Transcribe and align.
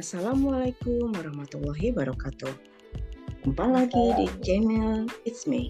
Assalamualaikum 0.00 1.12
warahmatullahi 1.12 1.92
wabarakatuh. 1.92 2.56
Jumpa 3.44 3.68
lagi 3.68 4.00
di 4.16 4.32
channel 4.40 5.04
It's 5.28 5.44
Me. 5.44 5.68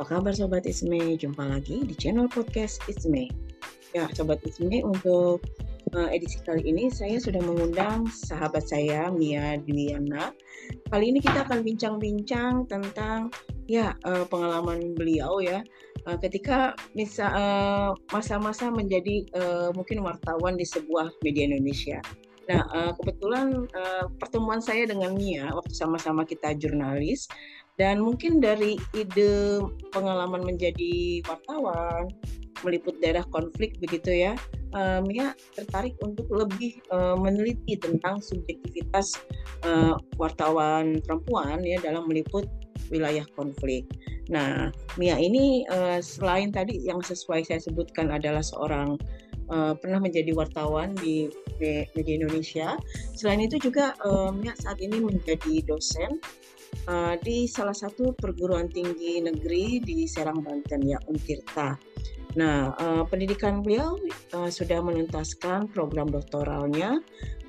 Apa 0.00 0.16
kabar 0.16 0.32
Sobat 0.32 0.64
It's 0.64 0.80
Me? 0.80 1.12
Jumpa 1.12 1.44
lagi 1.44 1.84
di 1.84 1.92
channel 1.92 2.24
podcast 2.32 2.80
It's 2.88 3.04
Me. 3.04 3.28
Ya, 3.92 4.08
Sobat 4.16 4.40
It's 4.48 4.64
Me, 4.64 4.80
untuk 4.80 5.44
uh, 5.92 6.08
edisi 6.08 6.40
kali 6.40 6.72
ini 6.72 6.88
saya 6.88 7.20
sudah 7.20 7.44
mengundang 7.44 8.08
sahabat 8.08 8.64
saya 8.64 9.12
Mia 9.12 9.60
Dwiana. 9.60 10.32
Kali 10.88 11.12
ini 11.12 11.20
kita 11.20 11.44
akan 11.44 11.60
bincang-bincang 11.60 12.64
tentang 12.64 13.28
ya 13.68 13.92
uh, 14.08 14.24
pengalaman 14.24 14.96
beliau 14.96 15.44
ya 15.44 15.60
uh, 16.08 16.16
ketika 16.16 16.72
uh, 16.96 17.92
masa-masa 18.08 18.72
menjadi 18.72 19.28
uh, 19.36 19.68
mungkin 19.76 20.00
wartawan 20.00 20.56
di 20.56 20.64
sebuah 20.64 21.12
media 21.20 21.44
Indonesia. 21.44 22.00
Nah, 22.48 22.64
uh, 22.72 22.92
kebetulan 22.96 23.68
uh, 23.76 24.08
pertemuan 24.16 24.64
saya 24.64 24.88
dengan 24.88 25.12
Mia 25.12 25.52
waktu 25.52 25.76
sama-sama 25.76 26.24
kita 26.24 26.56
jurnalis 26.56 27.28
dan 27.76 28.00
mungkin 28.00 28.40
dari 28.40 28.80
ide 28.96 29.60
pengalaman 29.92 30.42
menjadi 30.42 31.22
wartawan 31.28 32.08
meliput 32.66 32.98
daerah 32.98 33.22
konflik 33.30 33.76
begitu 33.78 34.10
ya, 34.10 34.32
uh, 34.72 34.98
Mia 35.04 35.36
tertarik 35.54 35.94
untuk 36.02 36.26
lebih 36.32 36.80
meneliti 37.20 37.78
tentang 37.78 38.18
subjektivitas 38.18 39.20
wartawan 40.16 40.98
perempuan 41.04 41.62
ya 41.62 41.78
dalam 41.84 42.08
meliput 42.08 42.48
wilayah 42.88 43.22
konflik. 43.36 43.86
Nah, 44.32 44.74
Mia 44.98 45.20
ini 45.20 45.62
selain 46.02 46.50
tadi 46.50 46.82
yang 46.82 46.98
sesuai 46.98 47.46
saya 47.46 47.62
sebutkan 47.62 48.10
adalah 48.10 48.42
seorang 48.42 48.98
pernah 49.78 50.00
menjadi 50.02 50.34
wartawan 50.34 50.98
di 50.98 51.30
media 51.60 52.14
Indonesia. 52.18 52.68
Selain 53.18 53.42
itu 53.42 53.58
juga 53.58 53.92
Mia 54.34 54.54
saat 54.56 54.78
ini 54.78 55.02
menjadi 55.02 55.62
dosen 55.66 56.22
uh, 56.88 57.14
di 57.20 57.48
salah 57.48 57.74
satu 57.74 58.12
perguruan 58.16 58.68
tinggi 58.68 59.20
negeri 59.22 59.80
di 59.80 60.04
Serang 60.08 60.44
Banten 60.44 60.84
ya 60.84 60.98
Untirta. 61.08 61.76
Nah, 62.36 62.76
uh, 62.76 63.02
pendidikan 63.08 63.64
beliau 63.64 63.96
uh, 64.36 64.50
sudah 64.52 64.84
menuntaskan 64.84 65.72
program 65.72 66.12
doktoralnya 66.12 67.00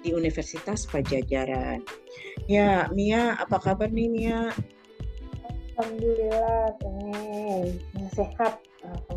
di 0.02 0.16
Universitas 0.16 0.88
Pajajaran. 0.88 1.84
Ya, 2.48 2.88
Mia, 2.96 3.36
apa 3.36 3.60
kabar 3.60 3.92
nih 3.92 4.08
Mia? 4.08 4.42
Alhamdulillah, 5.80 6.76
sehat. 8.16 8.54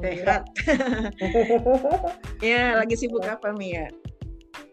Sehat. 0.03 0.43
ya, 2.45 2.77
lagi 2.77 2.95
sibuk 2.99 3.23
apa 3.25 3.55
Mia? 3.55 3.91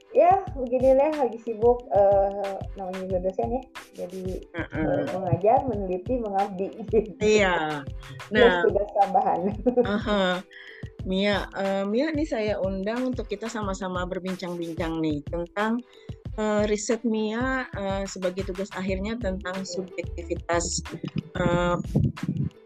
Ya, 0.10 0.42
beginilah 0.58 1.14
lagi 1.22 1.38
sibuk 1.46 1.86
uh, 1.94 2.58
namanya 2.74 3.06
juga 3.06 3.30
dosen 3.30 3.62
ya. 3.62 3.64
Jadi 3.94 4.42
uh 4.58 4.66
-uh. 4.66 5.02
mengajar, 5.22 5.62
meneliti, 5.70 6.18
mengabdi. 6.18 6.68
Iya. 7.22 7.86
Nah, 8.34 8.62
tugas 8.62 8.90
tambahan. 8.94 9.40
uh 9.86 10.02
-huh. 10.02 10.34
Mia, 11.06 11.50
uh, 11.58 11.82
Mia 11.90 12.14
nih 12.14 12.28
saya 12.28 12.54
undang 12.62 13.10
untuk 13.10 13.26
kita 13.26 13.50
sama-sama 13.50 14.06
berbincang-bincang 14.06 15.02
nih 15.02 15.26
tentang 15.26 15.82
uh, 16.38 16.64
riset 16.70 17.02
Mia 17.08 17.66
uh, 17.74 18.04
sebagai 18.06 18.46
tugas 18.46 18.70
akhirnya 18.78 19.18
tentang 19.18 19.64
subjektivitas 19.66 20.84
uh, 21.40 21.80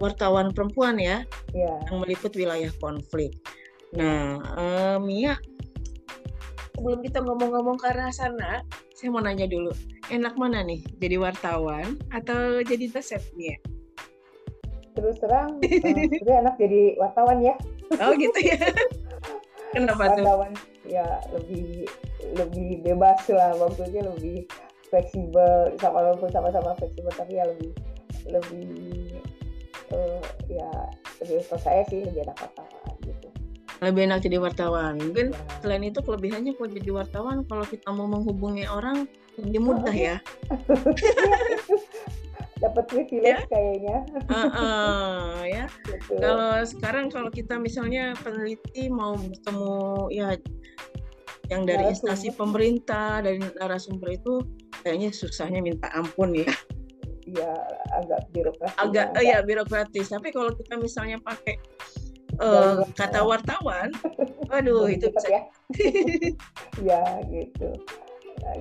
wartawan 0.03 0.52
perempuan 0.52 1.00
ya 1.00 1.23
yeah. 1.55 1.78
yang 1.88 2.03
meliput 2.03 2.33
wilayah 2.35 2.73
konflik. 2.83 3.31
Nah, 3.94 4.41
uh, 4.57 4.97
Mia, 4.97 5.38
sebelum 6.73 6.99
kita 7.05 7.21
ngomong-ngomong 7.21 7.77
ke 7.77 7.88
arah 7.89 8.09
sana, 8.09 8.66
saya 8.93 9.09
mau 9.13 9.21
nanya 9.21 9.45
dulu, 9.45 9.71
enak 10.09 10.33
mana 10.35 10.66
nih, 10.66 10.81
jadi 10.97 11.22
wartawan 11.22 11.97
atau 12.11 12.61
jadi 12.66 12.89
dosen 12.89 13.22
Mia? 13.38 13.57
Terus 14.94 15.17
terang, 15.22 15.57
uh, 16.28 16.38
enak 16.41 16.56
jadi 16.57 16.97
wartawan 17.01 17.41
ya. 17.41 17.56
Oh 18.01 18.13
gitu 18.13 18.39
ya. 18.41 18.57
Kenapa 19.73 20.06
wartawan, 20.06 20.17
tuh? 20.17 20.25
Wartawan 20.25 20.51
ya 20.88 21.07
lebih 21.31 21.88
lebih 22.35 22.83
bebas 22.83 23.23
lah 23.31 23.56
maksudnya 23.56 24.03
lebih 24.03 24.44
fleksibel 24.91 25.73
sama 25.79 26.03
walaupun 26.03 26.29
sama-sama 26.29 26.75
fleksibel 26.75 27.12
tapi 27.16 27.39
ya 27.39 27.47
lebih 27.47 27.72
lebih 28.28 28.69
uh, 29.95 30.19
ya 30.51 30.69
lebih 31.23 31.44
kalau 31.47 31.62
saya 31.63 31.81
sih 31.88 32.03
lebih 32.03 32.28
enak 32.28 32.38
wartawan 32.38 32.93
lebih 33.83 34.07
enak 34.07 34.23
jadi 34.23 34.38
wartawan. 34.39 34.95
Mungkin 34.97 35.35
selain 35.59 35.83
itu 35.83 35.99
kelebihannya 35.99 36.55
kalau 36.55 36.69
jadi 36.71 36.89
wartawan 36.91 37.38
kalau 37.45 37.66
kita 37.67 37.89
mau 37.91 38.07
menghubungi 38.07 38.66
orang 38.67 39.05
lebih 39.38 39.59
mudah 39.61 39.94
ya. 39.94 40.17
Dapat 42.63 42.83
privilege 42.88 43.27
ya? 43.27 43.39
kayaknya. 43.51 43.97
Uh, 44.31 44.47
uh, 44.47 45.44
ya. 45.44 45.66
Kalau 46.07 46.63
sekarang 46.63 47.11
kalau 47.11 47.27
kita 47.27 47.59
misalnya 47.59 48.16
peneliti 48.23 48.88
mau 48.88 49.19
bertemu 49.19 50.07
ya 50.15 50.39
yang 51.51 51.67
dari 51.67 51.91
instansi 51.91 52.31
pemerintah 52.31 53.19
dari 53.19 53.44
narasumber 53.59 54.15
itu 54.15 54.47
kayaknya 54.79 55.11
susahnya 55.11 55.59
minta 55.59 55.91
ampun 55.91 56.31
ya. 56.31 56.47
Ya 57.27 57.51
agak 58.00 58.31
birokratis 58.31 58.79
agak 58.79 59.11
ya. 59.19 59.44
birokratis. 59.44 60.07
Tapi 60.07 60.31
kalau 60.31 60.55
kita 60.55 60.79
misalnya 60.79 61.19
pakai 61.19 61.59
uh, 62.39 62.85
kata 62.97 63.19
wartawan 63.21 63.94
waduh 64.49 64.89
itu 64.89 65.09
bisa 65.09 65.29
ya? 65.29 65.41
Ya 66.89 67.01
gitu. 67.29 67.69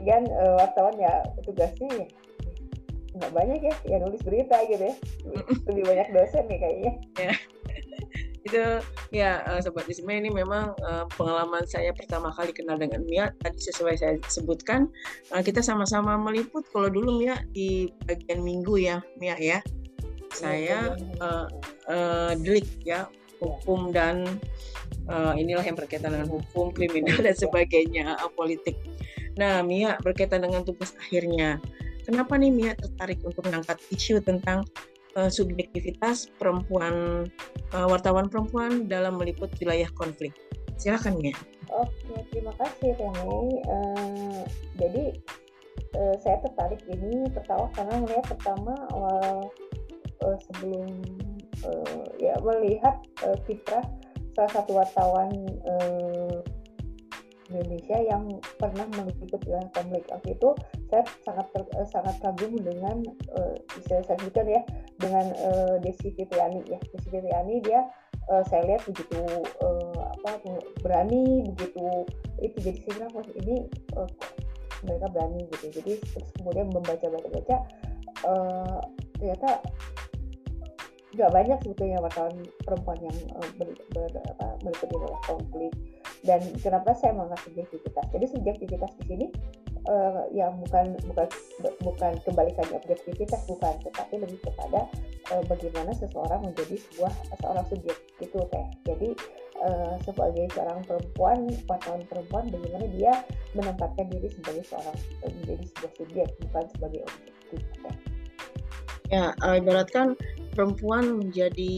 Kan 0.05 0.29
uh, 0.29 0.55
wartawan 0.61 0.97
ya 1.01 1.23
tugasnya 1.45 2.09
nggak 3.13 3.33
banyak 3.37 3.61
ya 3.61 3.75
ya 3.85 3.97
nulis 4.01 4.21
berita 4.25 4.57
gitu 4.69 4.89
ya. 4.89 4.95
Lebih 5.69 5.85
banyak 5.85 6.09
dosen 6.17 6.45
nih 6.49 6.59
kayaknya. 6.61 6.93
Ya. 7.21 7.33
Itu 8.43 8.65
ya 9.15 9.31
uh, 9.47 9.61
sobat 9.63 9.87
Isma 9.87 10.19
ini 10.19 10.33
memang 10.33 10.75
uh, 10.83 11.05
pengalaman 11.15 11.63
saya 11.69 11.95
pertama 11.95 12.33
kali 12.35 12.51
kenal 12.57 12.81
dengan 12.81 13.05
Mia. 13.07 13.31
Tadi 13.45 13.59
sesuai 13.61 13.95
saya 14.01 14.15
sebutkan 14.27 14.89
uh, 15.31 15.43
kita 15.45 15.61
sama-sama 15.63 16.17
meliput 16.19 16.65
kalau 16.73 16.89
dulu 16.89 17.21
Mia 17.23 17.39
di 17.53 17.93
bagian 18.09 18.41
minggu 18.43 18.81
ya 18.81 18.99
Mia 19.21 19.37
ya. 19.39 19.61
Saya 20.33 20.97
uh, 21.21 21.45
uh, 21.93 22.33
delik 22.41 22.65
ya 22.89 23.05
hukum 23.43 23.91
dan 23.91 24.25
uh, 25.11 25.35
inilah 25.35 25.67
yang 25.67 25.75
berkaitan 25.75 26.15
dengan 26.15 26.31
hukum 26.31 26.71
kriminal 26.71 27.19
dan 27.27 27.35
sebagainya 27.35 28.15
uh, 28.23 28.31
politik 28.33 28.79
nah 29.35 29.61
Mia 29.67 29.99
berkaitan 30.01 30.47
dengan 30.47 30.63
tugas 30.63 30.95
akhirnya 31.03 31.59
kenapa 32.07 32.39
nih 32.39 32.55
Mia 32.55 32.73
tertarik 32.79 33.19
untuk 33.27 33.43
mengangkat 33.51 33.83
isu 33.91 34.23
tentang 34.23 34.63
uh, 35.17 35.31
subjektivitas 35.31 36.31
perempuan 36.41 37.27
uh, 37.77 37.87
wartawan 37.89 38.29
perempuan 38.29 38.89
dalam 38.89 39.21
meliput 39.21 39.53
wilayah 39.61 39.89
konflik. 39.97 40.33
Silakan 40.81 41.21
ya. 41.21 41.37
Oke, 41.73 42.17
terima 42.33 42.53
kasih 42.61 42.93
Remy. 42.97 43.65
Uh, 43.65 44.41
jadi 44.77 45.05
uh, 45.97 46.15
saya 46.21 46.37
tertarik 46.45 46.83
ini 46.89 47.29
pertama 47.33 47.69
karena 47.73 47.95
melihat 48.03 48.27
pertama 48.37 48.75
awal 48.93 49.49
uh, 50.21 50.37
sebelum 50.51 51.01
uh, 51.67 52.05
ya 52.19 52.35
melihat 52.43 52.97
uh, 53.27 53.37
salah 54.33 54.53
satu 54.53 54.73
wartawan 54.81 55.31
uh, 55.69 56.41
Indonesia 57.53 58.01
yang 58.01 58.41
pernah 58.57 58.89
meliput 58.97 59.37
wilayah 59.45 59.69
konflik 59.77 60.09
waktu 60.09 60.33
itu 60.33 60.51
saya 60.89 61.05
sangat 61.21 61.47
ter, 61.53 61.63
uh, 61.77 61.89
sangat 61.89 62.17
kagum 62.25 62.57
dengan 62.57 63.05
uh, 63.37 63.55
saya 63.85 64.01
sebutkan 64.09 64.49
ya 64.49 64.63
dengan 64.97 65.27
uh, 65.37 65.77
Desi 65.85 66.17
Fitriani 66.17 66.65
ya. 66.65 66.81
Desi 66.81 67.09
Fitriani 67.13 67.61
dia 67.61 67.85
uh, 68.33 68.41
saya 68.49 68.65
lihat 68.73 68.83
begitu 68.89 69.21
uh, 69.61 70.01
apa 70.25 70.41
berani 70.81 71.45
begitu 71.53 72.09
itu 72.41 72.57
jadi 72.59 72.79
saya 72.89 72.93
bilang 73.05 73.29
ini 73.37 73.57
uh, 73.99 74.09
mereka 74.83 75.07
berani 75.15 75.47
gitu. 75.55 75.67
Jadi 75.79 75.93
terus 76.03 76.29
kemudian 76.39 76.67
membaca 76.71 77.07
baca 77.07 77.29
baca 77.31 77.57
uh, 78.27 78.81
ternyata 79.19 79.63
nggak 81.13 81.31
banyak 81.33 81.59
sebetulnya 81.61 82.01
wartawan 82.01 82.41
perempuan 82.65 82.99
yang 83.05 83.19
uh, 83.37 83.51
ber, 83.61 83.69
ber, 83.93 84.09
apa, 84.33 84.57
meliputi 84.65 84.97
konflik. 85.29 85.73
Dan 86.23 86.41
kenapa 86.63 86.95
saya 86.97 87.13
mengangkat 87.13 87.51
subjektivitas? 87.51 88.05
Jadi 88.15 88.27
subjektivitas 88.31 88.91
di 89.03 89.05
sini 89.11 89.27
uh, 89.91 90.25
ya 90.33 90.49
bukan 90.55 90.97
bukan 91.11 91.29
bukan 91.85 92.13
kembalikannya 92.25 92.77
objektivitas 92.81 93.43
bukan. 93.45 93.75
Tetapi 93.85 94.15
lebih 94.25 94.39
kepada 94.41 94.89
uh, 95.35 95.43
bagaimana 95.51 95.93
seseorang 95.93 96.41
menjadi 96.47 96.81
sebuah 96.81 97.13
seorang 97.45 97.65
subjek 97.69 97.97
itu 98.23 98.39
teh. 98.49 98.67
Jadi 98.89 99.09
uh, 99.61 99.95
sebagai 100.07 100.49
seorang 100.57 100.81
perempuan 100.89 101.51
wartawan 101.69 102.03
perempuan 102.09 102.49
bagaimana 102.49 102.87
dia 102.97 103.13
menempatkan 103.53 104.09
diri 104.09 104.33
sebagai 104.33 104.65
seorang 104.65 104.97
menjadi 105.29 105.65
sebuah 105.77 105.93
subjek 105.99 106.29
bukan 106.49 106.65
sebagai 106.73 107.01
objek 107.05 107.35
teh. 107.85 107.97
Ya 109.13 109.37
ibaratkan 109.45 110.17
perempuan 110.53 111.19
menjadi 111.19 111.75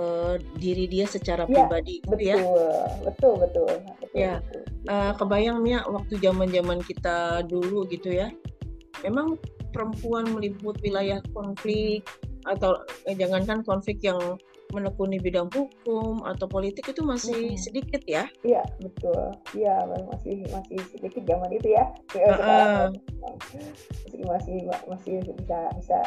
uh, 0.00 0.34
diri 0.56 0.88
dia 0.88 1.04
secara 1.04 1.44
ya, 1.46 1.68
pribadi 1.68 2.00
betul, 2.08 2.24
ya 2.24 2.36
betul 3.04 3.32
betul 3.38 3.66
betul 3.68 3.68
ya 4.16 4.32
betul. 4.40 4.62
uh, 4.88 5.12
kebayang 5.16 5.58
Mia 5.60 5.84
waktu 5.86 6.16
zaman-zaman 6.18 6.80
kita 6.82 7.44
dulu 7.46 7.84
gitu 7.88 8.12
ya. 8.12 8.32
Memang 9.02 9.36
perempuan 9.74 10.30
meliput 10.30 10.78
wilayah 10.84 11.18
konflik 11.34 12.06
atau 12.46 12.78
eh, 13.08 13.16
jangankan 13.18 13.66
konflik 13.66 13.98
yang 14.02 14.18
menekuni 14.72 15.20
bidang 15.20 15.52
hukum 15.52 16.24
atau 16.24 16.48
politik 16.48 16.88
itu 16.88 17.04
masih 17.04 17.52
hmm. 17.54 17.60
sedikit 17.60 18.02
ya? 18.08 18.24
Iya 18.40 18.64
betul, 18.80 19.36
iya 19.52 19.84
masih 19.84 20.48
masih 20.48 20.80
sedikit 20.96 21.22
zaman 21.28 21.50
itu 21.52 21.76
ya. 21.76 21.84
Uh, 22.16 22.88
masih 23.20 24.24
masih 24.24 24.56
masih 24.88 25.14
bisa 25.36 25.58
bisa 25.76 25.98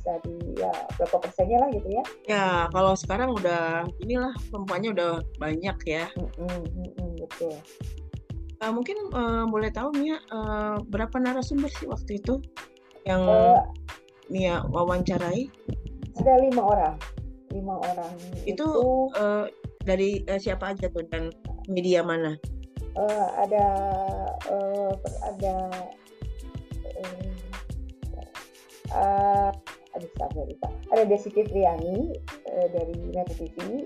bisa 0.00 0.16
di 0.24 0.56
ya 0.56 0.72
berapa 0.96 1.16
persennya 1.20 1.60
lah 1.60 1.68
gitu 1.76 1.88
ya? 1.92 2.02
Ya 2.24 2.46
kalau 2.72 2.96
sekarang 2.96 3.36
udah 3.36 3.84
inilah 4.00 4.32
perempuannya 4.48 4.96
udah 4.96 5.12
banyak 5.36 5.76
ya. 5.84 6.08
Hmm, 6.16 6.64
hmm, 6.64 7.12
betul. 7.20 7.52
Uh, 8.64 8.72
mungkin 8.72 8.96
uh, 9.12 9.44
boleh 9.44 9.68
tahu 9.68 9.92
Mia 9.92 10.16
uh, 10.32 10.80
berapa 10.88 11.20
narasumber 11.20 11.68
sih 11.68 11.84
waktu 11.84 12.16
itu 12.16 12.40
yang 13.04 13.28
uh, 13.28 13.60
Mia 14.32 14.64
wawancarai? 14.72 15.52
Ada 16.16 16.32
lima 16.40 16.64
orang 16.64 16.96
lima 17.50 17.82
orang 17.82 18.12
itu, 18.46 18.56
itu 18.56 18.68
uh, 19.18 19.46
dari 19.82 20.22
uh, 20.30 20.38
siapa 20.38 20.70
aja 20.72 20.86
tuh 20.90 21.02
dan 21.10 21.34
media 21.66 22.02
mana 22.02 22.38
uh, 22.94 23.26
ada 23.42 23.66
uh, 24.50 24.92
ada 25.34 25.54
uh, 26.94 27.30
uh, 28.94 29.50
aduh 30.00 30.10
saya 30.16 30.44
lupa. 30.48 30.68
Ada 30.96 31.04
Desi 31.04 31.28
Fitriani 31.28 32.16
uh, 32.48 32.68
dari 32.72 32.96
Metro 33.12 33.36
TV 33.36 33.84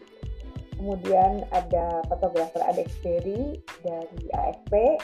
kemudian 0.75 1.47
ada 1.55 2.03
fotografer 2.11 2.61
Adex 2.67 2.93
Ferry 3.01 3.63
dari 3.83 4.23
AFP 4.35 4.99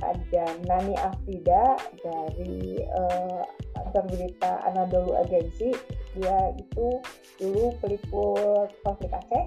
ada 0.00 0.44
Nani 0.64 0.96
Afrida 0.96 1.76
dari 2.00 2.80
uh, 2.88 3.44
berita 4.08 4.64
Anadolu 4.68 5.16
Agensi. 5.20 5.76
Dia 6.16 6.56
itu 6.56 7.00
dulu 7.36 7.76
peliput 7.84 8.68
konflik 8.84 9.12
Aceh. 9.12 9.44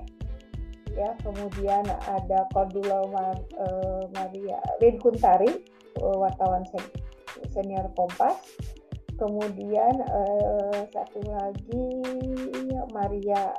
Ya 0.93 1.17
kemudian 1.25 1.89
ada 2.05 2.45
Cordula 2.53 3.09
Mar, 3.09 3.33
uh, 3.57 4.05
Maria 4.13 4.61
uh, 5.97 6.17
wartawan 6.21 6.61
sen 6.69 6.85
senior 7.49 7.89
Kompas 7.97 8.37
kemudian 9.17 9.95
uh, 10.09 10.79
satu 10.89 11.19
lagi 11.27 11.87
Maria. 12.93 13.53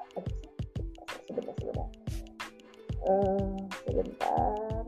Sebentar 1.27 1.55
sebentar. 1.59 1.89
Uh, 3.05 3.57
sebentar. 3.85 4.83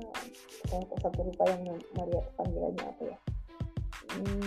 Saya 0.67 0.83
satu 1.03 1.21
lupa 1.27 1.45
yang 1.47 1.63
Maria 1.95 2.21
panggilannya 2.35 2.85
apa 2.85 3.03
ya? 3.07 3.19
Hmm. 4.17 4.47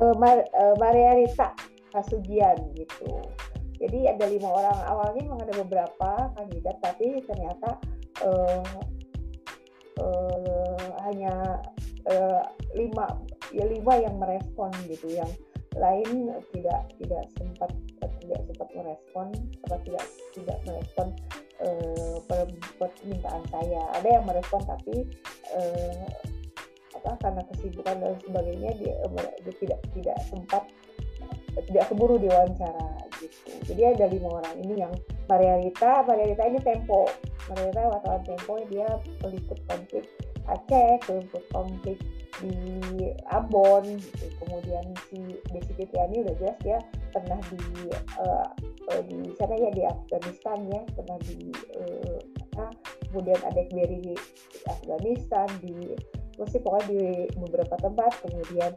Uh, 0.00 0.14
Mar 0.16 0.38
uh, 0.56 0.74
Maria 0.80 1.20
Rita 1.20 1.52
Kasugian 1.92 2.56
gitu. 2.76 3.20
Jadi 3.80 4.08
ada 4.08 4.24
lima 4.28 4.48
orang. 4.48 4.78
Awalnya 4.88 5.20
memang 5.24 5.40
ada 5.48 5.54
beberapa 5.64 6.10
kandidat 6.36 6.76
tapi 6.84 7.24
ternyata 7.24 7.80
uh, 8.24 8.64
uh, 10.00 10.84
hanya 11.08 11.64
uh, 12.08 12.44
lima 12.76 13.08
ya 13.50 13.64
lima 13.66 13.94
yang 13.98 14.16
merespon 14.18 14.70
gitu 14.86 15.10
yang 15.10 15.30
lain 15.78 16.34
tidak 16.50 16.80
tidak 16.98 17.24
sempat 17.38 17.70
tidak 18.20 18.40
sempat 18.46 18.68
merespon 18.74 19.26
atau 19.66 19.78
tidak 19.86 20.04
tidak 20.34 20.58
merespon 20.66 21.06
uh, 21.62 22.16
permintaan 22.78 23.42
saya 23.50 23.82
ada 23.94 24.08
yang 24.08 24.24
merespon 24.26 24.60
tapi 24.66 25.06
uh, 25.54 26.10
apa 27.00 27.10
karena 27.22 27.42
kesibukan 27.54 27.96
dan 28.02 28.14
sebagainya 28.20 28.70
dia, 28.76 28.94
dia 29.46 29.54
tidak 29.62 29.80
tidak 29.94 30.18
sempat 30.28 30.62
tidak 31.66 31.84
keburu 31.90 32.18
diwawancara 32.18 32.88
gitu. 33.20 33.50
Jadi 33.68 33.82
ada 33.84 34.04
lima 34.08 34.28
orang 34.40 34.54
ini 34.64 34.74
yang 34.80 34.92
Maria 35.28 35.60
Rita, 35.60 36.02
Maria 36.08 36.26
Rita 36.32 36.44
ini 36.48 36.60
Tempo, 36.62 37.08
Maria 37.52 37.64
Rita 37.70 37.82
wartawan 37.88 38.22
Tempo 38.24 38.52
dia 38.68 38.88
meliput 39.22 39.58
konflik 39.68 40.04
Aceh, 40.48 40.98
meliput 41.06 41.44
konflik 41.54 41.98
di 42.40 43.12
Ambon, 43.30 43.84
gitu. 43.84 44.26
kemudian 44.40 44.84
si 45.08 45.38
Desi 45.52 45.72
Fitriani 45.76 46.24
udah 46.24 46.34
jelas 46.40 46.58
dia 46.64 46.78
pernah 47.12 47.40
di 47.52 47.60
uh, 48.16 48.48
di 49.06 49.30
sana 49.38 49.54
ya 49.54 49.70
di 49.70 49.82
Afghanistan 49.86 50.58
ya, 50.72 50.80
pernah 50.96 51.18
di 51.22 51.52
uh, 51.76 52.18
kemudian 53.10 53.40
ada 53.44 53.62
Berry 53.70 54.16
Afghanistan, 54.66 55.48
di 55.62 55.94
masih 56.40 56.60
pokoknya 56.64 56.86
di 56.88 57.00
beberapa 57.36 57.74
tempat. 57.78 58.12
Kemudian 58.24 58.72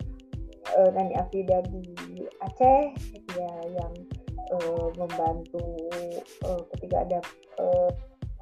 uh, 0.77 0.89
Nani 0.91 1.13
Afrida 1.15 1.63
di 1.69 1.83
Aceh 2.43 2.83
ya 3.39 3.51
yang 3.71 3.93
uh, 4.51 4.87
membantu 4.99 5.63
uh, 6.45 6.61
ketika 6.75 7.07
ada 7.07 7.19
uh, 7.61 7.89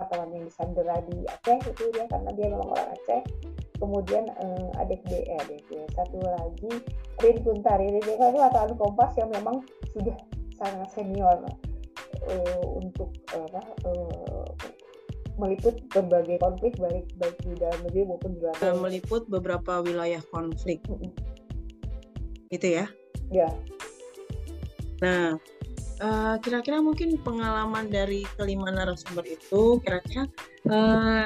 wartawan 0.01 0.33
yang 0.33 0.43
disandera 0.49 0.97
di 1.05 1.23
Aceh 1.29 1.59
itu 1.69 1.83
dia 1.93 2.05
karena 2.09 2.29
dia 2.33 2.47
memang 2.49 2.69
orang 2.73 2.89
Aceh 2.97 3.21
kemudian 3.81 4.29
uh, 4.37 4.69
adik 4.77 5.01
B, 5.09 5.25
eh, 5.25 5.41
adik 5.41 5.65
B 5.65 5.81
satu 5.97 6.21
lagi 6.21 6.71
Rin 7.25 7.37
Kuntari 7.41 7.89
Rin 7.89 8.05
Kuntari 8.05 8.37
wartawan 8.37 8.77
Kompas 8.77 9.17
yang 9.17 9.33
memang 9.33 9.65
sudah 9.91 10.13
sangat 10.61 10.87
senior 10.93 11.41
uh, 12.29 12.65
untuk 12.77 13.09
uh, 13.33 13.61
uh, 13.89 14.49
meliput 15.41 15.81
berbagai 15.89 16.37
konflik 16.37 16.77
baik 16.77 17.09
baik 17.17 17.35
di 17.41 17.57
dalam 17.57 17.81
negeri 17.89 18.05
maupun 18.05 18.37
di 18.37 18.39
luar 18.45 18.53
negeri. 18.61 18.77
Meliput 18.77 19.25
beberapa 19.25 19.81
wilayah 19.81 20.21
konflik. 20.29 20.85
Gitu 22.53 22.67
ya? 22.67 22.85
Ya. 23.33 23.49
Nah, 25.01 25.41
uh, 26.03 26.35
kira-kira 26.43 26.77
mungkin 26.77 27.17
pengalaman 27.25 27.89
dari 27.89 28.21
kelima 28.37 28.69
narasumber 28.69 29.25
itu 29.25 29.81
kira-kira 29.81 30.29
uh, 30.69 31.25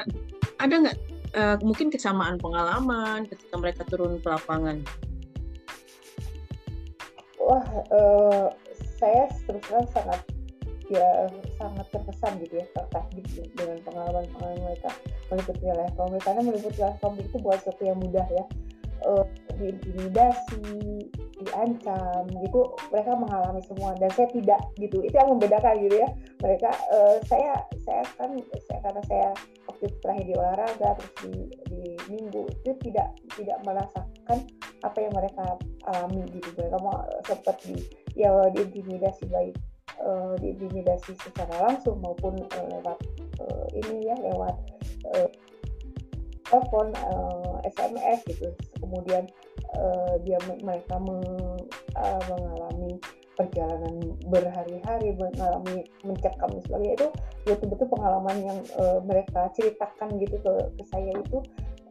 ada 0.56 0.74
nggak 0.80 0.96
uh, 1.36 1.56
mungkin 1.60 1.92
kesamaan 1.92 2.40
pengalaman 2.40 3.28
ketika 3.28 3.54
mereka 3.60 3.82
turun 3.86 4.18
ke 4.18 4.26
lapangan? 4.26 4.80
Wah, 7.36 7.66
uh, 7.92 8.48
saya 8.96 9.30
terus 9.46 9.62
terang 9.68 9.86
sangat 9.92 10.20
ya 10.86 11.26
sangat 11.58 11.86
terkesan 11.90 12.38
gitu 12.46 12.62
ya 12.62 12.66
terkagum 12.70 13.26
dengan 13.58 13.78
pengalaman-pengalaman 13.82 14.70
mereka 14.70 14.90
meliput 15.34 15.56
wilayah 15.58 15.90
konflik 15.98 16.22
karena 16.22 16.42
meliput 16.46 16.74
konflik 17.02 17.26
itu 17.26 17.38
buat 17.42 17.58
sesuatu 17.62 17.82
yang 17.84 17.98
mudah 18.00 18.26
ya. 18.30 18.44
Uh, 19.04 19.22
diintimidasi 19.60 21.04
diancam 21.44 22.24
gitu. 22.32 22.60
Mereka 22.90 23.12
mengalami 23.12 23.60
semua 23.68 23.92
dan 24.00 24.08
saya 24.16 24.28
tidak 24.32 24.60
gitu. 24.80 25.04
Itu 25.04 25.14
yang 25.14 25.30
membedakan 25.36 25.74
gitu 25.84 25.96
ya. 26.00 26.08
Mereka 26.40 26.70
uh, 26.90 27.16
saya 27.28 27.60
saya 27.84 28.02
kan 28.16 28.34
saya 28.40 28.78
karena 28.82 29.02
saya 29.04 29.28
waktu 29.76 29.92
terakhir 30.00 30.24
di 30.24 30.34
olahraga 30.40 30.88
terus 30.96 31.14
di, 31.20 31.32
di 31.68 31.82
minggu 32.08 32.48
itu 32.64 32.72
tidak 32.88 33.12
tidak 33.36 33.58
merasakan 33.68 34.38
apa 34.80 34.98
yang 35.04 35.12
mereka 35.12 35.44
alami 35.84 36.24
gitu. 36.32 36.48
Mereka 36.56 36.78
mau 36.80 36.96
seperti 37.28 37.84
ya 38.16 38.32
diintimidasi 38.56 39.28
baik 39.28 39.56
uh, 40.00 40.32
diintimidasi 40.40 41.12
secara 41.20 41.68
langsung 41.68 42.00
maupun 42.00 42.40
uh, 42.40 42.66
lewat 42.72 42.98
uh, 43.44 43.66
ini 43.76 44.08
ya 44.08 44.16
lewat 44.16 44.56
uh, 45.12 45.28
telepon 46.48 46.96
uh, 47.04 47.60
SMS 47.68 48.24
gitu. 48.32 48.48
Kemudian 48.80 49.28
uh, 49.76 50.16
dia 50.24 50.40
mereka 50.64 50.96
meng, 51.04 51.20
uh, 52.00 52.20
mengalami 52.32 52.96
perjalanan 53.36 54.16
berhari-hari 54.32 55.12
mengalami 55.14 55.84
mencekam 56.02 56.48
dan 56.48 56.62
sebagainya 56.64 56.94
itu 56.96 57.08
betul-betul 57.44 57.86
pengalaman 57.92 58.36
yang 58.42 58.58
uh, 58.80 58.98
mereka 59.04 59.52
ceritakan 59.52 60.16
gitu 60.18 60.40
ke, 60.40 60.52
ke 60.80 60.82
saya 60.88 61.12
itu 61.12 61.38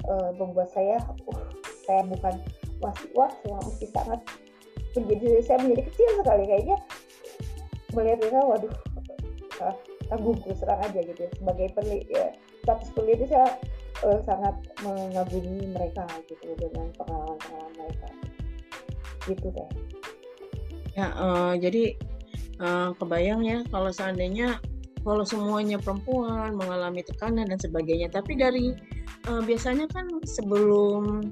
uh, 0.09 0.33
membuat 0.35 0.73
saya 0.73 0.97
uh, 1.29 1.45
saya 1.85 2.01
bukan 2.09 2.41
masih 2.81 3.07
wah 3.13 3.31
masih 3.45 3.87
sangat 3.93 4.19
menjadi 4.97 5.43
saya 5.45 5.61
menjadi 5.61 5.83
kecil 5.93 6.09
sekali 6.19 6.43
kayaknya. 6.49 6.77
Melihat 7.93 8.17
mereka 8.25 8.39
waduh 8.43 8.73
kagum 10.05 10.35
terus 10.43 10.59
terang 10.59 10.81
aja 10.81 10.99
gitu 10.99 11.21
ya. 11.21 11.31
Sebagai 11.37 11.67
peneliti 11.77 12.11
ya, 12.11 12.27
status 12.65 12.89
peneliti 12.97 13.25
saya 13.29 13.49
uh, 14.01 14.19
sangat 14.25 14.55
mengagumi 14.81 15.69
mereka 15.69 16.03
gitu 16.25 16.57
dengan 16.57 16.89
pengalaman-pengalaman 16.97 17.73
mereka. 17.77 18.07
Gitu 19.29 19.47
deh 19.53 19.69
ya 20.95 21.11
uh, 21.15 21.53
jadi 21.59 21.95
uh, 22.63 22.95
kebayang 22.95 23.43
ya 23.43 23.59
kalau 23.67 23.91
seandainya 23.91 24.59
kalau 25.05 25.21
semuanya 25.21 25.77
perempuan 25.77 26.57
mengalami 26.57 27.05
tekanan 27.05 27.45
dan 27.45 27.59
sebagainya 27.61 28.09
tapi 28.09 28.33
dari 28.33 28.73
uh, 29.29 29.43
biasanya 29.43 29.85
kan 29.91 30.07
sebelum 30.25 31.29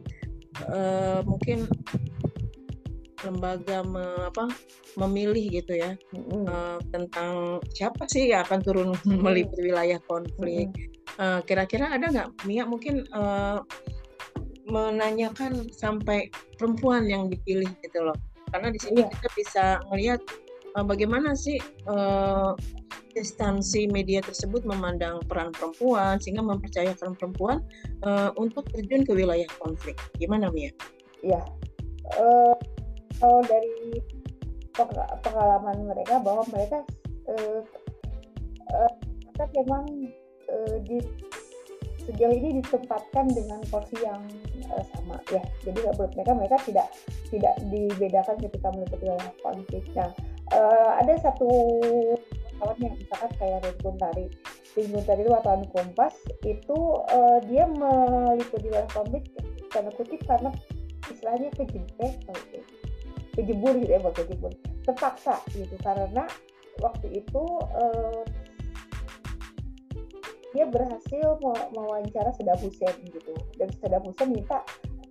uh, 0.70 1.20
mungkin 1.26 1.66
lembaga 3.24 3.88
me, 3.88 4.04
apa 4.28 4.52
memilih 5.00 5.64
gitu 5.64 5.80
ya 5.80 5.96
mm-hmm. 6.12 6.44
uh, 6.44 6.78
tentang 6.92 7.64
siapa 7.72 8.04
sih 8.12 8.36
yang 8.36 8.44
akan 8.46 8.60
turun 8.62 8.90
meliput 9.26 9.58
wilayah 9.64 9.98
konflik. 10.06 10.70
Mm-hmm. 10.70 11.24
uh, 11.24 11.40
kira-kira 11.48 11.88
ada 11.88 12.12
nggak 12.12 12.30
Mia 12.44 12.68
mungkin 12.68 13.08
uh, 13.16 13.64
menanyakan 14.68 15.72
sampai 15.72 16.28
perempuan 16.60 17.08
yang 17.08 17.32
dipilih 17.32 17.72
gitu 17.80 18.00
loh 18.04 18.16
karena 18.54 18.70
di 18.70 18.80
sini 18.80 19.02
iya. 19.02 19.10
kita 19.10 19.28
bisa 19.34 19.66
melihat 19.90 20.22
uh, 20.78 20.86
bagaimana 20.86 21.34
sih 21.34 21.58
uh, 21.90 22.54
instansi 23.18 23.90
media 23.90 24.22
tersebut 24.22 24.66
memandang 24.66 25.22
peran 25.26 25.54
perempuan 25.54 26.18
sehingga 26.22 26.46
mempercayakan 26.46 27.18
perempuan 27.18 27.62
uh, 28.06 28.30
untuk 28.38 28.66
terjun 28.74 29.06
ke 29.06 29.14
wilayah 29.14 29.50
konflik. 29.62 29.98
Gimana 30.18 30.50
Mia? 30.50 30.74
Ya, 31.26 31.42
uh, 32.18 32.56
kalau 33.18 33.42
dari 33.46 34.02
pengalaman 35.22 35.78
mereka 35.86 36.18
bahwa 36.22 36.44
mereka 36.50 36.82
uh, 37.30 37.62
uh, 38.70 38.94
kan 39.38 39.50
memang 39.54 39.86
uh, 40.50 40.78
di 40.86 41.02
sejauh 42.04 42.36
ini 42.36 42.60
ditempatkan 42.60 43.26
dengan 43.32 43.60
porsi 43.72 43.98
yang 44.04 44.22
uh, 44.72 44.84
sama. 44.96 45.18
Ya 45.32 45.44
jadi 45.64 45.80
menurut 45.84 46.12
mereka 46.16 46.32
mereka 46.36 46.58
tidak 46.68 46.88
tidak 47.32 47.56
dibedakan 47.72 48.36
ketika 48.40 48.68
meliputi 48.76 49.04
wilayah 49.08 49.34
konflik. 49.42 49.84
Nah 49.96 50.10
uh, 50.56 50.90
ada 51.00 51.14
satu 51.24 51.50
kawan 52.60 52.78
yang 52.80 52.96
misalkan 52.96 53.32
kayak 53.40 53.60
Ridwan 53.64 53.96
Tari 54.00 54.26
Ridwan 54.76 55.04
Tari 55.06 55.22
itu 55.24 55.32
wartawan 55.32 55.64
Kompas 55.72 56.16
itu 56.44 56.80
uh, 57.12 57.40
dia 57.48 57.64
meliputi 57.68 58.68
wilayah 58.68 58.92
konflik 58.92 59.24
karena 59.74 59.90
kutip 59.98 60.22
karena 60.30 60.50
istilahnya 61.10 61.50
kejebak 61.58 62.14
kejebur 63.34 63.74
gitu 63.82 63.92
ya 63.92 64.00
buat 64.00 64.16
kejebur 64.16 64.52
terpaksa 64.86 65.42
gitu. 65.56 65.74
Karena 65.82 66.28
waktu 66.82 67.08
itu 67.24 67.44
uh, 67.60 68.22
dia 70.54 70.70
berhasil 70.70 71.28
mewawancara 71.74 72.30
Saddam 72.38 72.60
Hussein 72.62 72.94
gitu. 73.10 73.34
Dan 73.58 73.70
Saddam 73.82 74.06
Hussein 74.06 74.30
minta 74.30 74.62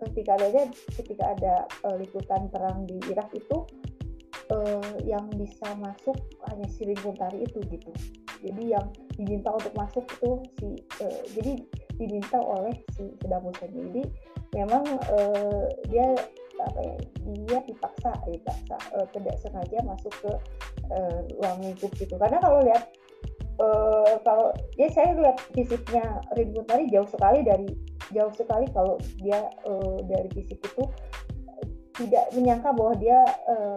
ketika 0.02 0.38
ada 0.38 0.66
ketika 0.99 1.25
ada 1.34 1.54
uh, 1.87 1.94
liputan 1.99 2.50
perang 2.50 2.87
di 2.87 2.99
Irak 3.11 3.30
itu 3.34 3.66
uh, 4.54 4.94
yang 5.02 5.26
bisa 5.34 5.75
masuk 5.78 6.14
hanya 6.50 6.66
si 6.70 6.87
Tari 6.94 7.38
itu 7.42 7.58
gitu. 7.70 7.90
Jadi 8.42 8.75
yang 8.75 8.87
diminta 9.14 9.54
untuk 9.54 9.75
masuk 9.78 10.02
itu 10.18 10.30
si 10.58 10.68
uh, 11.02 11.22
jadi 11.34 11.52
diminta 11.99 12.38
oleh 12.38 12.75
si 12.94 13.11
Saddam 13.22 13.46
Hussein. 13.46 13.70
Jadi 13.70 14.02
memang 14.54 14.84
uh, 15.11 15.66
dia 15.90 16.14
apa 16.62 16.78
ya 16.78 16.94
dia 17.42 17.58
dipaksa 17.66 18.14
dipaksa 18.30 18.76
uh, 18.94 19.06
tidak 19.11 19.34
sengaja 19.42 19.82
masuk 19.82 20.14
ke 20.22 20.32
uh, 20.94 21.18
ruang 21.38 21.58
lingkup 21.66 21.90
gitu. 21.99 22.14
Karena 22.14 22.38
kalau 22.38 22.62
lihat 22.62 22.87
uh, 23.62 24.19
kalau 24.26 24.50
ya 24.75 24.90
saya 24.90 25.14
lihat 25.14 25.38
fisiknya 25.54 26.02
Ridwan 26.35 26.66
Tari 26.66 26.85
jauh 26.90 27.07
sekali 27.07 27.47
dari 27.47 27.71
jauh 28.11 28.35
sekali 28.35 28.66
kalau 28.75 28.99
dia 29.23 29.47
uh, 29.64 29.99
dari 30.11 30.28
fisik 30.35 30.59
itu 30.59 30.85
tidak 31.97 32.25
menyangka 32.35 32.75
bahwa 32.75 32.95
dia 32.99 33.23
uh, 33.47 33.76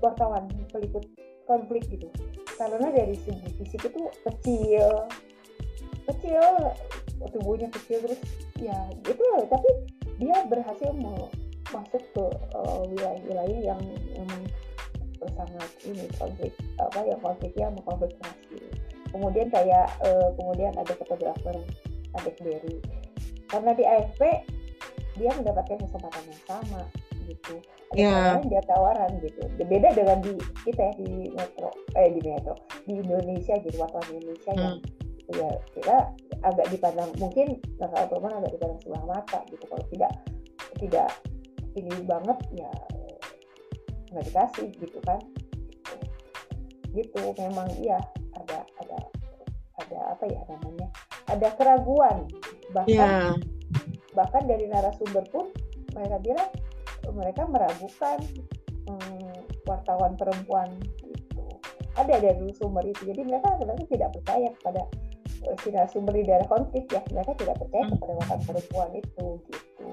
wartawan 0.00 0.48
peliput 0.72 1.04
konflik 1.44 1.84
gitu. 1.92 2.08
Karena 2.56 2.90
dari 2.90 3.14
segi 3.14 3.48
fisik 3.60 3.92
itu 3.92 4.02
kecil 4.26 5.06
kecil 6.08 6.42
tubuhnya 7.36 7.68
kecil 7.68 8.00
terus 8.00 8.20
ya 8.56 8.78
itu 9.04 9.26
tapi 9.52 9.70
dia 10.18 10.40
berhasil 10.48 10.90
masuk 11.68 12.00
ke 12.16 12.24
wilayah-wilayah 12.88 13.60
uh, 13.60 13.66
yang 13.74 13.80
memang 14.16 14.42
sangat 15.34 15.70
ini 15.84 16.06
konflik 16.16 16.54
apa 16.78 17.00
yang 17.04 17.20
konfliknya 17.20 17.66
mengkonfliktasi 17.74 18.37
kemudian 19.10 19.48
kayak 19.48 19.88
uh, 20.04 20.28
kemudian 20.36 20.72
ada 20.76 20.92
fotografer 20.96 21.56
Adek 22.16 22.36
Berry 22.40 22.76
karena 23.48 23.70
di 23.72 23.84
AFP 23.84 24.22
dia 25.18 25.30
mendapatkan 25.34 25.76
kesempatan 25.82 26.22
yang 26.30 26.42
sama 26.46 26.82
gitu. 27.28 27.60
Ada 27.92 27.98
yeah. 27.98 28.12
tawaran 28.12 28.44
dia 28.48 28.62
tawaran 28.64 29.10
gitu. 29.20 29.42
Beda 29.60 29.88
dengan 29.92 30.18
di 30.24 30.32
kita 30.64 30.80
ya 30.80 30.92
di 30.96 31.10
metro 31.32 31.70
eh 31.96 32.08
di 32.12 32.20
metro 32.24 32.54
di 32.88 32.92
Indonesia 33.00 33.54
gitu 33.60 33.76
wartawan 33.76 34.08
Indonesia 34.12 34.52
hmm. 34.54 34.60
yang 34.62 34.76
ya 35.28 35.50
kita 35.76 35.96
agak 36.40 36.66
dipandang 36.72 37.10
mungkin 37.20 37.60
kalau 37.76 38.08
perempuan 38.08 38.40
agak 38.40 38.52
dipandang 38.56 38.80
sebelah 38.80 39.04
mata 39.04 39.38
gitu. 39.52 39.64
Kalau 39.68 39.84
tidak 39.92 40.12
tidak 40.80 41.08
ini 41.76 41.92
banget 42.04 42.38
ya 42.56 42.70
nggak 44.12 44.24
dikasih 44.32 44.68
gitu 44.80 44.98
kan. 45.04 45.20
Gitu 46.96 47.20
memang 47.36 47.68
iya. 47.80 48.00
ada 48.00 48.00
ada 48.00 48.17
ada 49.78 49.98
apa 50.16 50.24
ya 50.26 50.40
namanya 50.50 50.88
ada 51.30 51.48
keraguan 51.54 52.26
bahkan 52.74 52.90
yeah. 52.90 53.32
bahkan 54.16 54.42
dari 54.44 54.66
narasumber 54.66 55.24
pun 55.30 55.48
mereka 55.94 56.16
bilang 56.20 56.50
mereka 57.14 57.42
meragukan 57.48 58.18
hmm, 58.88 59.36
wartawan 59.64 60.12
perempuan 60.18 60.68
itu 61.08 61.44
ada 61.96 62.14
dari 62.20 62.52
sumber 62.54 62.84
itu 62.86 63.10
jadi 63.10 63.20
mereka 63.26 63.58
sebenarnya 63.58 63.86
tidak 63.90 64.10
percaya 64.20 64.48
kepada 64.60 64.82
uh, 65.46 65.54
si 65.62 65.68
narasumber 65.72 66.14
di 66.14 66.24
daerah 66.26 66.48
konflik 66.48 66.84
ya 66.92 67.02
mereka 67.10 67.32
tidak 67.38 67.56
percaya 67.58 67.84
hmm. 67.86 67.92
kepada 67.96 68.12
wartawan 68.22 68.40
perempuan 68.46 68.88
itu 68.94 69.26
gitu 69.50 69.86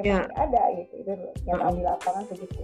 memang 0.00 0.24
ya. 0.24 0.40
ada 0.40 0.62
gitu 0.76 0.94
itu 1.04 1.12
yang 1.44 1.60
uh. 1.60 1.72
di 1.72 1.82
lapangan 1.84 2.24
begitu 2.28 2.58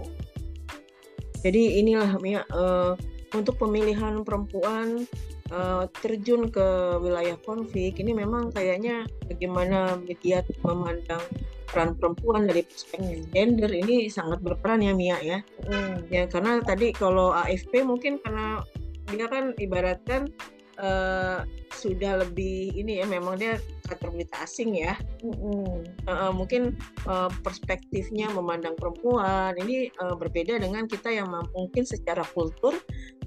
jadi 1.39 1.63
inilah 1.79 2.11
Mia 2.19 2.43
uh, 2.51 2.99
untuk 3.37 3.61
pemilihan 3.61 4.25
perempuan 4.27 5.07
uh, 5.53 5.85
terjun 6.01 6.49
ke 6.49 6.67
wilayah 7.01 7.37
konflik 7.45 7.99
ini 8.01 8.13
memang 8.13 8.51
kayaknya 8.53 9.05
bagaimana 9.27 9.97
media 10.01 10.45
memandang 10.65 11.23
peran 11.69 11.93
perempuan 12.01 12.49
dari 12.49 12.65
perspektif 12.65 13.29
gender 13.31 13.69
ini 13.69 14.09
sangat 14.09 14.41
berperan 14.41 14.81
ya 14.81 14.97
Mia 14.97 15.21
ya. 15.21 15.39
Hmm. 15.69 16.01
Ya 16.09 16.25
karena 16.25 16.65
tadi 16.65 16.97
kalau 16.97 17.37
AFP 17.37 17.85
mungkin 17.85 18.17
karena 18.25 18.65
dia 19.09 19.29
kan 19.29 19.53
ibaratkan 19.61 20.33
uh, 20.81 21.45
sudah 21.75 22.25
lebih 22.25 22.73
ini 22.75 23.05
ya 23.05 23.07
memang 23.07 23.37
dia 23.37 23.61
karakter 23.85 24.09
berita 24.13 24.37
asing 24.45 24.77
ya. 24.77 24.97
Mm-hmm. 25.25 26.09
Uh, 26.09 26.33
mungkin 26.33 26.77
uh, 27.09 27.29
perspektifnya 27.41 28.29
memandang 28.33 28.77
perempuan 28.77 29.57
ini 29.61 29.93
uh, 30.01 30.17
berbeda 30.17 30.61
dengan 30.61 30.85
kita 30.89 31.13
yang 31.13 31.29
mungkin 31.53 31.85
secara 31.85 32.25
kultur 32.33 32.77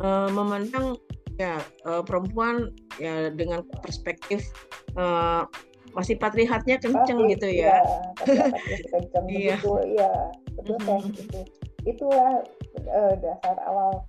uh, 0.02 0.30
memandang 0.30 0.98
ya 1.42 1.58
uh, 1.90 2.06
perempuan 2.06 2.70
ya 3.02 3.34
dengan 3.34 3.66
perspektif 3.82 4.46
uh, 4.94 5.50
masih 5.92 6.16
patriarkatnya 6.16 6.80
kenceng 6.80 7.20
Pasti, 7.20 7.32
gitu 7.36 7.48
ya. 7.52 7.84
Iya, 8.24 8.46
kenceng 8.88 9.26
iya. 9.34 9.56
iya 9.90 10.12
betul 10.56 11.02
itu. 11.18 11.42
Itulah 11.82 12.46
uh, 12.88 13.14
dasar 13.20 13.58
awal 13.66 14.06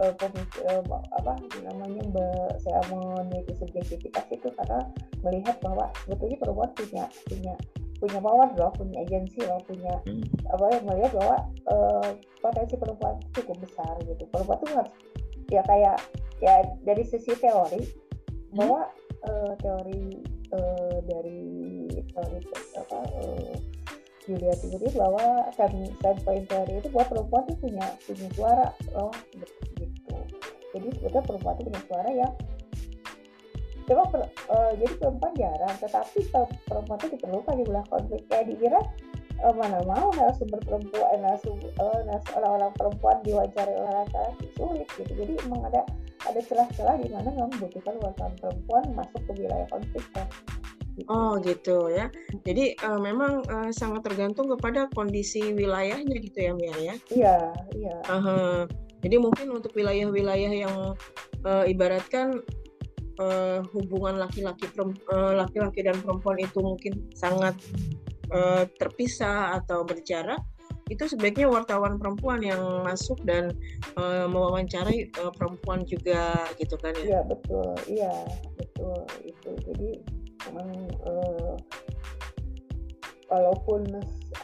uh, 0.00 0.12
komisi, 0.16 0.58
uh, 0.70 0.80
apa 1.20 1.32
namanya 1.66 2.02
be, 2.14 2.26
saya 2.62 2.80
meneliti 2.88 3.52
subjektivitas 3.58 4.24
itu 4.32 4.48
karena 4.56 4.80
melihat 5.26 5.58
bahwa 5.60 5.90
sebetulnya 6.06 6.38
perempuan 6.40 6.70
punya 6.72 7.04
punya 7.28 7.54
punya 7.96 8.20
power 8.20 8.48
loh, 8.60 8.70
punya 8.76 8.96
agensi 9.08 9.40
loh, 9.40 9.60
punya 9.64 9.92
hmm. 10.04 10.24
apa 10.52 10.64
yang 10.68 10.84
melihat 10.84 11.12
bahwa 11.16 11.36
uh, 11.72 12.10
potensi 12.44 12.76
perempuan 12.76 13.16
cukup 13.32 13.56
besar 13.64 13.92
gitu. 14.04 14.24
Perempuan 14.28 14.58
tuh 14.60 14.70
harus 14.76 14.92
ya 15.50 15.62
kayak 15.64 15.96
ya 16.42 16.54
dari 16.84 17.04
sisi 17.06 17.32
teori 17.38 17.80
hmm. 17.80 18.56
bahwa 18.58 18.90
uh, 19.24 19.52
teori 19.62 20.20
uh, 20.52 20.98
dari 21.06 21.42
teori 22.12 22.38
apa 22.76 22.98
uh, 23.22 23.54
Julia 24.26 24.54
Tinggi 24.58 24.90
bahwa 24.98 25.46
standpoint 25.54 26.50
teori 26.50 26.82
itu 26.82 26.88
bahwa 26.90 27.06
perempuan 27.14 27.42
tuh 27.46 27.58
punya 27.62 27.86
punya 28.04 28.28
suara 28.34 28.66
loh 28.92 29.14
jadi 30.74 30.86
sebetulnya 30.92 31.24
perempuan 31.24 31.54
itu 31.56 31.64
punya 31.70 31.82
suara 31.86 32.10
yang 32.10 32.32
coba 33.86 34.02
per, 34.10 34.20
uh, 34.50 34.72
jadi 34.74 34.92
perempuan 34.98 35.32
jarang 35.38 35.74
tetapi 35.78 36.18
perempuan 36.66 36.98
itu 36.98 37.08
diperlukan 37.14 37.54
di 37.54 37.64
belah 37.64 37.86
konflik 37.86 38.22
kayak 38.26 38.50
di 38.50 38.54
Irak 38.66 38.86
uh, 39.42 39.54
mana 39.54 39.82
mau 39.84 40.08
narasumber 40.14 40.60
perempuan 40.64 41.18
narasumber 41.20 41.70
uh, 41.80 42.20
orang-orang 42.36 42.72
perempuan 42.76 43.16
diwawancari 43.26 43.72
oleh 43.74 43.92
laki-laki 44.04 44.46
sulit 44.56 44.88
gitu 44.96 45.12
jadi 45.12 45.32
emang 45.48 45.62
ada 45.68 45.82
ada 46.26 46.40
celah-celah 46.42 46.96
di 47.00 47.08
mana 47.12 47.28
memang 47.30 47.52
membutuhkan 47.56 47.94
wartawan 48.00 48.34
perempuan 48.40 48.84
masuk 48.96 49.22
ke 49.28 49.32
wilayah 49.44 49.68
konflik 49.70 50.04
kan 50.16 50.28
Gitu. 50.96 51.12
Oh 51.12 51.36
gitu 51.44 51.92
ya. 51.92 52.08
Jadi 52.40 52.72
uh, 52.80 52.96
memang 52.96 53.44
uh, 53.52 53.68
sangat 53.68 54.08
tergantung 54.08 54.48
kepada 54.48 54.88
kondisi 54.96 55.52
wilayahnya 55.52 56.16
gitu 56.24 56.38
ya 56.40 56.52
Mia 56.56 56.72
ya. 56.80 56.94
Iya, 57.12 57.36
iya. 57.76 57.96
Uh 58.08 58.16
-huh. 58.16 58.56
Jadi 59.04 59.16
mungkin 59.20 59.52
untuk 59.52 59.76
wilayah-wilayah 59.76 60.52
yang 60.56 60.96
uh, 61.44 61.64
ibaratkan 61.68 62.40
uh, 63.20 63.60
hubungan 63.76 64.16
laki-laki 64.16 64.66
uh, 64.80 65.36
laki-laki 65.36 65.84
dan 65.84 66.00
perempuan 66.00 66.40
itu 66.40 66.58
mungkin 66.64 67.04
sangat 67.12 67.54
uh, 68.32 68.64
terpisah 68.78 69.60
atau 69.62 69.82
berjarak, 69.82 70.40
itu 70.86 71.02
sebaiknya 71.10 71.50
wartawan 71.50 71.98
perempuan 71.98 72.46
yang 72.46 72.62
masuk 72.86 73.18
dan 73.26 73.50
uh, 73.98 74.30
mewawancarai 74.30 75.10
uh, 75.18 75.34
perempuan 75.34 75.82
juga 75.82 76.46
gitu 76.62 76.78
kan 76.78 76.94
ya? 77.02 77.18
Iya 77.18 77.20
betul, 77.26 77.70
iya 77.90 78.14
betul 78.54 78.98
itu. 79.26 79.50
Jadi 79.66 79.90
memang 80.46 80.70
uh, 81.02 81.54
walaupun 83.26 83.82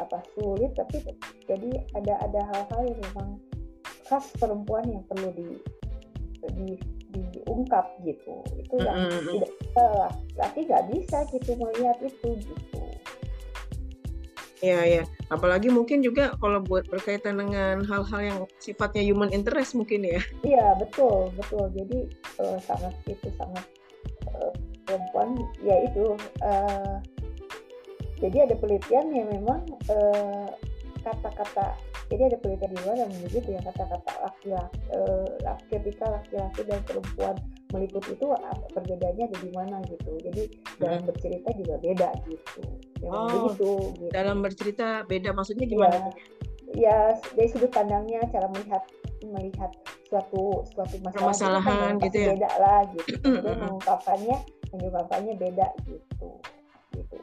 apa 0.02 0.18
sulit 0.34 0.74
tapi 0.74 0.98
jadi 1.46 1.70
ada 1.94 2.14
ada 2.26 2.40
hal-hal 2.50 2.82
yang 2.90 3.00
memang 3.12 3.28
khas 4.10 4.26
perempuan 4.42 4.82
yang 4.90 5.02
perlu 5.06 5.30
di 5.38 5.48
di 6.58 6.68
diungkap 7.12 7.86
gitu 8.02 8.42
itu 8.56 8.76
yang 8.82 9.06
mm 9.06 9.12
-hmm. 9.12 9.32
tidak 9.36 9.52
laki 10.40 10.60
nggak 10.66 10.84
bisa 10.90 11.18
gitu 11.30 11.50
melihat 11.60 11.96
itu 12.02 12.28
gitu 12.40 12.82
Iya 14.62 14.80
ya, 14.86 15.02
apalagi 15.26 15.74
mungkin 15.74 16.06
juga 16.06 16.38
kalau 16.38 16.62
buat 16.62 16.86
berkaitan 16.86 17.42
dengan 17.42 17.82
hal-hal 17.82 18.20
yang 18.22 18.38
sifatnya 18.62 19.02
human 19.02 19.34
interest 19.34 19.74
mungkin 19.74 20.06
ya. 20.06 20.22
Iya 20.46 20.78
betul 20.78 21.34
betul. 21.34 21.66
Jadi 21.74 21.98
uh, 22.38 22.58
sangat 22.62 22.94
itu 23.10 23.26
sangat 23.34 23.66
uh, 24.30 24.54
perempuan 24.86 25.34
ya 25.66 25.82
itu. 25.82 26.14
Uh, 26.38 27.02
jadi 28.22 28.46
ada 28.46 28.54
penelitian 28.54 29.10
yang 29.10 29.26
memang 29.34 29.66
kata-kata 31.02 31.74
jadi 32.12 32.28
ada 32.28 32.36
penelitian 32.44 32.70
di 32.76 32.78
luar 32.84 32.96
yang 33.00 33.10
menyebut 33.10 33.44
ya 33.48 33.60
kata-kata 33.64 34.12
laki-laki 34.20 34.78
uh, 34.92 35.56
ketika 35.72 36.04
laki-laki 36.06 36.60
dan 36.68 36.80
perempuan 36.84 37.36
meliput 37.72 38.04
itu 38.06 38.26
perbedaannya 38.76 39.24
ada 39.32 39.38
di 39.40 39.50
mana 39.50 39.76
gitu. 39.88 40.12
Jadi 40.20 40.42
hmm. 40.48 40.78
dalam 40.78 41.00
bercerita 41.08 41.48
juga 41.56 41.74
beda 41.80 42.08
gitu. 42.28 42.60
Memang 43.02 43.16
oh, 43.18 43.28
begitu 43.28 43.70
gitu. 43.98 44.04
dalam 44.12 44.38
bercerita 44.44 44.88
beda 45.08 45.30
maksudnya 45.32 45.66
gimana? 45.66 45.98
Ya, 45.98 46.06
ya 46.78 46.96
dari 47.34 47.48
sudut 47.50 47.72
pandangnya 47.72 48.20
cara 48.30 48.46
melihat 48.52 48.82
melihat 49.24 49.70
suatu 50.06 50.66
suatu 50.76 50.96
masalah 51.00 51.32
Permasalahan 51.32 51.92
gitu, 51.98 52.04
gitu 52.06 52.18
ya? 52.20 52.28
beda 52.36 52.50
lah 52.60 52.80
gitu. 52.92 53.14
Kemudian 53.24 53.58
mengungkapkannya 53.64 54.36
mengungkapkannya 54.70 55.34
beda 55.40 55.66
gitu. 55.88 56.28
Gitu. 56.92 57.18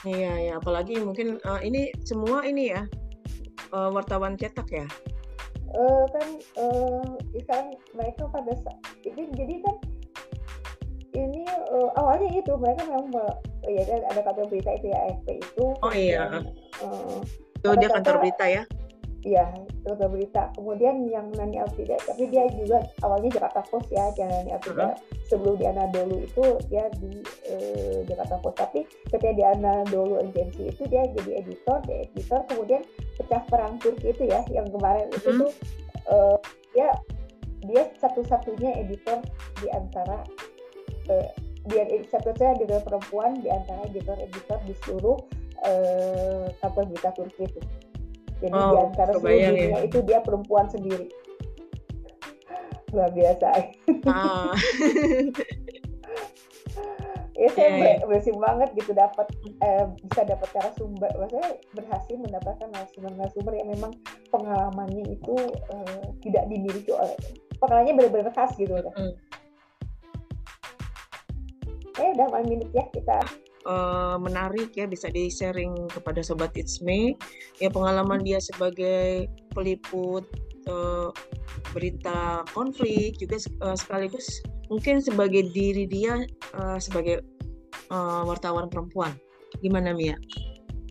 Iya 0.00 0.32
ya 0.48 0.52
apalagi 0.56 0.96
mungkin 1.04 1.36
uh, 1.44 1.60
ini 1.60 1.92
semua 2.08 2.40
ini 2.48 2.72
ya 2.72 2.88
uh, 3.76 3.92
wartawan 3.92 4.40
cetak 4.40 4.68
ya 4.72 4.88
uh, 5.74 6.04
kan 6.10 6.28
uh, 6.58 7.04
kan 7.46 7.64
mereka 7.94 8.22
pada 8.30 8.52
saat 8.62 8.80
jadi 9.02 9.22
jadi 9.34 9.54
kan 9.62 9.76
ini 11.10 11.42
uh, 11.70 11.90
awalnya 11.98 12.30
itu 12.38 12.52
mereka 12.54 12.86
memang 12.86 13.10
uh, 13.18 13.34
ya 13.66 13.82
ada 14.10 14.20
kantor 14.22 14.46
berita 14.46 14.70
itu 14.78 14.86
ya 14.90 14.98
AFP 15.10 15.28
itu. 15.42 15.66
Oh 15.82 15.92
iya. 15.92 16.24
Uh, 16.80 17.18
itu 17.60 17.76
dia 17.76 17.90
kantor 17.92 18.14
berita 18.24 18.44
ya? 18.46 18.62
Iya, 19.20 19.46
itu 19.80 20.06
berita. 20.08 20.52
Kemudian 20.56 21.08
yang 21.08 21.32
Nani 21.32 21.60
Alfida, 21.60 21.96
tapi 22.04 22.28
dia 22.28 22.44
juga 22.52 22.84
awalnya 23.00 23.40
Jakarta 23.40 23.60
Post 23.68 23.88
ya, 23.88 24.12
yang 24.20 24.28
Nani 24.28 24.50
Alfida 24.52 24.76
uh 24.76 24.92
-huh. 24.92 24.96
sebelum 25.26 25.54
di 25.56 25.64
Anadolu 25.64 26.16
itu 26.20 26.44
dia 26.68 26.84
di 27.00 27.24
eh, 27.48 28.04
Jakarta 28.04 28.36
Post. 28.44 28.56
Tapi 28.60 28.84
ketika 29.08 29.32
di 29.32 29.44
Anadolu 29.44 30.20
agensi 30.20 30.68
itu 30.68 30.82
dia 30.88 31.08
jadi 31.16 31.40
editor, 31.40 31.80
dia 31.88 32.04
editor. 32.04 32.40
Kemudian 32.52 32.82
pecah 33.16 33.42
perang 33.48 33.80
Turki 33.80 34.12
itu 34.12 34.28
ya, 34.28 34.44
yang 34.52 34.68
kemarin 34.68 35.08
uh 35.08 35.16
-huh. 35.16 35.20
itu 35.20 35.28
tuh 35.40 35.52
uh, 36.12 36.36
dia 36.76 36.88
dia 37.60 37.82
satu-satunya 38.00 38.80
editor 38.80 39.20
di 39.60 39.68
antara 39.72 40.24
uh, 41.12 41.28
dia 41.68 41.84
satu-satunya 42.08 42.56
editor 42.56 42.80
perempuan 42.80 43.36
di 43.44 43.52
antara 43.52 43.84
editor-editor 43.84 44.58
di 44.64 44.74
seluruh 44.80 45.18
uh, 45.64 46.48
kantor 46.64 46.84
berita 46.88 47.12
Turki 47.12 47.44
itu 47.44 47.60
jadi 48.40 48.56
oh, 48.56 48.72
di 48.72 48.76
antara 48.88 49.12
seluruh 49.14 49.36
dunia 49.36 49.68
ya. 49.76 49.78
itu 49.84 49.98
dia 50.02 50.18
perempuan 50.24 50.66
sendiri 50.72 51.06
luar 52.90 53.10
biasa 53.14 53.46
ah. 54.10 54.52
ya 57.40 57.48
saya 57.56 57.68
yeah, 57.72 57.96
yeah. 57.96 58.04
berhasil 58.04 58.34
banget 58.36 58.68
gitu 58.76 58.92
dapat 58.92 59.26
eh, 59.64 59.86
bisa 60.04 60.20
dapat 60.28 60.48
cara 60.52 60.70
sumber 60.76 61.08
maksudnya 61.16 61.56
berhasil 61.72 62.16
mendapatkan 62.20 62.68
narasumber-narasumber 62.68 63.54
yang 63.56 63.68
memang 63.72 63.92
pengalamannya 64.28 65.16
itu 65.16 65.36
eh, 65.72 66.04
tidak 66.20 66.44
dimiliki 66.52 66.90
oleh 66.92 67.16
pengalamannya 67.62 67.94
benar-benar 67.96 68.32
khas 68.34 68.52
gitu 68.60 68.76
mm. 68.76 69.12
eh 71.96 72.08
udah 72.18 72.28
one 72.28 72.48
minute 72.50 72.70
ya 72.76 72.84
kita 72.92 73.22
uh, 73.66 74.16
menarik 74.20 74.72
ya 74.76 74.86
bisa 74.86 75.10
di 75.12 75.28
sharing 75.28 75.88
kepada 75.90 76.20
sobat 76.24 76.54
It's 76.56 76.80
Me. 76.80 77.16
Ya 77.58 77.68
pengalaman 77.72 78.24
dia 78.24 78.38
sebagai 78.40 79.28
peliput 79.52 80.24
uh, 80.70 81.10
berita 81.74 82.44
konflik 82.52 83.18
juga 83.20 83.40
uh, 83.64 83.76
sekaligus 83.76 84.40
mungkin 84.70 85.02
sebagai 85.02 85.50
diri 85.50 85.84
dia 85.90 86.22
uh, 86.54 86.78
sebagai 86.78 87.24
uh, 87.90 88.22
wartawan 88.24 88.70
perempuan. 88.70 89.12
Gimana 89.60 89.90
Mia? 89.96 90.14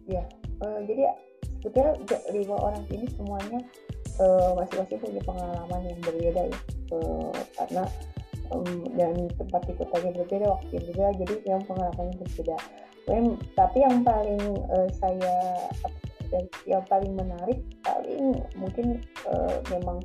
Ya 0.05 0.25
uh, 0.61 0.79
jadi 0.83 1.15
sebetulnya 1.63 1.93
lima 2.35 2.55
orang 2.55 2.83
ini 2.91 3.07
semuanya 3.15 3.59
masing-masing 4.59 4.99
uh, 4.99 5.03
punya 5.07 5.21
pengalaman 5.23 5.81
yang 5.87 5.99
berbeda 6.03 6.41
ya. 6.51 6.59
Uh, 6.91 7.31
karena 7.55 7.83
um, 8.51 8.85
dan 8.97 9.29
tempat 9.37 9.61
ikutannya 9.69 10.11
berbeda 10.17 10.45
waktu 10.49 10.71
yang 10.77 10.85
berbeda 10.89 11.11
jadi 11.25 11.35
yang 11.45 11.61
pengalamannya 11.65 12.15
berbeda. 12.21 12.57
Tapi 13.57 13.77
yang 13.81 14.05
paling 14.05 14.43
uh, 14.69 14.89
saya 14.93 15.35
dan 16.29 16.45
yang 16.69 16.85
paling 16.85 17.17
menarik 17.17 17.59
paling 17.81 18.37
mungkin 18.53 19.01
uh, 19.25 19.57
memang 19.73 19.97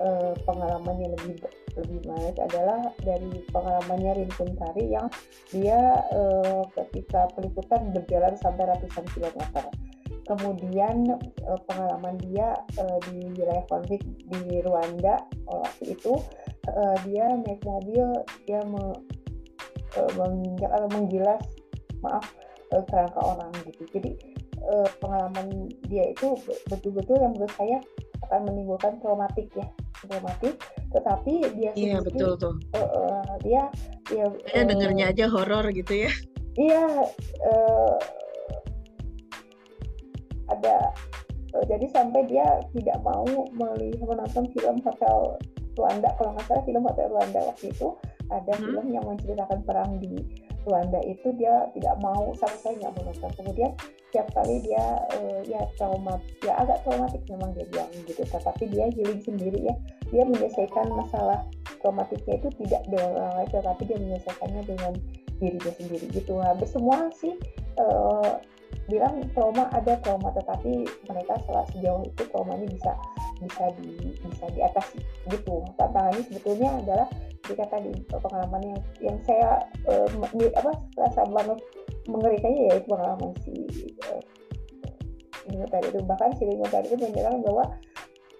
uh, 0.00 0.32
pengalamannya 0.48 1.12
lebih 1.12 1.44
lebih 1.76 1.98
menarik 2.08 2.36
adalah 2.40 2.80
dari 3.04 3.44
pengalamannya 3.52 4.24
Rin 4.24 4.32
Kuntari 4.34 4.84
yang 4.90 5.06
dia 5.52 6.02
uh, 6.10 6.64
ketika 6.72 7.28
peliputan 7.36 7.92
berjalan 7.92 8.34
sampai 8.40 8.64
ratusan 8.66 9.04
kilometer. 9.12 9.64
Kemudian 10.28 11.08
uh, 11.48 11.60
pengalaman 11.68 12.16
dia 12.20 12.56
uh, 12.80 12.98
di 13.12 13.28
wilayah 13.36 13.64
konflik 13.68 14.00
di 14.28 14.60
Rwanda 14.64 15.24
waktu 15.48 15.96
itu 15.96 16.20
uh, 16.74 16.96
dia 17.06 17.24
naik 17.44 17.62
mobil 17.64 18.06
dia 18.44 18.60
me, 18.66 18.96
uh, 19.96 20.10
menginjak 20.16 20.70
atau 20.72 20.88
menggilas 20.92 21.42
maaf 22.04 22.24
uh, 22.74 22.82
kerangka 22.88 23.20
orang 23.22 23.50
gitu. 23.66 23.82
Jadi 23.94 24.10
uh, 24.64 24.88
pengalaman 25.00 25.70
dia 25.88 26.12
itu 26.12 26.36
betul-betul 26.68 27.16
yang 27.20 27.32
menurut 27.34 27.54
saya 27.56 27.78
akan 28.28 28.40
menimbulkan 28.50 29.00
traumatik 29.00 29.48
ya 29.56 29.66
traumatik. 30.06 30.56
Tetapi 30.88 31.34
dia 31.56 31.70
iya 31.76 32.00
sendiri, 32.00 32.06
betul 32.08 32.32
tuh. 32.40 32.54
uh, 32.74 32.80
uh, 32.80 33.32
dia 33.44 33.68
dia 34.08 34.26
uh, 34.28 34.64
dengernya 34.64 35.12
aja 35.12 35.24
horor 35.28 35.68
gitu 35.72 36.08
ya. 36.08 36.12
iya 36.58 36.84
uh, 37.44 37.96
ada 40.48 40.76
uh, 41.54 41.64
jadi 41.68 41.86
sampai 41.92 42.24
dia 42.26 42.46
tidak 42.72 42.98
mau 43.04 43.28
melihat 43.52 44.00
menonton 44.04 44.48
film 44.56 44.76
hotel 44.82 45.36
Rwanda 45.78 46.10
kalau 46.18 46.34
nggak 46.34 46.46
salah 46.50 46.64
film 46.66 46.82
Hotel 46.82 47.06
Rwanda 47.06 47.40
waktu 47.46 47.70
itu 47.70 47.94
ada 48.28 48.52
hmm. 48.52 48.62
film 48.66 48.86
yang 48.92 49.04
menceritakan 49.06 49.60
perang 49.64 49.90
di 50.02 50.20
Rwanda 50.68 51.00
itu 51.06 51.32
dia 51.38 51.70
tidak 51.72 51.96
mau 52.04 52.34
sama 52.36 52.56
saya 52.60 52.74
nggak 52.76 52.92
mau 52.98 53.02
nonton. 53.08 53.30
Kemudian 53.40 53.70
setiap 54.10 54.28
kali 54.36 54.60
dia 54.66 54.84
uh, 55.16 55.40
ya 55.48 55.64
traumat 55.80 56.20
ya 56.44 56.52
agak 56.60 56.84
traumatik 56.84 57.22
memang 57.30 57.56
dia 57.56 57.64
bilang 57.72 57.88
gitu. 58.04 58.20
Tetapi 58.26 58.64
dia 58.68 58.92
healing 58.92 59.22
sendiri 59.24 59.58
ya. 59.64 59.74
Dia 60.12 60.28
menyelesaikan 60.28 60.92
masalah 60.92 61.46
traumatiknya 61.80 62.42
itu 62.42 62.48
tidak 62.60 62.82
dengan 62.90 63.16
orang 63.16 63.34
lain 63.40 63.50
tetapi 63.54 63.82
dia 63.86 63.98
menyelesaikannya 64.02 64.62
dengan 64.66 64.92
dirinya 65.40 65.72
sendiri 65.72 66.06
gitu. 66.12 66.32
Hampir 66.42 66.68
semua 66.68 67.08
sih 67.16 67.32
uh, 67.80 68.36
bilang 68.88 69.20
trauma 69.36 69.68
ada 69.76 70.00
trauma 70.00 70.32
tetapi 70.32 70.88
mereka 71.12 71.36
sejauh 71.76 72.02
itu 72.08 72.22
traumanya 72.32 72.64
bisa 72.64 72.92
bisa 73.44 73.64
di 73.76 74.16
bisa 74.24 74.44
diatasi 74.56 74.98
gitu. 75.28 75.60
Tantangannya 75.76 76.24
sebetulnya 76.24 76.68
adalah 76.80 77.08
jika 77.44 77.64
tadi 77.68 77.92
pengalaman 78.08 78.62
yang 78.64 78.80
yang 79.04 79.16
saya 79.28 79.60
uh, 79.86 80.08
apa 80.56 80.72
rasa 80.96 81.22
banget 81.28 81.60
mengerikannya 82.08 82.62
ya 82.72 82.74
itu 82.80 82.88
pengalaman 82.88 83.30
si 83.44 83.54
uh, 84.08 85.68
tadi 85.68 85.86
itu. 85.92 86.00
Bahkan 86.02 86.30
si 86.40 86.42
Lingo 86.48 86.66
tadi 86.72 86.88
itu 86.88 86.96
menyerang 86.98 87.44
bahwa 87.44 87.64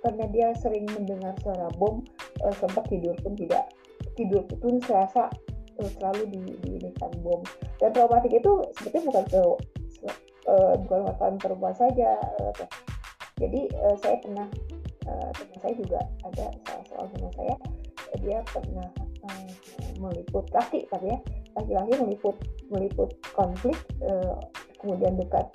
karena 0.00 0.24
dia 0.32 0.48
sering 0.56 0.88
mendengar 0.96 1.36
suara 1.44 1.68
bom 1.76 2.00
uh, 2.40 2.54
sempat 2.56 2.88
tidur 2.88 3.12
pun 3.20 3.36
tidak 3.36 3.68
tidur 4.16 4.42
pun 4.48 4.80
serasa 4.82 5.28
selalu 5.78 6.26
di, 6.34 6.40
di 6.64 6.90
bom. 7.22 7.44
Dan 7.78 7.94
traumatik 7.94 8.34
itu 8.34 8.66
sebetulnya 8.74 9.06
bukan 9.14 9.24
ke 9.30 9.42
uh, 10.48 10.74
bukan 10.86 11.00
wartawan 11.12 11.36
perempuan 11.36 11.76
saja 11.76 12.16
uh, 12.40 12.52
jadi 13.38 13.60
uh, 13.84 13.96
saya 14.00 14.16
pernah 14.24 14.48
uh, 15.06 15.30
teman 15.36 15.58
saya 15.60 15.74
juga 15.76 16.00
ada 16.24 16.46
salah 16.66 16.84
seorang 16.88 17.10
teman 17.14 17.32
saya 17.36 17.54
dia 18.24 18.38
pernah 18.50 18.88
uh, 19.28 19.48
meliput 20.00 20.48
laki 20.50 20.88
tapi 20.88 21.12
ya 21.12 21.18
laki-laki 21.58 21.92
meliput 22.00 22.36
meliput 22.72 23.10
konflik 23.36 23.76
uh, 24.02 24.38
kemudian 24.78 25.18
dekat 25.18 25.46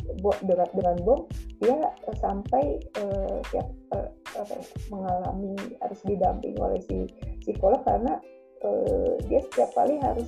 dekat 0.43 0.69
dengan 0.75 0.95
bom 1.07 1.19
dia 1.63 1.79
sampai 2.19 2.75
uh, 2.99 3.39
siap, 3.47 3.67
uh, 3.95 4.11
apa, 4.35 4.53
ya, 4.59 4.63
mengalami 4.91 5.55
harus 5.79 5.99
didampingi 6.03 6.59
oleh 6.59 6.79
si 6.83 7.07
psikolog 7.39 7.79
karena 7.87 8.19
uh, 8.67 9.15
dia 9.31 9.39
setiap 9.47 9.71
kali 9.71 9.95
harus 10.03 10.27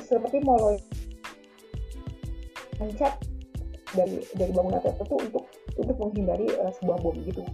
seperti 0.00 0.40
mau 0.40 0.56
loncat 2.80 3.12
dari 3.92 4.18
dari 4.36 4.52
bangunan 4.52 4.80
tertentu 4.80 5.16
untuk 5.20 5.44
untuk 5.76 5.96
menghindari 6.00 6.48
uh, 6.60 6.72
sebuah 6.80 6.98
bom 7.00 7.16
gitu. 7.24 7.44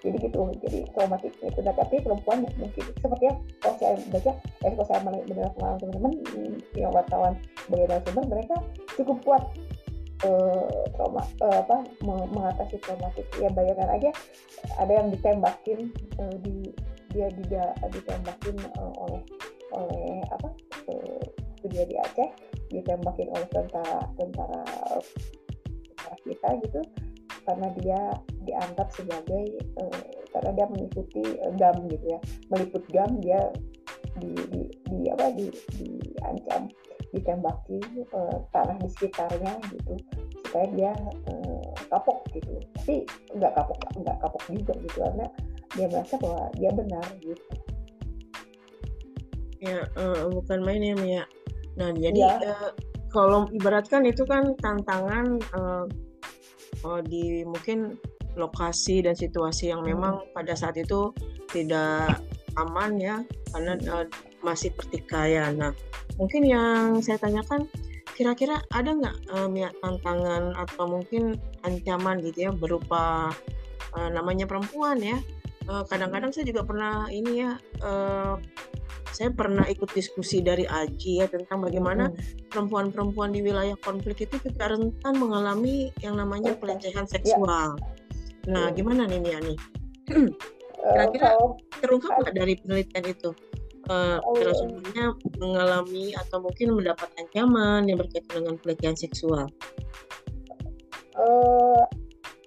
Jadi 0.00 0.16
gitu 0.16 0.40
jadi 0.64 0.80
traumatik 0.96 1.32
itu 1.44 1.60
nah, 1.60 1.76
tapi 1.76 2.00
perempuan 2.00 2.48
mungkin. 2.56 2.84
Seperti 3.04 3.24
yang 3.28 3.38
kalau 3.60 3.76
saya 3.76 3.94
baca 4.08 4.32
eh 4.64 4.72
kalau 4.72 4.86
saya 4.88 5.00
mendengar 5.04 5.52
pengalaman 5.56 5.78
teman-teman 5.80 6.12
yang 6.72 6.92
wartawan 6.92 7.34
sebagai 7.68 8.00
sumber 8.08 8.24
mereka 8.24 8.56
cukup 8.96 9.16
kuat 9.28 9.42
uh, 10.24 10.84
trauma 10.96 11.20
uh, 11.44 11.58
apa 11.60 11.76
mengatasi 12.04 12.80
traumatik. 12.80 13.28
Ya 13.36 13.52
bayangkan 13.52 13.92
aja 13.92 14.10
ada 14.80 14.92
yang 15.04 15.12
ditembakin 15.12 15.92
uh, 16.16 16.34
di 16.48 16.72
dia 17.12 17.28
dia 17.44 17.64
ditembakin 17.92 18.56
uh, 18.80 18.92
oleh 19.04 19.20
oleh 19.76 20.24
apa 20.32 20.48
uh, 20.88 21.24
dia 21.68 21.84
di 21.84 21.96
Aceh 22.00 22.30
ditembakin 22.72 23.28
oleh 23.36 23.48
tentara 23.52 24.00
tentara, 24.16 24.62
tentara 26.00 26.16
kita 26.24 26.48
gitu 26.64 26.80
karena 27.44 27.68
dia 27.80 28.00
dianggap 28.48 28.88
sebagai 28.92 29.44
uh, 29.80 30.00
karena 30.32 30.50
dia 30.56 30.66
mengikuti 30.72 31.24
uh, 31.44 31.52
GAM 31.56 31.76
gitu 31.92 32.06
ya 32.08 32.20
meliput 32.48 32.84
GAM 32.88 33.20
dia 33.20 33.40
di, 34.20 34.32
di, 34.52 34.62
di 34.90 34.98
apa 35.12 35.32
di 35.36 35.46
diancam 35.76 36.68
ditembaki 37.10 37.78
uh, 38.14 38.38
tanah 38.54 38.76
di 38.78 38.88
sekitarnya 38.90 39.58
gitu 39.74 39.94
supaya 40.46 40.66
dia 40.74 40.92
uh, 41.30 41.70
kapok 41.90 42.22
gitu. 42.34 42.58
Tapi 42.78 43.06
nggak 43.34 43.52
kapok 43.54 43.78
nggak 43.98 44.16
kapok 44.22 44.42
juga 44.50 44.72
gitu 44.82 44.98
karena 44.98 45.26
dia 45.74 45.86
merasa 45.90 46.14
bahwa 46.18 46.44
dia 46.58 46.70
benar 46.74 47.06
gitu. 47.22 47.44
Ya 49.60 49.78
uh, 49.98 50.30
bukan 50.30 50.62
main 50.62 50.82
ya 50.82 50.94
Mia. 50.98 51.24
Nah 51.78 51.90
jadi 51.94 52.18
ya. 52.18 52.34
uh, 52.46 52.70
kalau 53.10 53.50
ibaratkan 53.50 54.06
itu 54.06 54.22
kan 54.24 54.54
tantangan 54.62 55.42
uh, 55.54 55.84
uh, 56.86 57.00
di 57.04 57.42
mungkin 57.42 57.98
lokasi 58.38 59.02
dan 59.02 59.18
situasi 59.18 59.74
yang 59.74 59.82
memang 59.82 60.22
hmm. 60.22 60.30
pada 60.32 60.54
saat 60.54 60.78
itu 60.78 61.10
tidak 61.50 62.22
aman 62.58 62.98
ya 62.98 63.16
karena 63.50 63.74
uh, 63.90 64.06
masih 64.40 64.72
pertikaian. 64.72 65.58
Nah, 65.58 65.72
mungkin 66.16 66.46
yang 66.46 67.02
saya 67.02 67.20
tanyakan 67.20 67.66
kira-kira 68.14 68.60
ada 68.74 68.90
nggak 68.92 69.16
um, 69.32 69.52
ya, 69.56 69.72
tantangan 69.80 70.52
atau 70.56 70.84
mungkin 70.86 71.36
ancaman 71.64 72.20
gitu 72.20 72.48
ya 72.48 72.52
berupa 72.52 73.32
uh, 73.96 74.08
namanya 74.10 74.46
perempuan 74.46 75.00
ya. 75.02 75.18
Kadang-kadang 75.86 76.30
uh, 76.30 76.34
saya 76.34 76.44
juga 76.50 76.62
pernah 76.66 77.06
ini 77.10 77.46
ya 77.46 77.52
uh, 77.84 78.34
saya 79.10 79.30
pernah 79.34 79.66
ikut 79.66 79.90
diskusi 79.92 80.40
dari 80.40 80.64
Aji 80.64 81.20
ya 81.20 81.26
tentang 81.26 81.66
bagaimana 81.66 82.08
perempuan-perempuan 82.48 83.34
di 83.34 83.42
wilayah 83.42 83.76
konflik 83.82 84.24
itu 84.24 84.38
juga 84.40 84.70
rentan 84.70 85.14
mengalami 85.18 85.90
yang 86.00 86.16
namanya 86.16 86.54
pelecehan 86.56 87.04
ya. 87.04 87.18
seksual. 87.18 87.76
Ya. 87.76 88.50
Nah, 88.50 88.64
ya. 88.70 88.76
gimana 88.80 89.04
nih 89.10 89.20
Nia 89.20 89.38
nih? 89.42 89.58
Kira-kira 90.80 91.36
terungkap 91.82 92.10
nggak 92.22 92.34
dari 92.34 92.54
penelitian 92.64 93.04
itu? 93.10 93.30
Uh, 93.90 94.22
narasumbernya 94.22 95.18
mengalami 95.42 96.14
atau 96.14 96.38
mungkin 96.38 96.78
mendapat 96.78 97.10
ancaman 97.18 97.90
yang 97.90 97.98
berkaitan 97.98 98.46
dengan 98.46 98.54
pelecehan 98.62 98.94
seksual? 98.94 99.50
Uh, 101.18 101.82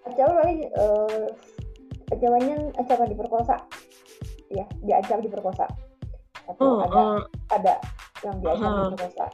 ancaman 0.07 0.71
uh, 0.79 1.27
ancamannya 2.13 2.69
ancaman 2.77 3.09
diperkosa, 3.09 3.55
ya 4.53 4.65
diancam 4.85 5.19
diperkosa. 5.25 5.65
Atau 6.45 6.77
oh, 6.77 6.85
ada 6.85 6.99
uh, 6.99 7.19
ada 7.49 7.75
yang 8.21 8.37
biasa 8.39 8.63
uh, 8.63 8.73
diperkosa. 8.93 9.25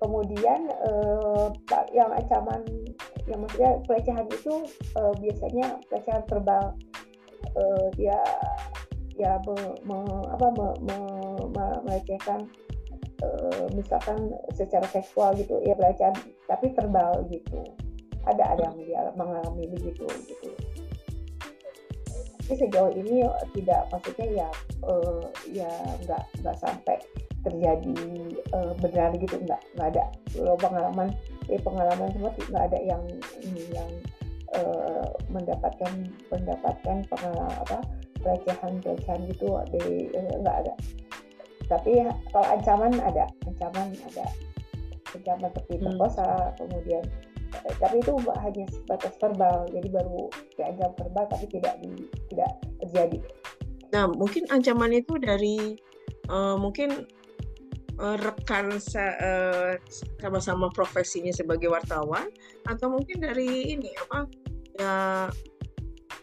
Kemudian 0.00 0.60
uh, 0.84 1.48
yang 1.92 2.10
ancaman 2.12 2.64
yang 3.28 3.40
maksudnya 3.44 3.80
pelecehan 3.84 4.26
itu 4.28 4.64
uh, 4.96 5.12
biasanya 5.16 5.80
pelecehan 5.88 6.22
verbal. 6.28 6.76
Uh, 7.56 7.88
dia 7.96 8.20
ya 9.16 9.40
me, 9.44 9.56
me, 9.84 9.96
apa 10.28 10.46
me, 10.54 10.66
me, 10.84 10.96
me, 11.50 11.64
melecehkan 11.88 12.46
uh, 13.24 13.64
misalkan 13.72 14.32
secara 14.52 14.84
seksual 14.92 15.32
gitu 15.36 15.56
ya 15.64 15.72
pelecehan 15.76 16.14
tapi 16.48 16.72
verbal 16.76 17.24
gitu. 17.32 17.64
Ada 18.28 18.52
ada 18.52 18.62
yang 18.68 18.76
dia 18.84 19.00
mengalami 19.16 19.64
begitu 19.72 20.04
gitu 20.28 20.52
tapi 22.50 22.66
sejauh 22.66 22.90
ini 22.98 23.22
tidak 23.54 23.86
maksudnya 23.94 24.42
ya 24.42 24.48
uh, 24.82 25.22
ya 25.54 25.70
nggak 26.02 26.18
nggak 26.42 26.56
sampai 26.58 26.98
terjadi 27.46 27.94
uh, 28.50 28.74
benar 28.82 29.14
gitu 29.22 29.38
nggak 29.38 29.62
nggak 29.78 29.94
ada. 29.94 30.10
Kalau 30.34 30.58
pengalaman 30.58 31.14
eh, 31.46 31.62
pengalaman 31.62 32.10
semua 32.10 32.34
nggak 32.34 32.74
ada 32.74 32.78
yang 32.82 33.06
ini 33.46 33.70
yang 33.70 33.86
uh, 34.58 35.06
mendapatkan 35.30 36.10
mendapatkan 36.34 37.06
pengalaman 37.06 37.54
apa 37.54 37.86
pelecehan 38.18 38.82
pelecehan 38.82 39.30
gitu 39.30 39.54
dari 39.70 40.10
nggak 40.10 40.56
uh, 40.58 40.62
ada. 40.66 40.74
Tapi 41.70 42.02
kalau 42.34 42.50
ancaman 42.50 42.98
ada 42.98 43.30
ancaman 43.46 43.94
ada. 44.10 44.26
Ancaman 45.14 45.54
seperti 45.54 45.74
hmm. 45.78 45.86
perkosa 45.86 46.26
kemudian 46.58 47.06
tapi 47.80 47.96
itu 48.00 48.12
hanya 48.40 48.64
sebatas 48.70 49.14
verbal. 49.18 49.66
Jadi 49.70 49.88
baru 49.90 50.30
diancam 50.56 50.90
verbal 50.96 51.24
tapi 51.30 51.46
tidak 51.50 51.74
di, 51.82 51.90
tidak 52.32 52.50
terjadi. 52.84 53.18
Nah 53.90 54.04
mungkin 54.10 54.46
ancaman 54.50 54.92
itu 54.94 55.18
dari 55.18 55.74
uh, 56.30 56.54
mungkin 56.54 57.06
uh, 57.98 58.16
rekan 58.20 58.78
uh, 58.78 59.74
sama-sama 60.22 60.70
profesinya 60.70 61.34
sebagai 61.34 61.68
wartawan 61.68 62.30
atau 62.66 62.88
mungkin 62.88 63.22
dari 63.22 63.74
ini 63.74 63.90
apa 64.08 64.18
ya 64.78 64.94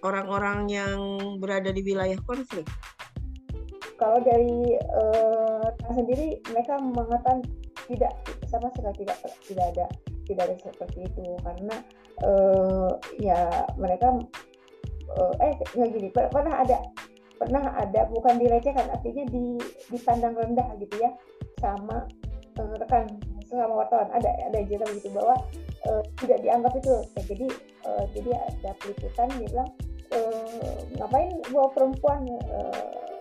orang-orang 0.02 0.70
yang 0.72 1.00
berada 1.42 1.70
di 1.74 1.82
wilayah 1.84 2.18
konflik? 2.24 2.66
Kalau 3.98 4.22
dari 4.22 4.78
uh, 4.94 5.74
sendiri 5.90 6.38
mereka 6.54 6.78
mengatakan 6.78 7.42
tidak 7.90 8.14
sama 8.46 8.70
sekali 8.76 9.04
tidak 9.04 9.18
tidak 9.48 9.66
ada 9.74 9.86
tidak 10.28 10.52
ada 10.52 10.56
seperti 10.60 11.08
itu. 11.08 11.24
Karena 11.42 11.76
uh, 12.28 12.92
ya 13.18 13.66
mereka 13.80 14.14
uh, 15.16 15.34
eh 15.40 15.56
nggak 15.74 15.90
gini 15.96 16.08
pernah 16.12 16.54
ada 16.62 16.78
pernah 17.38 17.64
ada 17.78 18.02
bukan 18.10 18.42
dilecehkan 18.42 18.90
artinya 18.92 19.24
di 19.30 19.62
dipandang 19.94 20.34
rendah 20.36 20.68
gitu 20.82 20.96
ya 21.00 21.12
sama 21.64 22.06
uh, 22.60 22.74
rekan 22.78 23.08
sama 23.48 23.88
wartawan. 23.88 24.12
Ada 24.12 24.30
ada 24.52 24.58
cerita 24.68 24.86
begitu 24.92 25.10
bahwa 25.16 25.36
uh, 25.88 26.02
tidak 26.20 26.44
dianggap 26.44 26.74
itu 26.76 26.94
ya, 27.16 27.22
jadi 27.24 27.48
uh, 27.88 28.06
jadi 28.12 28.30
ada 28.36 28.70
peliputan 28.84 29.28
dia 29.40 29.48
bilang 29.48 29.72
uh, 30.12 30.78
ngapain 31.00 31.32
bawa 31.50 31.68
perempuan? 31.72 32.22
Uh, 32.52 33.16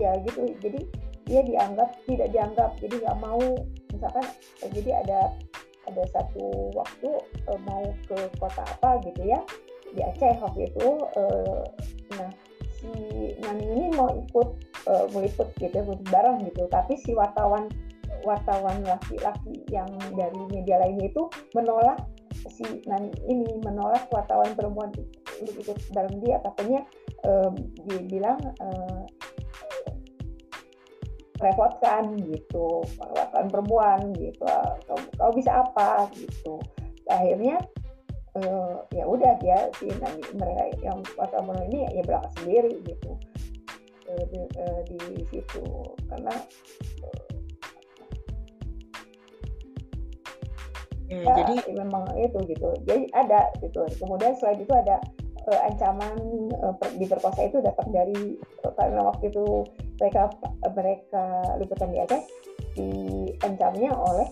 ya 0.00 0.16
gitu. 0.24 0.48
Jadi 0.64 0.80
dia 1.28 1.44
dianggap 1.44 1.92
tidak 2.08 2.32
dianggap. 2.32 2.72
Jadi 2.80 3.04
nggak 3.04 3.18
mau. 3.20 3.44
Misalkan 3.92 4.26
jadi 4.72 4.90
ada 5.04 5.20
ada 5.90 6.02
satu 6.14 6.70
waktu 6.72 7.10
uh, 7.50 7.60
mau 7.66 7.84
ke 8.06 8.18
kota 8.38 8.62
apa 8.62 9.02
gitu 9.04 9.26
ya 9.26 9.40
di 9.90 10.00
Aceh 10.06 10.38
waktu 10.38 10.70
itu 10.70 10.88
uh, 11.18 11.66
nah 12.14 12.30
si 12.80 12.90
Nani 13.44 13.64
ini 13.76 13.86
mau 13.92 14.08
ikut 14.08 14.48
uh, 14.88 15.06
meliput 15.12 15.52
gitu 15.60 15.74
ya 15.76 15.84
bareng 15.84 16.48
gitu. 16.48 16.64
Tapi 16.72 16.96
si 16.96 17.12
wartawan 17.12 17.68
wartawan 18.24 18.84
laki-laki 18.84 19.64
yang 19.72 19.88
dari 20.12 20.40
media 20.52 20.80
lainnya 20.80 21.08
itu 21.08 21.28
menolak 21.56 22.00
si 22.32 22.64
Nani 22.88 23.12
ini 23.28 23.60
menolak 23.60 24.08
wartawan 24.12 24.52
perempuan 24.56 24.92
untuk 25.40 25.54
ikut 25.60 25.78
bareng 25.92 26.16
dia. 26.24 26.40
Katanya 26.40 26.80
uh, 27.28 27.52
dia 27.84 28.00
bilang 28.08 28.40
uh, 28.60 29.04
merepotkan 31.40 32.20
gitu 32.20 32.84
merepotkan 33.00 33.44
perempuan 33.48 34.00
gitu 34.14 34.44
kau, 34.84 35.00
kau 35.16 35.32
bisa 35.32 35.64
apa 35.64 36.06
gitu. 36.12 36.60
Akhirnya 37.08 37.58
uh, 38.38 38.84
ya 38.92 39.04
udah 39.08 39.32
dia 39.40 39.72
si 39.80 39.88
nanti 39.98 40.30
mereka 40.36 40.68
yang 40.84 41.00
wartawan 41.16 41.58
ini 41.72 41.88
ya 41.96 42.02
berangkat 42.04 42.32
sendiri 42.38 42.74
gitu. 42.84 43.16
Uh, 44.10 44.24
di, 44.30 44.40
uh, 44.58 44.80
di 44.90 44.98
situ 45.30 45.64
karena 46.10 46.34
uh, 47.06 47.26
ya, 51.06 51.18
ya, 51.24 51.34
jadi 51.40 51.54
memang 51.78 52.04
itu 52.20 52.38
gitu. 52.52 52.68
Jadi 52.84 53.08
ada 53.16 53.48
gitu. 53.64 53.86
Kemudian 53.98 54.34
selain 54.36 54.60
itu 54.60 54.74
ada 54.74 55.00
uh, 55.48 55.60
ancaman 55.66 56.14
uh, 56.62 56.74
per, 56.76 56.90
diperkosa 56.98 57.48
itu 57.48 57.62
datang 57.62 57.88
dari 57.90 58.36
uh, 58.66 58.72
karena 58.74 59.02
waktu 59.08 59.30
itu 59.30 59.64
mereka 60.00 60.22
mereka 60.72 61.24
liputan 61.60 61.92
di 61.92 61.98
Aceh 62.00 62.22
diancamnya 62.74 63.92
oleh 63.92 64.28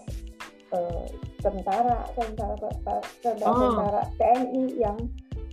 uh, 0.72 1.04
tentara 1.38 2.08
tentara 2.16 2.54
tentara 2.56 3.00
tentara, 3.22 3.46
Oh. 3.46 3.60
tentara 3.60 4.00
TNI 4.16 4.64
yang 4.80 4.98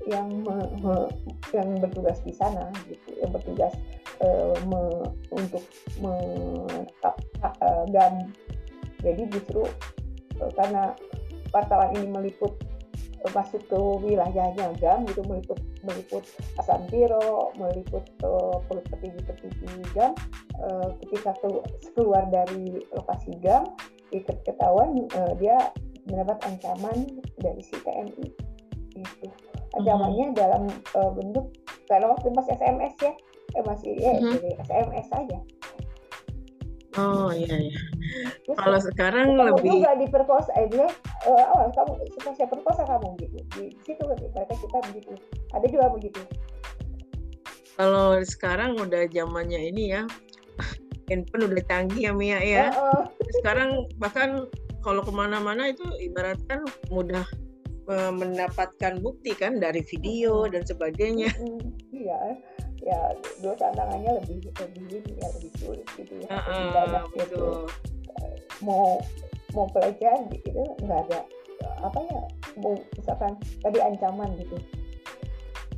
yang 0.05 0.27
me- 0.45 0.71
me- 0.85 1.11
yang 1.51 1.69
bertugas 1.81 2.21
di 2.21 2.31
sana 2.31 2.69
gitu 2.85 3.09
yang 3.19 3.33
bertugas 3.33 3.73
eh, 4.21 4.53
me- 4.69 5.11
untuk 5.33 5.65
menangkap 5.97 7.15
eh, 7.41 7.83
GAM 7.89 8.29
jadi 9.01 9.25
justru 9.33 9.65
eh, 10.39 10.51
karena 10.53 10.93
wartawan 11.49 11.89
ini 11.97 12.05
meliput 12.13 12.53
masuk 13.31 13.61
ke 13.65 13.77
wilayahnya 13.77 14.69
GAM 14.77 15.07
gitu 15.09 15.21
meliput 15.25 15.57
meliput 15.81 16.23
Asantiro 16.59 17.49
meliput 17.55 18.03
eh, 18.21 18.57
petinggi-petinggi 18.91 19.81
GAM 19.95 20.13
eh, 20.61 20.87
ketika 21.05 21.33
kelu- 21.41 21.65
keluar 21.95 22.27
dari 22.29 22.83
lokasi 22.93 23.33
GAM 23.41 23.65
ikat 24.11 24.37
ketahuan 24.43 25.07
eh, 25.09 25.33
dia 25.39 25.57
mendapat 26.05 26.37
ancaman 26.45 27.09
dari 27.41 27.61
si 27.65 27.73
TNI 27.81 28.27
itu 28.95 29.27
ancamannya 29.75 30.31
dalam 30.33 30.69
eh, 30.69 31.11
bentuk 31.15 31.49
karena 31.89 32.13
waktu 32.13 32.27
masih 32.31 32.53
SMS 32.55 32.95
ya 33.01 33.13
eh 33.55 33.63
masih 33.63 33.91
ya 33.95 34.13
Mhm. 34.19 34.31
jadi 34.35 34.49
SMS 34.67 35.05
saja 35.07 35.37
Oh 36.95 37.29
iya 37.35 37.55
iya. 37.69 37.79
Terus 38.47 38.55
Kalau 38.55 38.79
sekarang 38.79 39.27
kamu 39.35 39.47
lebih 39.51 39.71
juga 39.83 39.91
diperkosa 39.99 40.51
eh 40.55 40.67
dia 40.71 40.87
eh, 41.27 41.43
awal 41.51 41.67
kamu 41.75 41.93
saya 42.35 42.47
perkosa 42.47 42.81
kamu 42.87 43.07
gitu 43.19 43.37
di 43.57 43.63
situ 43.83 44.03
mereka 44.07 44.55
kita 44.55 44.77
begitu 44.91 45.11
ada 45.51 45.65
juga 45.67 45.85
begitu 45.91 46.21
kalau 47.75 48.23
sekarang 48.23 48.79
udah 48.79 49.03
zamannya 49.11 49.59
ini 49.59 49.91
ya. 49.91 50.07
Handphone 51.11 51.51
udah 51.51 51.63
canggih 51.67 52.09
ya 52.09 52.13
Mia 52.15 52.39
ya. 52.39 52.71
Heeh. 52.71 53.01
Sekarang 53.43 53.85
bahkan 53.99 54.47
kalau 54.79 55.03
ke 55.03 55.11
mana-mana 55.11 55.69
itu 55.69 55.83
ibaratkan 55.99 56.63
mudah 56.87 57.27
eh, 57.91 58.11
mendapatkan 58.15 59.03
bukti 59.03 59.35
kan 59.35 59.59
dari 59.59 59.83
video 59.83 60.47
dan 60.47 60.63
sebagainya. 60.63 61.29
Mm, 61.35 61.67
iya 61.91 62.19
ya 62.81 62.99
dua 63.39 63.53
tantangannya 63.55 64.11
lebih 64.19 64.51
lebih 64.51 64.83
ini 64.89 65.13
ya 65.15 65.27
lebih 65.31 65.51
sulit 65.57 65.87
gitu 65.95 66.13
ya 66.19 66.27
lebih 66.27 66.51
Heeh, 66.51 66.67
banyak 66.71 67.03
gitu 67.15 67.39
betul. 67.39 67.63
mau 68.61 68.99
mau 69.53 69.65
pelajaran 69.71 70.27
gitu 70.29 70.51
nggak 70.81 70.99
ada 71.07 71.19
apa 71.81 71.99
ya 72.03 72.21
mau 72.57 72.73
misalkan 72.93 73.31
tadi 73.59 73.77
ancaman 73.79 74.29
gitu 74.37 74.57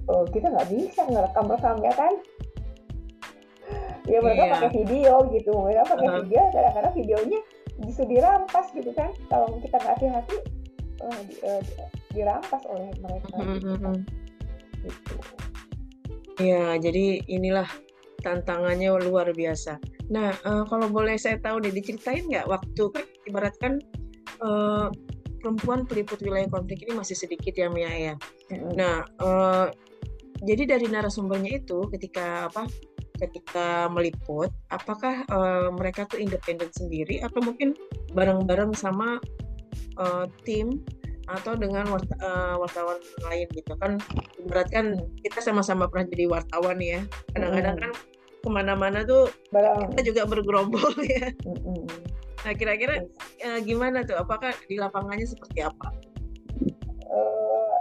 oh, 0.08 0.26
kita 0.28 0.50
nggak 0.50 0.68
bisa 0.68 1.02
ngerekam 1.06 1.46
rekam 1.48 1.78
ya 1.80 1.94
kan 1.94 2.14
ya 4.08 4.20
mereka 4.20 4.44
Iya. 4.44 4.54
pakai 4.56 4.72
video 4.72 5.14
gitu 5.30 5.52
mereka 5.54 5.84
pakai 5.86 6.08
Uh-huh. 6.08 6.22
video 6.24 6.42
kadang-kadang 6.50 6.94
videonya 6.96 7.40
bisa 7.78 8.02
dirampas 8.04 8.66
gitu 8.72 8.90
kan 8.92 9.12
kalau 9.28 9.52
kita 9.60 9.76
nggak 9.78 9.94
hati-hati 9.96 10.38
eh, 10.98 11.20
di- 11.28 11.40
di- 11.44 11.78
dirampas 12.16 12.64
oleh 12.66 12.90
mereka 12.98 13.36
gitu, 13.38 13.76
kan. 13.78 13.96
Gitu. 14.82 15.16
Ya, 16.38 16.78
jadi 16.78 17.26
inilah 17.26 17.66
tantangannya 18.22 18.94
luar 19.10 19.34
biasa. 19.34 19.82
Nah, 20.14 20.32
eh, 20.34 20.64
kalau 20.70 20.88
boleh 20.90 21.18
saya 21.18 21.42
tahu 21.42 21.62
deh, 21.66 21.74
diceritain 21.74 22.26
nggak 22.30 22.48
waktu 22.48 22.84
kan 22.94 23.06
ibaratkan 23.26 23.74
eh, 24.38 24.88
perempuan 25.42 25.86
peliput 25.86 26.22
wilayah 26.22 26.50
konflik 26.50 26.86
ini 26.86 26.94
masih 26.98 27.18
sedikit 27.18 27.54
ya 27.58 27.68
Mia 27.70 27.90
ya. 27.90 28.14
Nah, 28.78 29.02
eh, 29.06 29.68
jadi 30.46 30.78
dari 30.78 30.86
narasumbernya 30.86 31.66
itu 31.66 31.90
ketika 31.90 32.50
apa? 32.50 32.70
Ketika 33.18 33.90
meliput, 33.90 34.54
apakah 34.70 35.26
eh, 35.26 35.70
mereka 35.74 36.06
tuh 36.06 36.22
independen 36.22 36.70
sendiri 36.70 37.26
atau 37.26 37.42
mungkin 37.42 37.74
bareng-bareng 38.14 38.78
sama 38.78 39.18
eh, 39.98 40.26
tim 40.46 40.86
atau 41.28 41.54
dengan 41.54 41.84
eh, 41.94 42.56
wartawan 42.56 42.98
lain 43.24 43.48
gitu 43.52 43.76
kan? 43.76 44.00
Ibaratkan 44.38 44.86
kita 45.20 45.40
sama-sama 45.40 45.86
pernah 45.86 46.08
jadi 46.08 46.26
wartawan 46.26 46.78
ya. 46.78 47.04
Kadang-kadang 47.32 47.76
Mm. 47.76 47.84
kan 47.84 47.92
ke 48.38 48.50
mana-mana 48.50 49.00
tuh 49.02 49.28
Barang. 49.50 49.92
kita 49.92 50.02
juga 50.08 50.22
bergerombol 50.24 50.88
ya. 51.10 51.28
Mm-mm. 51.44 51.84
Nah, 52.40 52.54
kira-kira 52.54 53.04
eh, 53.38 53.60
gimana 53.62 54.02
tuh? 54.02 54.16
Apakah 54.16 54.56
di 54.64 54.76
lapangannya 54.76 55.26
seperti 55.26 55.62
apa? 55.62 55.92
eh, 57.08 57.76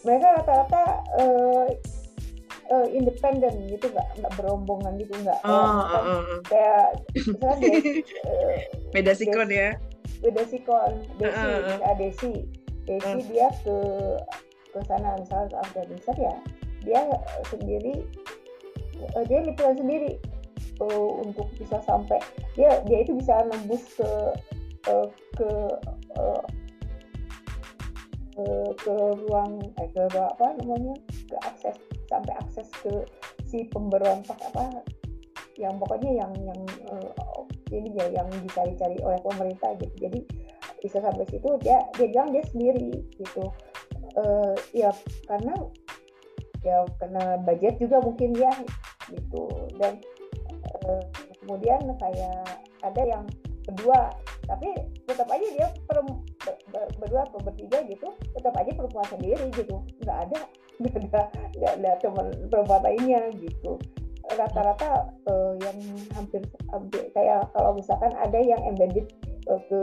mereka 0.00 0.26
rata-rata 0.34 0.82
eh, 1.16 1.66
eh, 2.68 2.86
independen 2.92 3.54
gitu 3.66 3.88
nggak 3.88 4.08
nggak 4.18 4.32
berombongan 4.34 4.96
gitu 4.96 5.12
nggak 5.18 5.40
Oh, 5.42 5.52
misalkan- 5.78 6.04
oh, 6.06 6.20
oh. 6.26 6.40
kayak 6.44 6.86
misalnya 7.16 7.56
Des, 7.64 7.84
eh, 8.24 8.58
beda 8.92 9.12
sikon 9.14 9.48
ya. 9.48 9.70
beda 10.18 10.42
sikon 10.44 10.92
Desi 11.16 11.38
Uh, 11.38 11.60
uh, 11.62 11.78
uh. 11.78 11.94
Desi 11.94 12.32
Desi 12.88 13.20
dia 13.28 13.52
ke 13.60 13.76
ke 14.72 14.80
sana 14.88 15.20
misalnya 15.20 15.52
ke 15.52 15.56
Afghanistan 15.60 16.16
ya 16.16 16.34
dia 16.84 17.00
sendiri 17.52 18.00
eh, 18.96 19.24
dia 19.28 19.38
liputan 19.44 19.76
sendiri 19.76 20.16
eh, 20.80 21.08
untuk 21.20 21.48
bisa 21.60 21.84
sampai 21.84 22.16
dia 22.56 22.80
dia 22.88 23.04
itu 23.04 23.12
bisa 23.20 23.44
nembus 23.52 23.84
ke 23.92 24.10
eh, 24.88 25.08
ke 25.36 25.50
eh, 26.16 26.42
ke, 28.38 28.46
ke 28.78 28.94
ruang 29.26 29.60
eh 29.82 29.88
ke 29.92 30.02
apa 30.08 30.56
namanya 30.62 30.94
ke 31.28 31.36
akses 31.44 31.76
sampai 32.08 32.32
akses 32.40 32.68
ke 32.80 33.04
si 33.44 33.68
pemberontak 33.68 34.38
apa 34.54 34.80
yang 35.58 35.74
pokoknya 35.76 36.22
yang 36.24 36.32
yang 36.46 36.60
eh, 36.88 37.10
ini 37.74 37.92
ya 37.98 38.06
yang 38.22 38.28
dicari-cari 38.32 38.96
oleh 39.04 39.20
pemerintah 39.20 39.76
gitu. 39.76 40.08
Jadi 40.08 40.20
bisa 40.78 41.02
sampai 41.02 41.26
situ 41.26 41.48
dia 41.62 41.82
dia 41.98 42.06
bilang 42.10 42.30
dia 42.30 42.44
sendiri 42.50 43.02
gitu. 43.18 43.44
Eh, 44.18 44.54
ya 44.74 44.90
karena 45.26 45.54
ya 46.62 46.82
karena 46.98 47.38
budget 47.42 47.78
juga 47.78 48.02
mungkin 48.02 48.34
ya 48.34 48.52
gitu. 49.10 49.44
Dan 49.78 49.98
eh, 50.86 51.02
kemudian 51.42 51.80
kayak 51.98 52.42
ada 52.82 53.02
yang 53.02 53.24
kedua 53.68 54.12
tapi 54.48 54.72
tetap 55.04 55.28
aja 55.28 55.46
dia 55.52 55.68
perem- 55.84 56.24
ber- 56.40 56.62
ber- 56.72 56.92
berdua 56.96 57.28
atau 57.28 57.36
bertiga 57.44 57.84
gitu 57.84 58.08
tetap 58.32 58.56
aja 58.56 58.70
perempuan 58.72 59.06
sendiri 59.12 59.46
gitu. 59.52 59.76
Nggak 60.02 60.18
ada 60.28 60.38
nggak 60.80 60.94
ada 61.04 61.22
nggak 61.58 61.72
ada 61.82 61.90
teman 62.00 62.26
perempuan 62.48 62.82
lainnya 62.86 63.22
gitu. 63.36 63.76
Rata-rata 64.28 65.08
eh, 65.24 65.52
yang 65.64 65.78
hampir, 66.12 66.44
hampir 66.68 67.08
kayak 67.16 67.48
kalau 67.56 67.72
misalkan 67.76 68.12
ada 68.12 68.38
yang 68.40 68.60
embedded 68.64 69.08
eh, 69.48 69.60
ke 69.68 69.80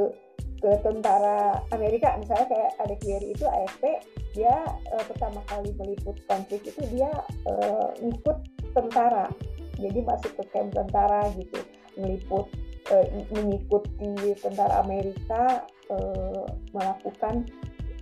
ke 0.65 0.73
tentara 0.82 1.62
Amerika. 1.69 2.17
Misalnya 2.17 2.49
kayak 2.49 2.71
ada 2.82 2.95
Kiri 2.97 3.38
itu 3.38 3.45
AFP 3.45 4.01
dia 4.34 4.65
eh, 4.89 5.04
pertama 5.06 5.45
kali 5.45 5.69
meliput 5.78 6.17
konflik 6.25 6.65
itu 6.65 6.82
dia 6.89 7.13
eh, 7.45 7.89
ngikut 8.01 8.38
tentara. 8.73 9.30
Jadi 9.78 10.01
masuk 10.01 10.34
ke 10.41 10.43
camp 10.49 10.73
tentara 10.73 11.30
gitu. 11.38 11.62
Meliput 12.01 12.49
eh, 12.89 13.06
mengikuti 13.30 14.34
tentara 14.41 14.82
Amerika 14.82 15.69
eh, 15.93 16.43
melakukan 16.73 17.45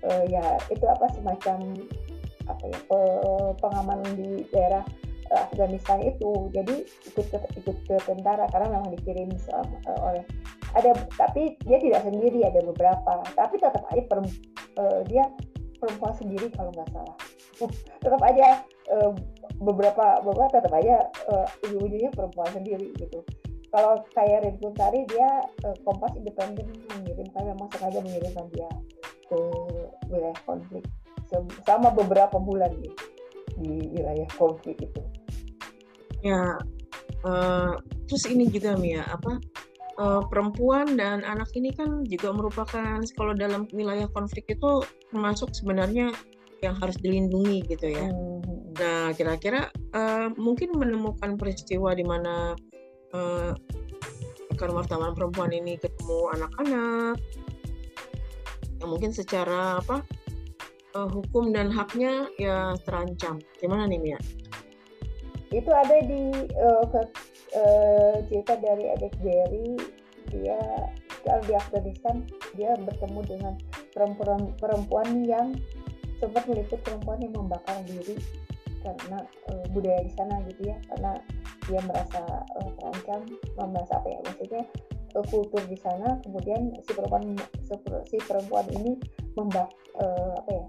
eh, 0.07 0.23
ya 0.31 0.55
itu 0.71 0.87
apa 0.87 1.11
semacam 1.19 1.75
apa 2.47 2.63
ya 2.63 2.79
pe- 2.87 3.55
pengamanan 3.59 4.07
di 4.15 4.47
daerah 4.55 4.87
Afghanistan 5.35 5.99
itu. 5.99 6.47
Jadi 6.55 6.87
ikut 7.11 7.25
ke, 7.27 7.37
ikut 7.59 7.77
ke 7.91 7.95
tentara 8.07 8.47
karena 8.55 8.79
memang 8.79 8.95
dikirim 8.95 9.35
eh, 9.35 9.99
oleh 9.99 10.23
ada 10.73 10.91
tapi 11.13 11.55
dia 11.65 11.77
tidak 11.77 12.01
sendiri 12.05 12.45
ada 12.45 12.61
beberapa. 12.65 13.21
Tapi 13.37 13.55
tetap 13.61 13.83
aja 13.93 14.03
perem- 14.09 14.41
eh, 14.77 15.01
dia 15.09 15.23
perempuan 15.77 16.13
sendiri 16.17 16.47
kalau 16.53 16.71
nggak 16.73 16.89
salah. 16.95 17.17
Tetap 18.03 18.21
aja 18.23 18.63
eh, 18.89 19.11
beberapa 19.61 20.19
beberapa 20.25 20.59
tetap 20.59 20.73
aja 20.73 21.07
eh, 21.29 21.47
ujung-ujungnya 21.69 22.11
perempuan 22.15 22.49
sendiri 22.51 22.89
gitu. 22.97 23.21
Kalau 23.73 24.05
kayak 24.13 24.45
Red 24.45 24.57
Kuntari 24.61 25.05
dia 25.09 25.45
eh, 25.65 25.75
Kompas 25.85 26.13
independen 26.17 26.67
mengirimkan 26.89 27.43
memang 27.53 27.67
sengaja 27.75 27.99
mengirimkan 28.01 28.47
dia 28.55 28.69
ke 29.29 29.39
wilayah 30.09 30.39
konflik. 30.47 30.83
Sama 31.65 31.89
beberapa 31.89 32.37
bulan 32.37 32.73
nih 32.81 32.93
di 33.61 33.73
wilayah 33.93 34.29
konflik 34.37 34.77
itu. 34.81 35.01
Ya, 36.23 36.57
eh, 37.27 37.73
terus 38.07 38.23
ini 38.31 38.47
juga 38.47 38.73
Mia, 38.79 39.03
apa 39.05 39.37
eh, 39.99 40.21
perempuan 40.27 40.97
dan 40.97 41.21
anak 41.25 41.49
ini 41.57 41.73
kan 41.73 42.05
juga 42.05 42.33
merupakan 42.33 42.99
kalau 43.17 43.33
dalam 43.33 43.69
wilayah 43.73 44.07
konflik 44.11 44.45
itu 44.49 44.85
termasuk 45.11 45.53
sebenarnya 45.53 46.13
yang 46.63 46.75
harus 46.79 46.95
dilindungi 47.03 47.67
gitu 47.67 47.91
ya. 47.91 48.07
Hmm. 48.07 48.39
Nah, 48.79 49.07
kira-kira 49.13 49.69
eh, 49.73 50.27
mungkin 50.39 50.75
menemukan 50.75 51.35
peristiwa 51.35 51.91
di 51.93 52.05
mana 52.07 52.55
eh, 53.13 53.51
rekan 54.53 54.71
wartawan 54.71 55.11
perempuan 55.17 55.51
ini 55.51 55.75
ketemu 55.81 56.29
anak-anak 56.39 57.17
yang 58.79 58.89
mungkin 58.89 59.11
secara 59.11 59.83
apa 59.83 60.01
eh, 60.95 61.09
hukum 61.11 61.51
dan 61.51 61.69
haknya 61.69 62.31
ya 62.39 62.73
terancam. 62.87 63.43
Gimana 63.59 63.85
nih 63.89 63.99
Mia? 63.99 64.19
itu 65.53 65.69
ada 65.69 65.97
di 66.01 66.33
eh, 66.49 66.83
eh, 67.53 68.15
cerita 68.29 68.53
dari 68.57 68.85
adik 68.93 69.13
Jerry 69.21 69.77
dia 70.31 70.59
kalau 71.23 71.41
di 71.45 71.53
Afghanistan 71.55 72.15
dia 72.57 72.73
bertemu 72.79 73.19
dengan 73.27 73.53
perempuan 73.93 74.51
perempuan 74.57 75.07
yang 75.23 75.53
sempat 76.17 76.47
meliput 76.47 76.79
perempuan 76.81 77.19
yang 77.21 77.33
membakar 77.35 77.77
diri 77.85 78.15
karena 78.83 79.23
uh, 79.47 79.65
budaya 79.71 80.03
di 80.03 80.11
sana 80.11 80.43
gitu 80.51 80.67
ya 80.67 80.77
karena 80.91 81.11
dia 81.71 81.79
merasa 81.87 82.19
uh, 82.59 82.69
terancam 82.79 83.21
merasa 83.71 83.93
apa 83.95 84.07
ya 84.11 84.19
maksudnya 84.27 84.63
uh, 85.15 85.25
kultur 85.29 85.63
di 85.69 85.77
sana. 85.79 86.19
Kemudian 86.25 86.75
si 86.83 86.91
perempuan 86.91 87.23
si 88.09 88.17
perempuan 88.27 88.67
ini 88.73 88.99
membak 89.39 89.71
uh, 89.97 90.33
apa 90.43 90.51
ya 90.51 90.65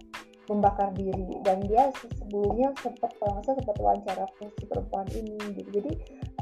membakar 0.46 0.88
diri. 0.94 1.40
Dan 1.42 1.64
dia 1.66 1.90
sebelumnya 1.98 2.70
sempat 2.78 3.10
kalau 3.18 3.40
sempat 3.42 3.76
wawancara 3.80 4.24
si 4.38 4.64
perempuan 4.68 5.08
ini 5.10 5.36
gitu. 5.56 5.70
Jadi 5.82 5.92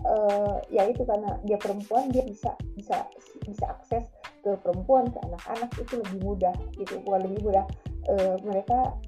uh, 0.07 0.59
ya 0.69 0.89
itu 0.89 1.03
karena 1.07 1.39
dia 1.47 1.59
perempuan 1.59 2.11
dia 2.11 2.25
bisa 2.27 2.53
bisa 2.75 3.07
bisa 3.47 3.65
akses 3.71 4.05
ke 4.43 4.51
perempuan 4.63 5.07
ke 5.11 5.19
anak-anak 5.23 5.71
itu 5.79 5.95
lebih 6.03 6.19
mudah 6.23 6.55
gitu 6.79 6.99
bukan 7.07 7.21
lebih 7.27 7.41
mudah. 7.47 7.67
Uh, 8.11 8.35
mereka 8.43 8.99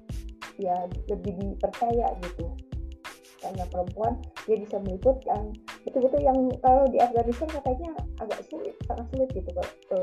ya 0.59 0.87
lebih 1.11 1.35
dipercaya 1.35 2.15
gitu. 2.23 2.47
Karena 3.43 3.65
perempuan 3.69 4.17
dia 4.49 4.57
bisa 4.57 4.81
meliput 4.81 5.21
yang 5.29 5.53
betul-betul 5.85 6.21
yang 6.25 6.39
kalau 6.65 6.89
di 6.89 6.97
Afghanistan 7.03 7.49
katanya 7.61 7.91
agak 8.23 8.41
sulit 8.49 8.73
sangat 8.89 9.05
sulit 9.13 9.29
gitu 9.37 9.51
ke 9.91 9.99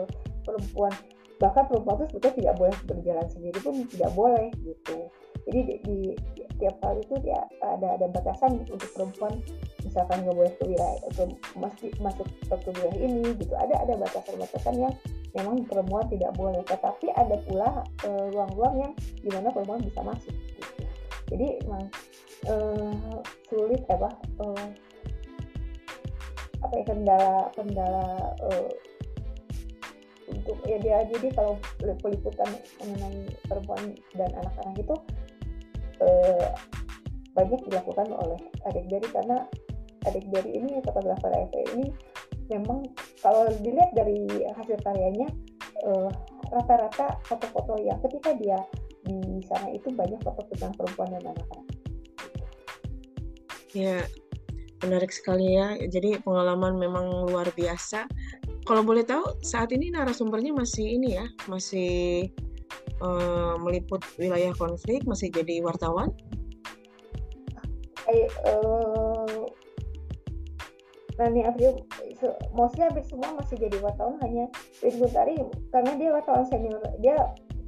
perempuan 0.45 0.93
bahkan 1.41 1.65
perempuan 1.65 1.97
itu 1.97 2.05
sebetulnya 2.13 2.37
tidak 2.37 2.55
boleh 2.61 2.77
berjalan 2.85 3.27
sendiri 3.33 3.57
pun 3.65 3.73
tidak 3.89 4.11
boleh 4.13 4.47
gitu. 4.61 4.97
Jadi 5.49 5.59
di, 5.65 5.75
di, 5.81 5.97
di 6.61 6.69
tiap 6.69 6.77
kali 6.77 7.01
itu 7.01 7.15
dia 7.25 7.41
ada 7.65 7.97
ada 7.97 8.05
batasan 8.05 8.61
untuk 8.69 8.89
perempuan 8.93 9.33
misalkan 9.81 10.21
nggak 10.21 10.37
boleh 10.37 10.53
ke 10.61 10.63
wilayah 10.69 11.09
ke 11.09 11.23
masih 11.57 11.89
masuk 11.97 12.29
ke 12.45 12.69
wilayah 12.69 12.97
ini 13.01 13.33
gitu. 13.33 13.53
Ada 13.57 13.81
ada 13.81 13.97
batasan-batasan 13.97 14.77
yang 14.77 14.93
memang 15.33 15.65
perempuan 15.65 16.05
tidak 16.05 16.29
boleh. 16.37 16.61
Tetapi 16.69 17.09
ada 17.17 17.35
pula 17.49 17.81
eh, 18.05 18.25
ruang-ruang 18.29 18.75
uh, 18.77 18.81
yang 18.85 18.93
di 19.25 19.29
mana 19.33 19.49
perempuan 19.49 19.81
bisa 19.81 20.05
masuk 20.05 20.35
gitu. 20.37 20.85
jadi 21.33 21.47
memang 21.65 21.89
uh, 22.51 23.17
sulit 23.49 23.81
apa 23.89 24.09
uh, 24.43 24.67
apa 26.61 26.73
ya 26.77 26.83
kendala 26.85 27.33
kendala 27.57 28.05
uh, 28.45 28.69
untuk 30.31 30.57
ya 30.63 30.77
dia 30.79 30.97
jadi 31.11 31.27
kalau 31.35 31.59
peliputan 31.99 32.49
mengenai 32.79 33.27
perempuan 33.45 33.83
dan 34.15 34.29
anak-anak 34.39 34.75
itu 34.79 34.95
uh, 36.01 36.49
banyak 37.31 37.61
dilakukan 37.71 38.11
oleh 38.11 38.39
adik 38.67 38.85
dari 38.91 39.07
karena 39.09 39.37
adik 40.09 40.25
dari 40.33 40.51
ini 40.57 40.81
fotografer 40.83 41.31
AFP 41.31 41.55
ini 41.77 41.87
memang 42.51 42.83
kalau 43.23 43.47
dilihat 43.63 43.95
dari 43.95 44.27
hasil 44.51 44.75
karyanya 44.83 45.29
rata-rata 46.51 47.07
uh, 47.09 47.13
foto-foto 47.25 47.79
yang 47.79 47.97
ketika 48.05 48.35
dia 48.37 48.59
di 49.07 49.41
sana 49.49 49.71
itu 49.73 49.89
banyak 49.89 50.19
foto 50.21 50.45
tentang 50.53 50.75
perempuan 50.77 51.09
dan 51.17 51.33
anak-anak 51.33 51.71
Ya, 53.71 54.03
menarik 54.83 55.15
sekali 55.15 55.55
ya. 55.55 55.79
Jadi 55.79 56.19
pengalaman 56.19 56.75
memang 56.75 57.31
luar 57.31 57.47
biasa. 57.55 58.03
Kalau 58.67 58.83
boleh 58.83 59.07
tahu, 59.07 59.39
saat 59.41 59.71
ini 59.71 59.89
narasumbernya 59.95 60.51
masih 60.51 60.99
ini 60.99 61.15
ya, 61.15 61.25
masih 61.47 62.27
uh, 63.01 63.57
meliput 63.59 64.01
wilayah 64.15 64.53
konflik, 64.55 65.03
masih 65.09 65.33
jadi 65.33 65.59
wartawan? 65.65 66.13
Eh, 68.09 68.27
uh, 68.47 69.45
Nani 71.21 71.45
Afril, 71.45 71.85
mostly 72.53 72.81
hampir 72.81 73.05
semua 73.05 73.37
masih 73.37 73.57
jadi 73.57 73.77
wartawan 73.81 74.17
hanya 74.25 74.49
Tari 74.81 75.37
karena 75.69 75.91
dia 75.97 76.09
wartawan 76.13 76.45
senior 76.49 76.81
dia 76.97 77.13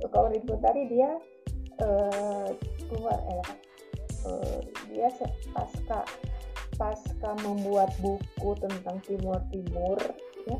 kalau 0.10 0.34
Tari 0.58 0.89
dia 0.89 1.10
uh, 1.82 2.50
keluar 2.89 3.17
eh, 3.30 3.48
uh, 4.26 4.60
dia 4.89 5.08
pasca 5.54 6.02
pasca 6.74 7.32
membuat 7.46 7.93
buku 8.02 8.58
tentang 8.58 8.98
Timur 9.06 9.38
Timur 9.54 9.98
ya 10.47 10.58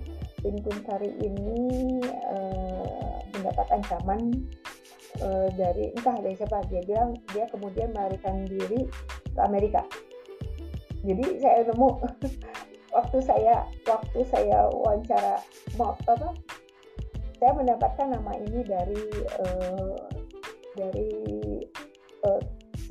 Sari 0.84 1.12
ini 1.24 1.60
uh, 2.04 3.16
mendapat 3.32 3.68
ancaman 3.72 4.44
uh, 5.24 5.48
dari 5.56 5.96
entah 5.96 6.20
dari 6.20 6.36
siapa. 6.36 6.64
Dia 6.68 6.84
bilang 6.84 7.16
dia 7.32 7.48
kemudian 7.48 7.96
melarikan 7.96 8.44
diri 8.44 8.88
ke 9.32 9.42
Amerika. 9.42 9.82
Jadi 11.04 11.40
saya 11.40 11.68
nemu 11.68 11.90
waktu 12.98 13.18
saya 13.24 13.66
waktu 13.88 14.20
saya 14.30 14.70
wawancara 14.72 15.42
mau 15.80 15.96
apa 16.08 16.36
saya 17.42 17.52
mendapatkan 17.60 18.08
nama 18.08 18.32
ini 18.40 18.64
dari 18.64 19.04
uh, 19.44 19.96
dari 20.80 21.12
uh, 22.24 22.42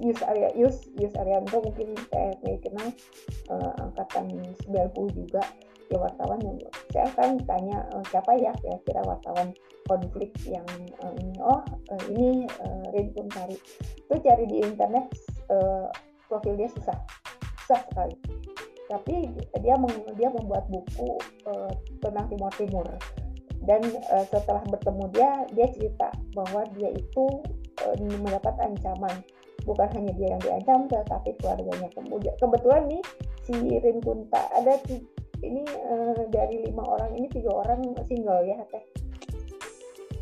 Yus 0.02 0.20
Arya 0.24 0.50
Yus 0.58 0.88
Yus 0.98 1.14
Arianto 1.16 1.62
mungkin 1.62 1.94
saya 2.10 2.34
kenal 2.60 2.88
uh, 3.48 3.72
angkatan 3.80 4.28
90 4.66 5.18
juga 5.24 5.40
ya 5.92 5.98
wartawan 6.00 6.40
yang 6.40 6.56
saya 6.88 7.04
akan 7.12 7.36
tanya 7.44 7.84
uh, 7.92 8.04
siapa 8.08 8.32
ya 8.40 8.52
kira-kira 8.64 9.04
wartawan 9.04 9.52
konflik 9.84 10.32
yang 10.48 10.64
uh, 11.04 11.12
ini? 11.20 11.36
Oh 11.44 11.60
uh, 11.60 12.02
ini 12.08 12.48
uh, 12.64 12.84
Rinpun 12.96 13.28
Sari 13.28 13.60
itu 14.00 14.14
cari 14.24 14.44
di 14.48 14.64
internet 14.64 15.04
uh, 15.52 15.92
profil 16.32 16.56
dia 16.56 16.72
susah. 16.72 16.96
Susah 17.64 17.80
sekali. 17.92 18.16
Tapi 18.88 19.14
dia 19.64 19.76
meng, 19.76 19.96
dia 20.16 20.28
membuat 20.32 20.68
buku 20.72 21.16
uh, 21.48 21.72
tentang 22.00 22.28
Timur 22.32 22.52
Timur. 22.56 22.86
Dan 23.62 23.80
uh, 24.10 24.24
setelah 24.26 24.64
bertemu 24.66 25.04
dia 25.12 25.30
dia 25.54 25.66
cerita 25.76 26.08
bahwa 26.32 26.66
dia 26.74 26.88
itu 26.88 27.24
uh, 27.84 27.94
mendapat 28.00 28.56
ancaman. 28.64 29.20
Bukan 29.62 29.88
hanya 29.94 30.12
dia 30.18 30.28
yang 30.34 30.42
diancam 30.42 30.80
tetapi 30.90 31.38
keluarganya. 31.38 31.86
Kemudian 31.94 32.34
kebetulan 32.40 32.82
nih 32.90 33.02
si 33.46 33.54
Rin 33.54 34.02
Kunta 34.02 34.42
ada 34.50 34.74
ini 35.42 35.62
uh, 35.66 36.22
dari 36.30 36.62
lima 36.62 36.86
orang 36.86 37.18
ini 37.18 37.26
tiga 37.26 37.50
orang 37.50 37.82
single 38.06 38.42
ya 38.46 38.58
teh? 38.70 38.84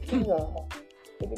Single. 0.09 0.49
Jadi 1.21 1.37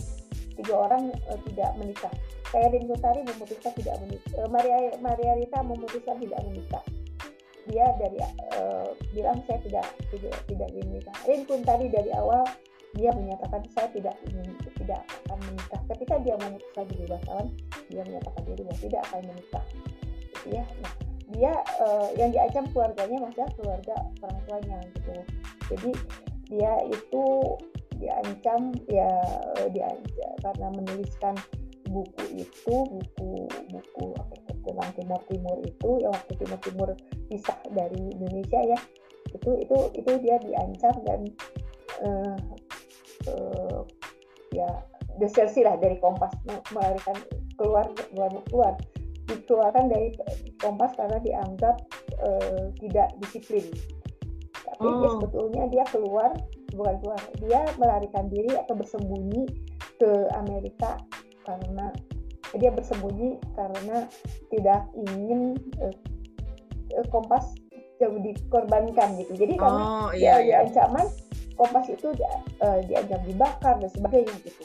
tiga 0.62 0.74
orang 0.86 1.10
uh, 1.26 1.38
tidak 1.50 1.70
menikah. 1.76 2.12
Kayak 2.52 2.76
Rin 2.76 2.84
Kuntari 2.86 3.20
memutuskan 3.26 3.72
tidak 3.74 3.96
menikah 4.04 4.32
uh, 4.38 4.48
Maria 4.48 4.76
Maria 5.02 5.32
Rita 5.34 5.58
memutuskan 5.66 6.16
tidak 6.22 6.40
menikah. 6.46 6.84
Dia 7.66 7.86
dari 7.98 8.18
uh, 8.58 8.90
bilang 9.14 9.38
saya 9.50 9.58
tidak 9.66 9.86
tidak 10.14 10.34
tidak 10.46 10.68
ingin 10.70 10.86
menikah. 10.94 11.16
Rin 11.26 11.42
Kuntari 11.42 11.86
dari 11.90 12.10
awal 12.14 12.46
dia 12.94 13.10
menyatakan 13.10 13.66
saya 13.74 13.88
tidak 13.90 14.14
ingin 14.30 14.54
tidak 14.78 15.02
akan 15.26 15.38
menikah. 15.50 15.80
Ketika 15.90 16.14
dia 16.22 16.34
memutuskan 16.38 16.84
jadi 16.86 17.04
wartawan 17.10 17.46
dia 17.90 18.02
menyatakan 18.06 18.42
diri 18.46 18.62
tidak 18.78 19.02
akan 19.10 19.22
menikah. 19.26 19.64
Gitu 20.38 20.48
ya 20.54 20.64
nah 20.82 21.01
dia 21.32 21.52
uh, 21.80 22.08
yang 22.16 22.30
diancam 22.30 22.64
keluarganya 22.70 23.18
maksudnya 23.24 23.50
keluarga 23.56 23.96
orang 24.22 24.40
tuanya 24.48 24.78
gitu. 24.96 25.12
Jadi 25.72 25.90
dia 26.52 26.72
itu 26.88 27.24
diancam 27.96 28.74
ya 28.90 29.10
diancam 29.70 30.32
karena 30.42 30.68
menuliskan 30.74 31.34
buku 31.92 32.24
itu 32.40 32.76
buku 32.88 33.30
buku 33.68 34.04
apa 34.16 34.34
itu 34.36 34.52
tentang 34.64 34.90
Timur 34.96 35.20
Timur 35.28 35.56
itu 35.62 35.90
ya 36.00 36.08
waktu 36.10 36.32
Timur 36.40 36.58
Timur 36.64 36.88
pisah 37.28 37.58
dari 37.72 38.00
Indonesia 38.16 38.60
ya. 38.64 38.78
Itu 39.32 39.50
itu 39.60 39.76
itu 39.96 40.12
dia 40.20 40.36
diancam 40.42 40.94
dan 41.08 41.20
uh, 42.04 42.38
uh, 43.32 43.80
ya 44.52 44.68
desersi 45.20 45.64
lah 45.64 45.76
dari 45.76 45.96
Kompas 46.00 46.32
melarikan 46.72 47.16
keluar 47.56 47.86
keluar 48.12 48.32
keluar 48.48 48.74
dikeluarkan 49.30 49.90
dari 49.90 50.14
Kompas 50.58 50.94
karena 50.98 51.18
dianggap 51.22 51.76
uh, 52.22 52.70
tidak 52.78 53.08
disiplin 53.22 53.66
tapi 54.52 54.86
oh. 54.88 54.98
dia 54.98 55.10
sebetulnya 55.18 55.62
dia 55.70 55.84
keluar 55.90 56.30
bukan 56.72 56.96
keluar 57.04 57.20
dia 57.42 57.60
melarikan 57.76 58.26
diri 58.32 58.50
atau 58.56 58.74
bersembunyi 58.78 59.46
ke 60.00 60.10
Amerika 60.38 60.98
karena 61.44 61.92
dia 62.56 62.70
bersembunyi 62.72 63.40
karena 63.54 64.06
tidak 64.52 64.80
ingin 64.96 65.58
uh, 65.80 65.94
Kompas 67.08 67.56
jauh 68.02 68.18
dikorbankan 68.18 69.14
gitu 69.22 69.32
jadi 69.38 69.54
karena 69.54 69.82
oh, 69.86 70.10
iya, 70.10 70.42
dia, 70.42 70.44
iya. 70.44 70.56
ancaman 70.66 71.06
kompas 71.54 71.86
itu 71.86 72.10
dia, 72.18 72.32
uh, 72.66 72.82
diajak 72.90 73.22
dibakar 73.22 73.78
dan 73.78 73.90
sebagainya 73.94 74.34
gitu 74.42 74.62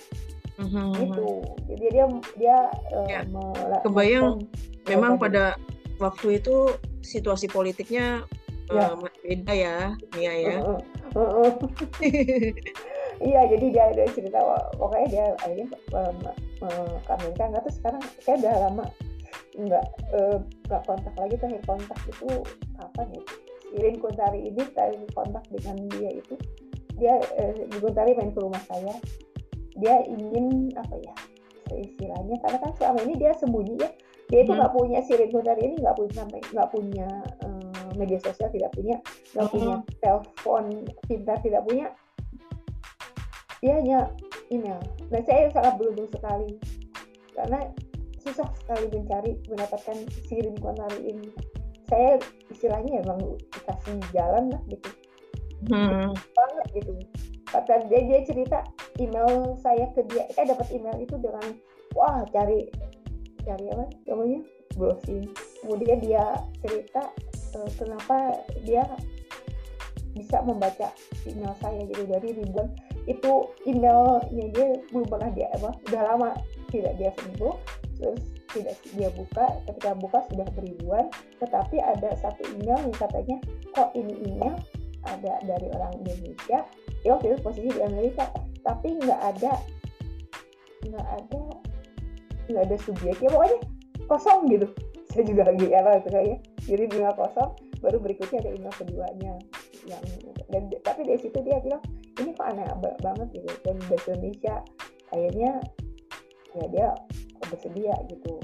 mm-hmm. 0.59 0.87
gitu 1.01 1.27
jadi 1.69 1.85
dia 1.93 2.05
dia 2.37 2.57
uh, 2.93 3.07
ya. 3.07 3.21
kebayang 3.85 4.45
memang 4.89 5.17
pada 5.21 5.57
waktu 5.97 6.41
itu 6.41 6.73
situasi 7.01 7.49
politiknya 7.49 8.25
ya. 8.69 8.93
uh, 8.93 9.07
beda 9.23 9.53
ya 9.53 9.77
Mia 10.17 10.33
ya 10.33 10.57
uh, 10.61 10.77
uh, 11.15 11.19
uh, 11.19 11.47
uh. 11.47 11.53
iya 13.29 13.41
jadi 13.49 13.65
dia 13.73 13.83
ada 13.93 14.03
cerita 14.13 14.39
pokoknya 14.77 15.07
dia 15.09 15.25
akhirnya 15.41 15.67
uh, 15.93 16.11
ke 17.01 17.11
Amerika 17.17 17.43
nggak 17.49 17.63
tuh 17.65 17.73
sekarang 17.81 18.01
kayak 18.25 18.37
udah 18.45 18.53
lama 18.69 18.85
nggak 19.57 19.85
nggak 20.69 20.81
uh, 20.81 20.85
kontak 20.85 21.13
lagi 21.17 21.35
terakhir 21.41 21.63
kontak 21.65 21.99
itu 22.05 22.29
kapan 22.77 23.07
ya 23.13 23.23
Irin 23.75 23.97
Kuntari 23.99 24.39
ini 24.47 24.63
terakhir 24.71 25.01
kontak 25.11 25.43
dengan 25.49 25.75
dia 25.97 26.11
itu 26.13 26.35
dia 26.97 27.13
uh, 27.17 27.53
Guntari 27.81 28.13
main 28.13 28.31
ke 28.33 28.39
rumah 28.39 28.61
saya 28.69 28.93
dia 29.77 29.95
ingin 30.09 30.73
apa 30.77 30.95
ya 31.01 31.13
istilahnya 31.75 32.35
karena 32.41 32.57
kan 32.63 32.71
selama 32.79 32.99
ini 33.03 33.13
dia 33.19 33.31
sembunyi 33.35 33.75
ya 33.77 33.89
dia 34.27 34.39
itu 34.43 34.51
hmm. 34.51 34.59
nggak 34.59 34.71
hmm. 34.71 34.79
punya 34.79 34.99
si 35.03 35.11
Guntari 35.15 35.61
ini 35.63 35.75
nggak 35.79 35.95
punya 35.95 36.13
sampai 36.19 36.39
nggak 36.51 36.69
punya 36.71 37.07
uh, 37.43 37.89
media 37.95 38.19
sosial 38.19 38.49
tidak 38.51 38.71
punya 38.75 38.95
nggak 39.35 39.47
hmm. 39.47 39.53
punya 39.53 39.73
telepon 40.03 40.63
pintar 41.07 41.37
tidak 41.43 41.61
punya 41.63 41.87
dia 43.63 43.73
hanya 43.81 43.99
email 44.53 44.79
dan 45.09 45.21
saya 45.25 45.49
sangat 45.49 45.73
beruntung 45.81 46.09
sekali 46.13 46.49
karena 47.33 47.59
susah 48.21 48.49
sekali 48.63 48.85
mencari 48.91 49.31
mendapatkan 49.47 49.97
sirin 50.27 50.57
konari 50.59 51.15
ini 51.15 51.29
saya 51.87 52.19
istilahnya 52.51 52.99
emang 53.07 53.19
dikasih 53.55 53.97
jalan 54.11 54.51
lah 54.51 54.61
gitu 54.67 54.89
hmm. 55.71 56.11
banget 56.11 56.65
gitu 56.75 56.91
kata 57.51 57.87
dia 57.87 57.99
dia 58.03 58.19
cerita 58.27 58.59
email 58.99 59.55
saya 59.63 59.87
ke 59.95 60.03
dia. 60.11 60.27
Saya 60.35 60.55
dapat 60.55 60.67
email 60.73 60.97
itu 60.99 61.15
dengan 61.19 61.45
wah 61.95 62.23
cari 62.31 62.67
cari 63.47 63.65
apa 63.71 63.85
namanya? 64.07 64.39
Browsing. 64.75 65.31
Kemudian 65.63 65.97
dia 66.03 66.23
cerita 66.61 67.09
uh, 67.57 67.69
kenapa 67.79 68.37
dia 68.61 68.85
bisa 70.13 70.41
membaca 70.43 70.89
email 71.25 71.53
saya 71.61 71.81
jadi 71.87 72.03
dari 72.17 72.29
ribuan. 72.43 72.69
Itu 73.07 73.55
emailnya 73.63 74.45
dia 74.51 74.67
belum 74.91 75.07
pernah 75.07 75.31
dia 75.31 75.47
apa 75.55 75.71
udah 75.87 76.01
lama 76.13 76.29
tidak 76.67 76.99
dia 76.99 77.11
sentuh 77.15 77.55
terus 77.97 78.21
tidak 78.51 78.75
dia 78.93 79.09
buka. 79.15 79.45
Ketika 79.71 79.91
buka 79.97 80.19
sudah 80.29 80.47
beribuan. 80.53 81.05
Tetapi 81.39 81.79
ada 81.79 82.11
satu 82.19 82.43
email 82.59 82.77
yang 82.83 82.97
katanya 82.97 83.37
kok 83.71 83.89
ini 83.95 84.13
email? 84.27 84.55
Ada 85.07 85.39
dari 85.47 85.71
orang 85.71 86.03
Indonesia 86.03 86.67
ya 87.05 87.17
waktu 87.17 87.33
itu 87.33 87.37
posisi 87.43 87.69
di 87.69 87.81
Amerika 87.81 88.29
tapi 88.65 88.97
nggak 88.97 89.21
ada 89.35 89.53
nggak 90.87 91.07
ada 91.07 91.41
nggak 92.47 92.63
ada 92.63 92.75
subjeknya 92.79 93.29
pokoknya 93.29 93.59
kosong 94.07 94.39
gitu. 94.47 94.67
Saya 95.11 95.23
juga 95.23 95.49
lagi 95.49 95.65
error 95.71 95.99
itu 95.99 96.09
kayaknya 96.11 96.37
jadi 96.67 96.83
email 96.87 97.15
kosong 97.15 97.51
baru 97.79 97.97
berikutnya 98.01 98.37
ada 98.41 98.51
email 98.53 98.73
keduanya 98.75 99.33
yang 99.87 100.03
dan 100.51 100.63
tapi 100.83 101.07
dari 101.07 101.19
situ 101.19 101.37
dia 101.43 101.59
bilang 101.63 101.83
ini 102.19 102.33
kok 102.33 102.47
aneh 102.49 102.65
banget 103.03 103.27
gitu 103.35 103.49
dan 103.63 103.75
bahasa 103.87 104.07
Indonesia 104.15 104.55
akhirnya 105.13 105.51
ya 106.57 106.65
dia 106.73 106.87
bersedia 107.47 107.95
gitu. 108.11 108.35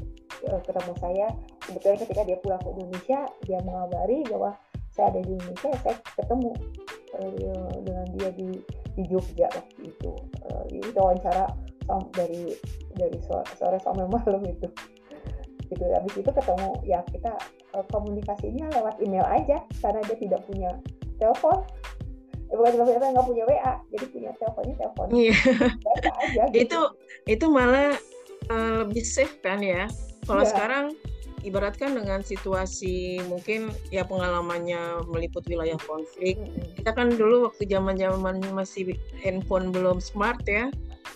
Eh, 0.44 0.60
ketemu 0.68 0.94
saya 1.00 1.28
sebetulnya 1.64 1.98
ketika 2.04 2.22
dia 2.28 2.38
pulang 2.44 2.60
ke 2.60 2.70
Indonesia 2.76 3.20
dia 3.48 3.60
mengabari 3.64 4.28
bahwa 4.28 4.52
saya 4.92 5.16
ada 5.16 5.20
di 5.24 5.32
Indonesia 5.40 5.72
saya 5.80 5.96
ketemu 6.20 6.52
uh, 7.20 7.74
dengan 7.82 8.08
dia 8.18 8.30
di 8.34 8.50
di 8.94 9.04
Jogja 9.10 9.50
waktu 9.50 9.90
itu 9.90 10.12
uh, 10.50 10.66
itu 10.70 10.90
wawancara 10.96 11.50
dari 12.16 12.56
dari 12.96 13.18
sore, 13.26 13.44
sore 13.60 13.78
sampai 13.82 14.08
malam 14.14 14.44
itu 14.46 14.68
gitu 15.74 15.84
habis 15.90 16.14
itu 16.14 16.30
ketemu 16.30 16.70
ya 16.86 17.00
kita 17.10 17.34
uh, 17.74 17.86
komunikasinya 17.90 18.70
lewat 18.78 18.96
email 19.02 19.26
aja 19.26 19.64
karena 19.82 20.00
dia 20.06 20.18
tidak 20.22 20.42
punya 20.46 20.72
telepon 21.18 21.58
eh, 22.52 22.56
bukan 22.56 22.72
telepon 22.78 23.10
nggak 23.16 23.28
punya 23.28 23.44
WA 23.50 23.74
jadi 23.90 24.06
punya 24.14 24.30
teleponnya 24.38 24.76
telepon 24.78 25.08
iya. 25.18 25.34
aja 26.22 26.44
gitu. 26.54 26.62
itu 26.62 26.80
itu 27.26 27.46
malah 27.50 27.98
uh, 28.54 28.86
lebih 28.86 29.02
safe 29.02 29.34
kan 29.42 29.64
ya 29.64 29.90
kalau 30.30 30.46
yeah. 30.46 30.52
sekarang 30.52 30.86
ibaratkan 31.44 31.94
dengan 31.94 32.24
situasi 32.24 33.20
mungkin 33.28 33.70
ya 33.92 34.08
pengalamannya 34.08 35.04
meliput 35.12 35.44
wilayah 35.46 35.78
konflik. 35.84 36.40
Kita 36.80 36.96
kan 36.96 37.14
dulu 37.14 37.52
waktu 37.52 37.68
zaman 37.68 38.00
zaman 38.00 38.40
masih 38.56 38.96
handphone 39.22 39.70
belum 39.76 40.00
smart 40.00 40.42
ya 40.48 40.72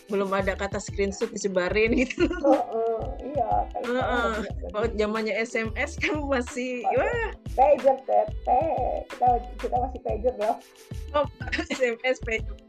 belum 0.07 0.31
ada 0.31 0.55
kata 0.55 0.79
screenshot 0.79 1.31
disebarin 1.31 1.91
gitu. 1.95 2.31
Oh, 2.43 2.55
uh, 2.55 3.03
iya 3.23 3.67
uh, 3.83 3.99
uh. 3.99 4.35
kalau 4.71 4.87
zamannya 4.95 5.35
SMS 5.35 5.99
kan 5.99 6.23
masih 6.23 6.83
wah. 6.95 7.31
pager 7.55 7.97
teh 8.07 8.23
kita 9.11 9.27
kita 9.59 9.75
masih 9.75 9.99
pager 10.03 10.33
loh. 10.39 10.55
Oh 11.15 11.27
SMS 11.75 12.23
pager 12.23 12.66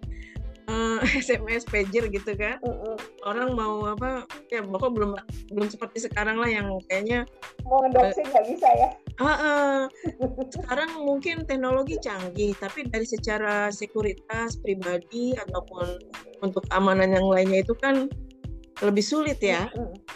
uh, 0.68 1.00
eh, 1.02 1.18
SMS 1.24 1.64
pager 1.66 2.06
gitu 2.12 2.32
kan 2.36 2.60
uh 2.62 2.70
-uh. 2.70 2.96
orang 3.26 3.56
mau 3.56 3.88
apa 3.88 4.28
ya 4.52 4.62
pokok 4.62 4.90
belum 4.94 5.10
belum 5.52 5.68
seperti 5.68 6.06
sekarang 6.06 6.38
lah 6.38 6.48
yang 6.48 6.68
kayaknya 6.86 7.24
mau 7.64 7.82
ngedoxing 7.82 8.28
nggak 8.28 8.44
uh, 8.44 8.48
bisa 8.52 8.68
ya 8.76 8.88
uh, 9.18 9.28
uh, 9.28 9.78
sekarang 10.54 10.90
mungkin 11.02 11.48
teknologi 11.48 11.96
canggih 11.98 12.52
tapi 12.60 12.86
dari 12.86 13.08
secara 13.08 13.72
sekuritas 13.72 14.60
pribadi 14.60 15.34
ataupun 15.34 15.98
untuk 16.44 16.62
amanan 16.70 17.16
yang 17.16 17.26
lainnya 17.26 17.64
itu 17.64 17.74
kan 17.74 18.06
lebih 18.78 19.02
sulit 19.02 19.42
ya. 19.42 19.66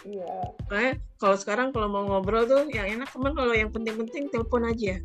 Iya. 0.07 0.35
Kayak 0.71 0.95
kalau 1.23 1.39
sekarang 1.39 1.71
kalau 1.71 1.87
mau 1.87 2.03
ngobrol 2.03 2.43
tuh 2.43 2.67
yang 2.75 2.99
enak 2.99 3.07
teman 3.07 3.31
kalau 3.31 3.55
yang 3.55 3.71
penting-penting 3.71 4.27
telepon 4.27 4.67
aja. 4.67 4.99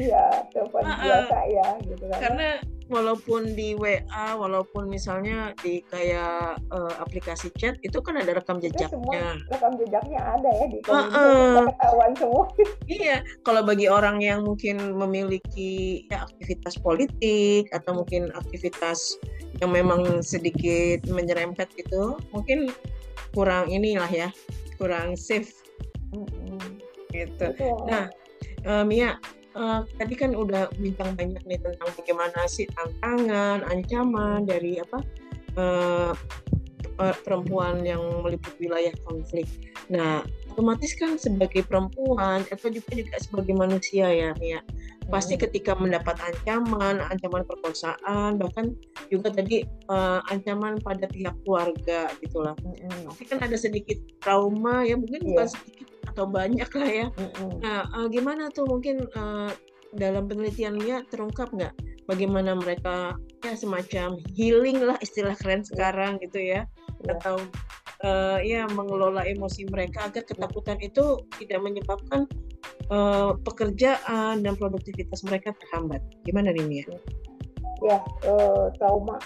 Iya, 0.00 0.24
telepon 0.48 0.80
biasa 0.80 1.36
ya 1.52 1.68
gitu 1.84 2.08
kan. 2.08 2.18
Karena 2.24 2.48
walaupun 2.88 3.52
di 3.52 3.76
WA, 3.76 4.32
walaupun 4.32 4.88
misalnya 4.88 5.52
di 5.60 5.84
kayak 5.92 6.56
uh, 6.72 6.94
aplikasi 7.04 7.52
chat 7.60 7.76
itu 7.84 8.00
kan 8.00 8.16
ada 8.16 8.32
rekam 8.32 8.64
jejaknya. 8.64 8.88
Semua 8.96 9.36
rekam 9.52 9.76
jejaknya 9.76 10.20
ada 10.24 10.50
ya 10.56 10.66
di 10.72 10.78
uh, 10.88 10.96
uh. 10.96 11.68
ketahuan 11.68 12.12
semua. 12.16 12.44
iya, 12.88 13.20
kalau 13.44 13.60
bagi 13.60 13.92
orang 13.92 14.24
yang 14.24 14.40
mungkin 14.48 14.80
memiliki 14.96 16.04
ya, 16.08 16.24
aktivitas 16.24 16.80
politik 16.80 17.68
atau 17.76 17.92
mungkin 17.92 18.32
aktivitas 18.32 19.20
yang 19.60 19.68
memang 19.68 20.24
sedikit 20.24 21.04
menyerempet 21.12 21.68
gitu, 21.76 22.16
mungkin 22.32 22.72
kurang 23.34 23.68
inilah 23.68 24.08
ya, 24.08 24.28
kurang 24.78 25.18
safe. 25.18 25.50
Gitu. 27.10 27.46
Betul. 27.54 27.78
Nah, 27.90 28.10
uh, 28.66 28.82
Mia, 28.86 29.18
uh, 29.58 29.82
tadi 29.98 30.14
kan 30.14 30.34
udah 30.34 30.70
bincang 30.78 31.14
banyak 31.14 31.42
nih 31.46 31.58
tentang 31.58 31.90
bagaimana 31.94 32.40
sih 32.46 32.66
tantangan, 32.74 33.66
ancaman 33.66 34.46
dari 34.46 34.78
apa 34.78 34.98
uh, 35.58 36.14
perempuan 37.26 37.82
yang 37.82 38.02
meliput 38.22 38.54
wilayah 38.62 38.94
konflik. 39.02 39.50
Nah, 39.90 40.22
otomatis 40.54 40.94
kan 40.94 41.18
sebagai 41.18 41.66
perempuan 41.66 42.46
atau 42.46 42.70
juga 42.70 42.94
juga 42.94 43.18
sebagai 43.18 43.54
manusia 43.58 44.06
ya, 44.06 44.30
ya 44.38 44.62
pasti 45.12 45.36
hmm. 45.36 45.42
ketika 45.48 45.72
mendapat 45.76 46.16
ancaman, 46.20 47.00
ancaman 47.12 47.44
perkosaan, 47.44 48.40
bahkan 48.40 48.72
juga 49.12 49.32
tadi 49.32 49.64
uh, 49.92 50.24
ancaman 50.32 50.80
pada 50.80 51.04
pihak 51.08 51.34
keluarga 51.44 52.08
gitulah. 52.24 52.56
Mm 52.64 53.10
Pasti 53.12 53.24
kan 53.28 53.40
ada 53.44 53.56
sedikit 53.58 53.98
trauma 54.24 54.84
ya, 54.84 54.96
mungkin 54.96 55.20
yeah. 55.24 55.28
bukan 55.34 55.48
sedikit 55.52 55.88
atau 56.14 56.24
banyak 56.30 56.70
lah 56.70 56.90
ya. 56.90 57.06
Mm-hmm. 57.10 57.50
Nah, 57.60 57.80
uh, 57.90 58.06
gimana 58.08 58.48
tuh 58.52 58.64
mungkin 58.68 59.04
uh, 59.18 59.50
dalam 59.94 60.26
penelitian 60.26 60.78
lihat 60.78 61.10
terungkap 61.10 61.50
nggak 61.54 61.74
bagaimana 62.10 62.58
mereka 62.58 63.16
ya 63.40 63.54
semacam 63.56 64.18
healing 64.34 64.82
lah 64.82 64.98
istilah 65.00 65.32
keren 65.38 65.62
iya. 65.62 65.68
sekarang 65.68 66.12
gitu 66.20 66.38
ya, 66.40 66.64
yeah. 66.64 67.14
atau 67.14 67.40
uh, 68.04 68.38
ya 68.44 68.68
mengelola 68.68 69.24
emosi 69.24 69.64
mereka 69.72 70.12
agar 70.12 70.22
ketakutan 70.28 70.76
itu 70.84 71.24
tidak 71.40 71.60
menyebabkan 71.64 72.28
uh, 72.92 73.32
pekerjaan 73.40 74.44
dan 74.44 74.54
produktivitas 74.54 75.24
mereka 75.24 75.56
terhambat. 75.56 76.04
Gimana 76.28 76.52
nih 76.52 76.64
Mia? 76.68 76.86
Ya, 77.82 77.98
uh, 78.28 78.68
trauma 78.76 79.18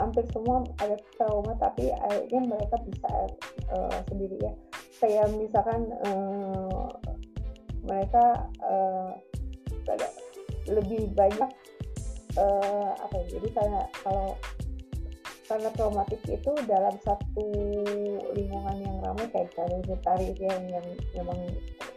hampir 0.00 0.24
semua 0.32 0.64
ada 0.80 0.96
trauma 1.20 1.52
tapi 1.60 1.92
akhirnya 1.92 2.56
mereka 2.56 2.80
bisa 2.88 3.10
uh, 3.68 4.00
sendiri 4.08 4.40
ya 4.40 4.52
kayak 4.96 5.28
misalkan 5.36 5.92
uh, 6.08 6.88
mereka 7.84 8.48
uh, 8.64 9.12
lebih 10.64 11.12
banyak 11.12 11.50
uh, 12.40 12.90
apa 12.96 13.14
ya 13.20 13.24
jadi 13.36 13.48
kayak 13.52 13.86
kalau 14.00 14.36
karena 15.50 15.66
traumatik 15.74 16.22
itu 16.30 16.52
dalam 16.70 16.94
satu 17.02 17.46
lingkungan 18.38 18.86
yang 18.86 18.96
ramai 19.02 19.26
kayak 19.34 19.50
misalnya 19.50 19.98
tari 20.06 20.30
yang 20.38 20.62
yang 20.70 20.86
memang 21.18 21.38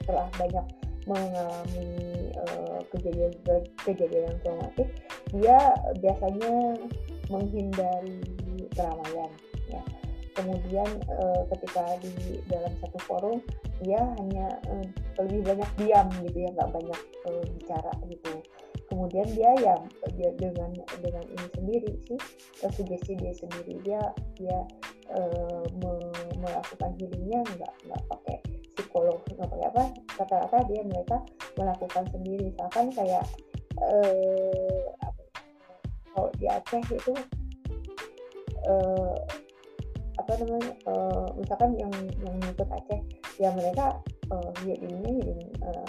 telah 0.09 0.25
banyak 0.41 0.65
mengalami 1.05 1.93
uh, 2.33 2.81
kejadian 2.89 3.29
kejadian 3.85 4.33
yang 4.33 4.39
traumatik 4.41 4.89
dia 5.29 5.57
biasanya 6.01 6.53
menghindari 7.29 8.25
keramaian 8.73 9.29
ya. 9.69 9.81
Kemudian 10.33 10.89
uh, 11.13 11.45
ketika 11.53 11.93
di 12.01 12.41
dalam 12.49 12.73
satu 12.81 12.97
forum 13.05 13.37
dia 13.85 14.01
hanya 14.17 14.57
uh, 14.65 14.85
lebih 15.21 15.45
banyak 15.45 15.69
diam 15.77 16.09
gitu 16.25 16.37
ya 16.41 16.49
nggak 16.57 16.73
banyak 16.73 16.99
uh, 17.29 17.45
bicara 17.53 17.93
gitu 18.09 18.33
kemudian 19.03 19.27
dia 19.35 19.51
ya 19.59 19.75
dia 20.15 20.31
dengan 20.39 20.71
dengan 21.03 21.27
ini 21.27 21.47
sendiri 21.51 21.91
sih 22.07 22.19
sugesti 22.71 23.19
dia 23.19 23.35
sendiri 23.35 23.75
dia 23.83 23.99
dia 24.39 24.63
me 25.75 25.91
melakukan 26.39 26.95
healingnya 26.95 27.43
nggak 27.59 27.73
nggak 27.83 28.01
pakai 28.07 28.37
psikolog 28.79 29.19
nggak 29.27 29.49
pakai 29.51 29.67
apa 29.67 29.83
kata-kata 30.15 30.57
dia 30.71 30.81
mereka 30.87 31.17
melakukan 31.59 32.05
sendiri. 32.15 32.47
Misalkan 32.53 32.87
kayak 32.95 33.25
uh, 33.81 34.83
kalau 36.13 36.29
di 36.39 36.45
Aceh 36.47 36.83
itu 36.87 37.13
uh, 38.69 39.17
apa 40.15 40.31
namanya 40.39 40.71
uh, 40.87 41.27
misalkan 41.35 41.75
yang 41.75 41.91
yang 42.23 42.37
ikut 42.39 42.69
Aceh 42.69 43.01
ya 43.41 43.49
mereka 43.51 43.99
uh, 44.31 44.51
ya 44.63 44.79
ini 44.79 45.43
uh, 45.61 45.85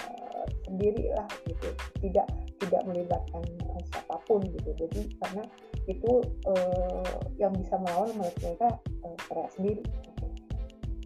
sendiri 0.67 1.13
lah 1.15 1.29
gitu. 1.47 1.69
Tidak 2.03 2.44
tidak 2.65 2.83
melibatkan 2.89 3.43
uh, 3.69 3.83
siapa 3.93 4.17
pun 4.25 4.41
gitu. 4.43 4.71
Jadi 4.77 5.01
karena 5.21 5.45
itu 5.85 6.13
uh, 6.49 7.17
yang 7.37 7.53
bisa 7.53 7.77
melawan 7.77 8.11
menurut 8.17 8.39
mereka 8.41 8.69
uh, 9.05 9.49
sendiri. 9.53 9.85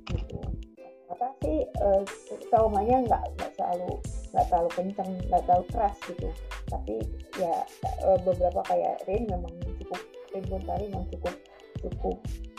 Gitu. 0.08 0.38
Apa 1.08 1.34
sih 1.42 1.66
uh, 1.82 2.02
traumanya 2.52 3.02
nggak 3.04 3.22
nggak 3.36 3.50
selalu 3.58 3.90
nggak 4.32 4.46
terlalu 4.52 4.70
kencang 4.76 5.10
nggak 5.26 5.42
terlalu 5.44 5.64
keras 5.74 5.96
gitu. 6.06 6.28
Tapi 6.70 6.96
ya 7.40 7.54
uh, 8.06 8.18
beberapa 8.22 8.60
kayak 8.70 9.02
Rain 9.10 9.26
memang 9.26 9.52
cukup 9.82 10.00
Rain 10.30 10.44
Bontari 10.46 10.86
memang 10.92 11.08
cukup 11.10 11.34
cukup 11.78 12.16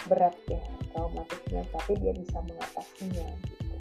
berat 0.08 0.36
ya 0.48 0.60
traumatiknya 0.96 1.62
tapi 1.76 1.92
dia 2.00 2.16
bisa 2.16 2.40
mengatasinya 2.40 3.28
gitu. 3.48 3.76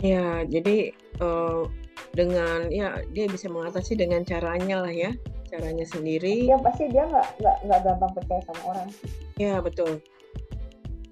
Ya 0.00 0.44
jadi 0.48 0.96
uh, 1.20 1.68
dengan 2.10 2.66
ya 2.70 3.02
dia 3.14 3.30
bisa 3.30 3.46
mengatasi 3.46 3.94
dengan 3.94 4.26
caranya 4.26 4.82
lah 4.82 4.90
ya 4.90 5.14
caranya 5.50 5.86
sendiri. 5.86 6.46
Ya 6.46 6.58
pasti 6.62 6.86
dia 6.90 7.06
nggak 7.06 7.26
nggak 7.42 7.56
nggak 7.66 7.80
gampang 7.82 8.12
percaya 8.14 8.42
sama 8.46 8.62
orang. 8.70 8.88
Ya 9.36 9.58
betul. 9.58 9.98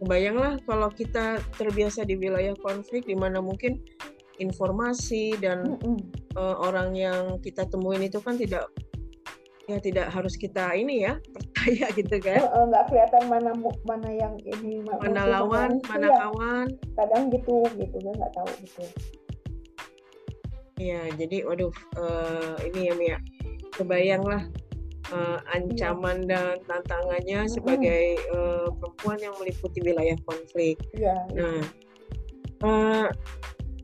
Bayanglah 0.07 0.63
kalau 0.63 0.95
kita 0.95 1.43
terbiasa 1.59 2.07
di 2.07 2.15
wilayah 2.15 2.55
konflik 2.63 3.11
di 3.11 3.19
mana 3.19 3.43
mungkin 3.43 3.83
informasi 4.39 5.35
dan 5.43 5.75
mm 5.75 5.83
-mm. 5.83 5.99
Uh, 6.39 6.55
orang 6.63 6.95
yang 6.95 7.43
kita 7.43 7.67
temuin 7.67 8.07
itu 8.07 8.23
kan 8.23 8.39
tidak 8.39 8.71
ya 9.67 9.83
tidak 9.83 10.07
harus 10.07 10.39
kita 10.39 10.71
ini 10.71 11.03
ya 11.03 11.19
percaya 11.35 11.91
gitu 11.99 12.17
kan. 12.23 12.47
Uh, 12.47 12.63
uh, 12.63 12.65
nggak 12.71 12.85
kelihatan 12.95 13.23
mana 13.27 13.51
mana 13.83 14.09
yang 14.15 14.39
ini 14.47 14.87
mana 14.87 15.27
lawan 15.27 15.83
mana 15.91 16.07
ya. 16.07 16.15
kawan. 16.15 16.67
Kadang 16.95 17.35
gitu 17.35 17.67
gitu 17.75 17.97
kan 17.99 18.15
nggak 18.23 18.33
tahu 18.39 18.51
gitu 18.63 18.87
ya 20.79 21.03
jadi 21.19 21.43
waduh 21.45 21.75
uh, 21.99 22.57
ini 22.63 22.89
ya 22.89 22.95
Mia 22.95 23.19
kebayang 23.75 24.23
lah 24.23 24.43
uh, 25.13 25.39
ancaman 25.53 26.25
iya. 26.25 26.29
dan 26.29 26.57
tantangannya 26.67 27.41
hmm. 27.45 27.53
sebagai 27.53 28.05
uh, 28.33 28.69
perempuan 28.77 29.19
yang 29.21 29.35
meliputi 29.41 29.79
wilayah 29.85 30.17
konflik. 30.25 30.77
Ya, 30.97 31.17
nah, 31.33 31.61
uh, 32.65 33.07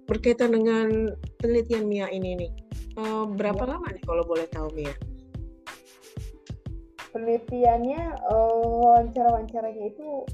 berkaitan 0.04 0.52
dengan 0.52 1.16
penelitian 1.40 1.88
Mia 1.88 2.06
ini 2.12 2.36
nih, 2.44 2.52
uh, 3.00 3.24
berapa 3.28 3.64
ya. 3.64 3.70
lama 3.76 3.86
nih 3.92 4.02
kalau 4.04 4.24
boleh 4.26 4.46
tahu 4.50 4.68
Mia? 4.76 4.94
Penelitiannya 7.14 8.02
uh, 8.26 8.62
wawancara-wawancaranya 8.82 9.84
itu 9.86 10.26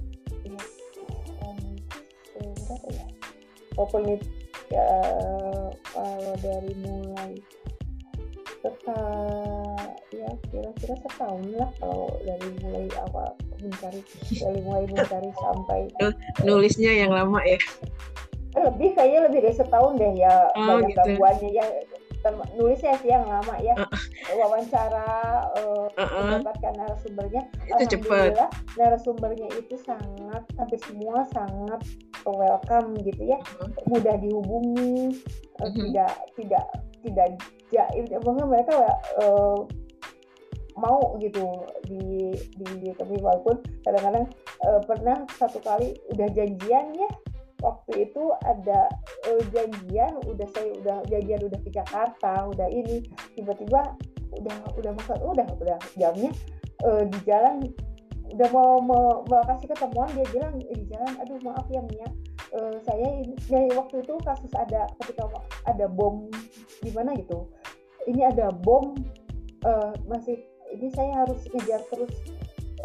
ya, 0.49 0.61
um, 1.45 1.77
ya? 2.89 3.07
Oh, 3.77 3.87
ya, 4.71 4.89
kalau 5.93 6.35
dari 6.43 6.73
mulai 6.83 7.35
setelah 8.61 9.81
ya 10.13 10.31
kira-kira 10.53 10.95
setahun 11.01 11.43
lah 11.57 11.71
kalau 11.81 12.13
dari 12.29 12.49
mulai 12.61 12.87
awal 13.09 13.33
mencari 13.57 14.01
dari 14.29 14.61
mulai 14.61 14.85
mencari 14.85 15.31
sampai 15.33 15.81
nulisnya 16.45 16.93
yang 16.93 17.13
lama 17.15 17.41
ya 17.49 17.57
lebih 18.59 18.93
kayaknya 18.99 19.21
lebih 19.31 19.41
dari 19.49 19.57
setahun 19.57 19.93
deh 19.97 20.13
ya 20.19 20.35
oh, 20.59 20.67
banyak 20.77 20.93
gitu. 20.93 20.99
gangguannya 21.01 21.51
ya 21.55 21.65
nulisnya 22.53 22.93
sih 23.01 23.09
yang 23.09 23.25
lama 23.25 23.55
ya 23.65 23.73
uh, 23.81 23.89
wawancara 24.37 25.09
uh, 25.57 25.89
uh, 25.89 26.01
uh. 26.05 26.37
mendapatkan 26.37 26.73
narasumbernya 26.77 27.49
itu 27.65 27.97
cepat. 27.97 28.37
narasumbernya 28.77 29.49
itu 29.57 29.81
sangat 29.81 30.45
sampai 30.53 30.79
semua 30.85 31.25
sangat 31.33 31.81
welcome 32.27 32.97
gitu 33.05 33.23
ya. 33.25 33.39
-huh. 33.41 33.69
mudah 33.89 34.15
dihubungi 34.21 35.21
uh 35.61 35.67
-huh. 35.67 35.75
tidak 35.75 36.13
tidak 36.37 36.65
tidak 37.01 37.29
jaim 37.73 38.05
mungkin 38.25 38.47
mereka 38.51 38.75
uh, 39.23 39.65
mau 40.79 41.19
gitu 41.21 41.45
di 41.85 42.33
di 42.57 42.89
tapi 42.97 43.15
walaupun 43.21 43.61
kadang-kadang 43.85 44.27
uh, 44.65 44.81
pernah 44.85 45.17
satu 45.37 45.61
kali 45.61 45.97
udah 46.17 46.29
janjian 46.33 46.97
ya. 46.97 47.11
Waktu 47.61 48.09
itu 48.09 48.33
ada 48.49 48.89
uh, 49.29 49.43
janjian 49.53 50.17
udah 50.25 50.49
saya 50.57 50.73
udah 50.81 50.97
janjian 51.13 51.41
udah 51.45 51.61
ke 51.61 51.71
Jakarta 51.73 52.49
udah 52.49 52.69
ini. 52.73 53.05
Tiba-tiba 53.37 53.81
udah 54.41 54.57
udah 54.81 54.93
makan 54.97 55.19
udah 55.21 55.47
udah 55.61 55.79
jamnya 56.01 56.33
uh, 56.89 57.05
di 57.05 57.19
jalan 57.29 57.69
udah 58.31 58.49
mau 58.55 58.79
mau, 58.83 59.07
mau 59.27 59.43
kasih 59.47 59.69
ketemuan 59.75 60.11
dia 60.15 60.27
bilang 60.31 60.55
di 60.59 60.87
jalan 60.87 61.15
aduh 61.19 61.39
maaf 61.43 61.67
ya 61.71 61.83
Mia. 61.83 62.09
Uh, 62.51 62.75
saya 62.83 63.23
ini 63.23 63.39
ya, 63.47 63.63
waktu 63.79 64.03
itu 64.03 64.15
kasus 64.27 64.51
ada 64.59 64.91
ketika 65.03 65.31
ada 65.71 65.87
bom 65.87 66.27
di 66.83 66.91
mana 66.91 67.15
gitu. 67.15 67.47
Ini 68.11 68.35
ada 68.35 68.51
bom 68.51 68.95
uh, 69.67 69.93
masih 70.11 70.43
ini 70.71 70.91
saya 70.95 71.27
harus 71.27 71.47
ngejar 71.51 71.83
terus 71.91 72.11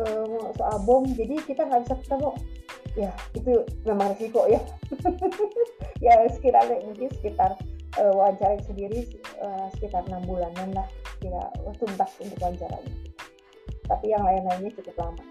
uh, 0.02 0.54
soal 0.58 0.78
bom 0.86 1.06
jadi 1.14 1.38
kita 1.46 1.66
nggak 1.66 1.86
bisa 1.86 1.96
ketemu. 2.02 2.32
Ya 2.96 3.12
itu 3.34 3.54
memang 3.86 4.14
risiko 4.14 4.46
ya. 4.50 4.62
Ya 6.04 6.28
sekitar 6.28 6.68
mungkin 6.86 7.08
sekitar 7.18 7.56
uh, 7.98 8.14
wawancara 8.14 8.60
sendiri 8.68 9.08
uh, 9.42 9.72
sekitar 9.74 10.06
enam 10.06 10.22
bulanan 10.28 10.76
lah 10.76 10.88
kira 11.24 11.50
tuntas 11.80 12.12
untuk 12.22 12.38
wawancara 12.38 12.78
tapi 13.86 14.12
yang 14.12 14.24
lain-lainnya 14.26 14.72
cukup 14.76 14.96
lama 14.98 15.24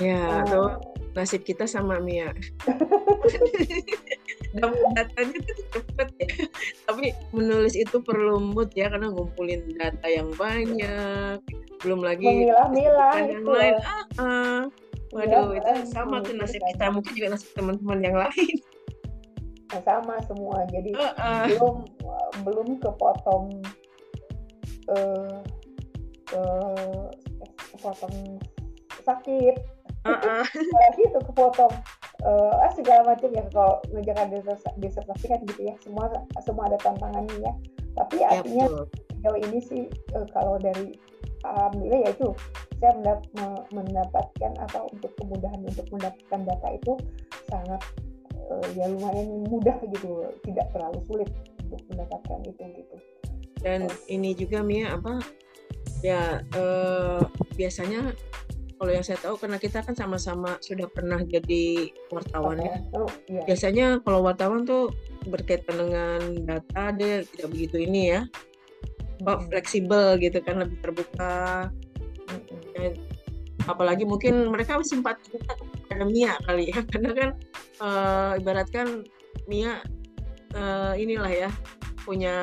ya 0.00 0.42
uh, 0.48 0.80
nasib 1.14 1.42
kita 1.42 1.66
sama 1.66 1.98
Mia. 2.00 2.30
Datanya 4.98 5.38
tuh 5.46 5.56
cepet 5.70 6.08
ya. 6.18 6.30
Tapi 6.90 7.14
menulis 7.30 7.78
itu 7.78 8.02
perlu 8.02 8.42
mood 8.42 8.74
ya 8.74 8.90
karena 8.90 9.10
ngumpulin 9.10 9.62
data 9.78 10.06
yang 10.10 10.30
banyak. 10.34 11.38
Belum 11.82 12.02
lagi 12.02 12.26
memilah-milah 12.26 13.14
yang 13.26 13.46
lain. 13.46 13.74
Ah, 13.82 14.04
ah. 14.18 14.60
waduh 15.10 15.54
ya, 15.54 15.62
itu 15.62 15.90
sama 15.90 16.22
tuh 16.22 16.38
nasib 16.38 16.62
kita 16.62 16.86
mungkin 16.90 17.12
juga 17.14 17.28
nasib 17.34 17.50
teman-teman 17.54 17.98
yang 18.02 18.16
lain. 18.18 18.56
Nah, 19.70 19.82
sama 19.86 20.14
semua. 20.26 20.66
Jadi 20.70 20.94
uh, 20.98 21.14
uh. 21.14 21.46
belum 21.46 21.76
belum 22.42 22.68
kepotong 22.82 23.62
uh, 24.90 25.38
uh, 26.34 27.06
kepotong 27.74 28.38
sakit 29.02 29.79
uh, 30.06 30.12
uh. 30.12 30.44
gitu 30.96 31.18
kepotong 31.32 31.74
uh, 32.24 32.68
segala 32.76 33.14
macam 33.14 33.30
ya 33.32 33.44
kalau 33.52 33.80
ngejaga 33.92 34.40
disertasi 34.80 35.24
kan 35.28 35.40
gitu 35.48 35.60
ya 35.72 35.74
semua 35.84 36.08
semua 36.44 36.68
ada 36.68 36.78
tantangannya 36.80 37.36
ya 37.40 37.52
tapi 37.98 38.22
ya, 38.22 38.26
artinya 38.38 38.66
sejauh 39.20 39.38
ini 39.50 39.58
sih 39.60 39.82
uh, 40.16 40.26
kalau 40.32 40.56
dari 40.56 40.96
alhamdulillah 41.44 42.00
ya 42.06 42.10
itu 42.12 42.28
saya 42.80 42.96
mendap 42.96 43.20
mendapatkan 43.72 44.52
atau 44.68 44.88
untuk 44.88 45.12
kemudahan 45.20 45.60
untuk 45.60 45.84
mendapatkan 45.92 46.40
data 46.48 46.68
itu 46.72 46.92
sangat 47.52 47.80
uh, 48.48 48.66
ya 48.72 48.88
lumayan 48.88 49.44
mudah 49.48 49.76
gitu 49.84 50.24
tidak 50.48 50.66
terlalu 50.72 51.00
sulit 51.04 51.28
untuk 51.68 51.80
mendapatkan 51.92 52.38
itu 52.48 52.64
gitu 52.80 52.96
dan 53.60 53.88
oh. 53.88 53.96
ini 54.08 54.32
juga 54.32 54.64
Mia 54.64 54.96
apa 54.96 55.20
ya 56.00 56.40
uh, 56.56 57.20
biasanya 57.60 58.16
kalau 58.80 58.96
yang 58.96 59.04
saya 59.04 59.20
tahu 59.20 59.36
karena 59.36 59.60
kita 59.60 59.84
kan 59.84 59.92
sama-sama 59.92 60.56
sudah 60.64 60.88
pernah 60.88 61.20
jadi 61.20 61.92
wartawan 62.08 62.64
ya. 62.64 62.80
Oh, 62.96 63.04
iya. 63.28 63.44
Biasanya 63.44 64.00
kalau 64.00 64.24
wartawan 64.24 64.64
tuh 64.64 64.88
berkaitan 65.28 65.76
dengan 65.76 66.20
data 66.48 66.88
dia 66.96 67.20
tidak 67.28 67.52
begitu 67.52 67.76
ini 67.84 68.16
ya. 68.16 68.24
Kok 69.20 69.36
hmm. 69.36 69.46
fleksibel 69.52 70.16
gitu 70.16 70.40
kan 70.40 70.64
lebih 70.64 70.80
terbuka. 70.80 71.68
Hmm. 72.30 72.96
apalagi 73.68 74.08
mungkin 74.08 74.48
mereka 74.48 74.80
simpati 74.80 75.36
kita 75.36 75.52
kepada 75.52 76.06
Mia 76.08 76.38
kali 76.48 76.72
ya 76.72 76.80
karena 76.94 77.10
kan 77.12 77.30
uh, 77.82 78.32
ibaratkan 78.40 79.04
Mia 79.50 79.84
uh, 80.56 80.94
inilah 80.96 81.28
ya 81.28 81.50
punya 82.06 82.38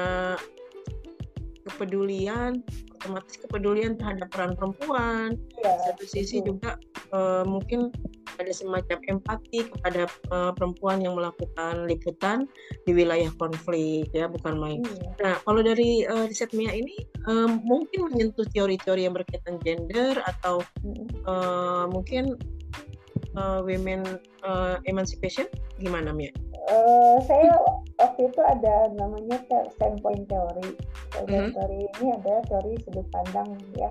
kepedulian 1.66 2.62
otomatis 2.98 3.38
kepedulian 3.38 3.94
terhadap 3.96 4.28
peran 4.34 4.58
perempuan 4.58 5.38
ya, 5.62 5.72
satu 5.86 6.04
sisi 6.10 6.42
betul. 6.42 6.58
juga 6.58 6.72
uh, 7.14 7.46
mungkin 7.46 7.94
ada 8.38 8.54
semacam 8.54 8.98
empati 9.10 9.66
kepada 9.66 10.06
uh, 10.30 10.54
perempuan 10.54 11.02
yang 11.02 11.18
melakukan 11.18 11.90
liputan 11.90 12.46
di 12.86 12.92
wilayah 12.94 13.30
konflik 13.38 14.10
ya 14.14 14.30
bukan 14.30 14.58
main. 14.58 14.80
Hmm. 14.86 15.14
Nah 15.22 15.36
kalau 15.46 15.62
dari 15.62 16.06
uh, 16.06 16.26
riset 16.30 16.54
Mia 16.54 16.74
ini 16.74 16.98
um, 17.26 17.62
mungkin 17.66 18.10
menyentuh 18.14 18.46
teori-teori 18.54 19.10
yang 19.10 19.16
berkaitan 19.18 19.58
gender 19.62 20.22
atau 20.26 20.62
uh, 21.26 21.86
mungkin 21.90 22.38
uh, 23.38 23.62
women 23.66 24.06
uh, 24.46 24.78
emancipation 24.86 25.50
gimana 25.82 26.14
Mia? 26.14 26.34
Uh, 26.68 27.16
saya 27.24 27.56
waktu 27.96 28.28
itu 28.28 28.42
ada 28.44 28.92
namanya 29.00 29.40
standpoint 29.72 30.28
teori. 30.28 30.76
Mm 31.16 31.26
-hmm. 31.26 31.48
Teori 31.56 31.80
ini 31.88 32.08
ada 32.20 32.44
teori 32.46 32.76
sudut 32.84 33.08
pandang 33.10 33.56
ya. 33.74 33.88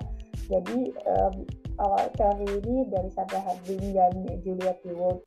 Jadi 0.46 0.92
um, 1.08 1.34
awal 1.82 2.06
teori 2.14 2.46
ini 2.62 2.86
dari 2.92 3.10
Sandra 3.10 3.42
Harding 3.42 3.96
dan 3.96 4.12
Julia 4.44 4.72
Keyword 4.84 5.20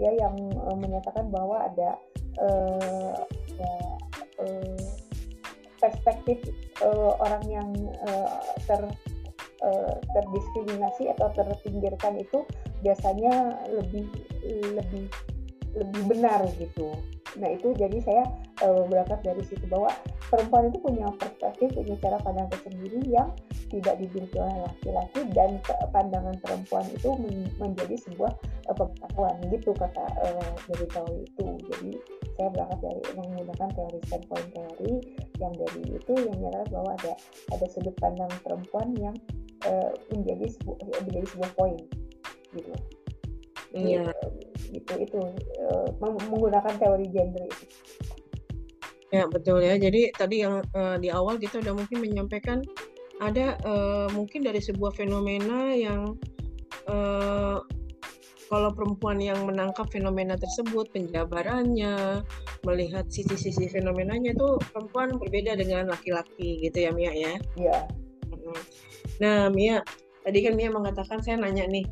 ya 0.00 0.10
yang 0.16 0.34
uh, 0.56 0.76
menyatakan 0.78 1.28
bahwa 1.28 1.68
ada 1.68 2.00
uh, 2.40 3.16
ya, 3.58 3.74
uh, 4.40 4.86
perspektif 5.82 6.38
uh, 6.80 7.18
orang 7.20 7.44
yang 7.50 7.68
uh, 8.06 8.40
ter 8.64 8.80
uh, 9.60 9.94
terdiskriminasi 10.14 11.10
atau 11.12 11.28
terpinggirkan 11.34 12.16
itu 12.22 12.46
biasanya 12.80 13.58
lebih 13.68 14.06
lebih 14.74 15.06
lebih 15.72 16.02
benar 16.08 16.40
gitu. 16.60 16.92
Nah 17.40 17.48
itu 17.48 17.72
jadi 17.80 17.96
saya 18.04 18.24
uh, 18.60 18.84
berangkat 18.84 19.24
dari 19.24 19.40
situ 19.40 19.64
bahwa 19.64 19.88
perempuan 20.28 20.68
itu 20.68 20.78
punya 20.84 21.08
perspektif, 21.16 21.72
punya 21.72 21.96
cara 22.04 22.20
pandang 22.20 22.48
tersendiri 22.52 23.00
yang 23.08 23.32
tidak 23.72 23.96
dimiliki 23.96 24.36
oleh 24.36 24.68
laki-laki 24.68 25.20
dan 25.32 25.56
pandangan 25.96 26.36
perempuan 26.44 26.84
itu 26.92 27.08
men 27.16 27.48
menjadi 27.56 27.96
sebuah 28.04 28.32
uh, 28.68 28.76
pengetahuan 28.76 29.36
gitu 29.48 29.72
kata 29.72 30.04
uh, 30.20 30.52
dari 30.68 30.86
teori 30.92 31.18
itu. 31.24 31.46
Jadi 31.72 31.92
saya 32.36 32.48
berangkat 32.52 32.78
dari 32.84 33.02
menggunakan 33.16 33.68
teori 33.72 33.98
standpoint 34.08 34.48
teori 34.52 34.92
yang 35.40 35.52
dari 35.56 35.82
itu 35.88 36.12
yang 36.16 36.36
menyatakan 36.36 36.68
bahwa 36.68 36.90
ada 37.00 37.12
ada 37.56 37.66
sudut 37.72 37.96
pandang 37.96 38.32
perempuan 38.44 38.92
yang 39.00 39.16
uh, 39.64 39.92
menjadi 40.12 40.52
sebuah 40.52 40.76
menjadi 41.08 41.26
sebuah 41.32 41.50
poin 41.56 41.80
gitu. 42.52 42.76
Iya. 43.72 44.12
Itu 44.72 44.92
itu 45.00 45.18
uh, 45.68 45.88
menggunakan 46.00 46.74
teori 46.76 47.06
gender 47.12 47.44
itu. 47.48 47.64
Ya 49.12 49.28
betul 49.28 49.60
ya. 49.60 49.76
Jadi 49.76 50.12
tadi 50.16 50.44
yang 50.44 50.64
uh, 50.72 50.96
di 50.96 51.12
awal 51.12 51.36
kita 51.36 51.60
udah 51.60 51.76
mungkin 51.76 52.00
menyampaikan 52.00 52.64
ada 53.20 53.60
uh, 53.62 54.08
mungkin 54.16 54.42
dari 54.42 54.58
sebuah 54.58 54.96
fenomena 54.96 55.70
yang 55.76 56.16
uh, 56.88 57.60
kalau 58.52 58.68
perempuan 58.76 59.16
yang 59.16 59.48
menangkap 59.48 59.88
fenomena 59.88 60.36
tersebut, 60.36 60.92
penjabarannya, 60.92 62.20
melihat 62.68 63.08
sisi-sisi 63.08 63.64
fenomenanya 63.72 64.36
itu 64.36 64.60
perempuan 64.76 65.16
berbeda 65.16 65.56
dengan 65.56 65.88
laki-laki 65.88 66.60
gitu 66.60 66.84
ya 66.84 66.92
Mia 66.92 67.16
ya. 67.16 67.40
Iya. 67.56 67.78
Nah 69.24 69.48
Mia, 69.48 69.80
tadi 70.20 70.44
kan 70.44 70.52
Mia 70.52 70.68
mengatakan 70.68 71.24
saya 71.24 71.40
nanya 71.40 71.64
nih, 71.64 71.88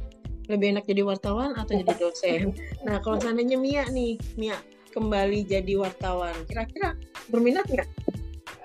lebih 0.51 0.77
enak 0.77 0.85
jadi 0.85 1.03
wartawan 1.07 1.55
atau 1.55 1.73
jadi 1.79 1.95
dosen? 1.97 2.53
Nah 2.87 2.99
kalau 3.05 3.21
seandainya 3.23 3.57
Mia 3.61 3.87
nih, 3.89 4.19
Mia 4.35 4.59
kembali 4.91 5.47
jadi 5.47 5.79
wartawan, 5.79 6.35
kira-kira 6.51 6.99
berminat 7.31 7.65
nggak 7.71 7.87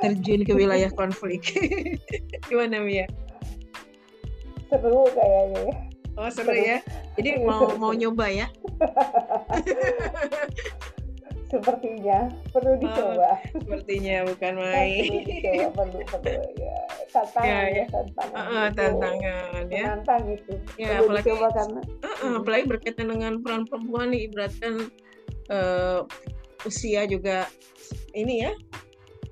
terjun 0.01 0.41
ke 0.41 0.51
wilayah 0.57 0.89
konflik? 0.99 1.45
Gimana 2.49 2.81
Mia? 2.81 3.05
Seru 4.73 5.05
kayaknya 5.13 5.61
ya. 5.69 5.75
Oh 6.15 6.29
seru, 6.31 6.51
seru. 6.51 6.63
ya. 6.63 6.77
Jadi 7.19 7.29
mau 7.43 7.75
mau 7.77 7.91
nyoba 7.93 8.25
ya? 8.31 8.47
Sepertinya 11.45 12.33
perlu 12.49 12.73
dicoba. 12.81 13.37
Oh, 13.37 13.37
sepertinya 13.61 14.25
bukan 14.25 14.53
main. 14.57 15.05
perlu 15.05 15.21
dicoba, 15.21 15.65
perlu 15.75 15.99
perlu 16.09 16.43
ya. 16.57 16.79
Tantangan 17.15 17.47
ya, 17.47 17.63
ya. 17.71 17.85
tantangan. 17.87 18.35
Uh, 18.35 18.51
uh, 18.51 18.67
tantangan 18.75 19.65
ya. 19.71 19.83
Menantang 19.87 20.23
itu. 20.27 20.53
Ya, 20.75 20.99
perlu 20.99 21.15
apalagi, 21.15 21.27
dicoba 21.31 21.47
karena. 21.55 21.81
Uh, 22.03 22.07
uh, 22.11 22.33
apalagi 22.43 22.65
berkaitan 22.67 23.07
dengan 23.07 23.33
peran 23.39 23.63
perempuan 23.63 24.11
nih, 24.11 24.27
ibaratkan 24.27 24.73
uh, 25.47 26.03
usia 26.67 27.07
juga 27.07 27.47
ini 28.11 28.43
ya 28.49 28.53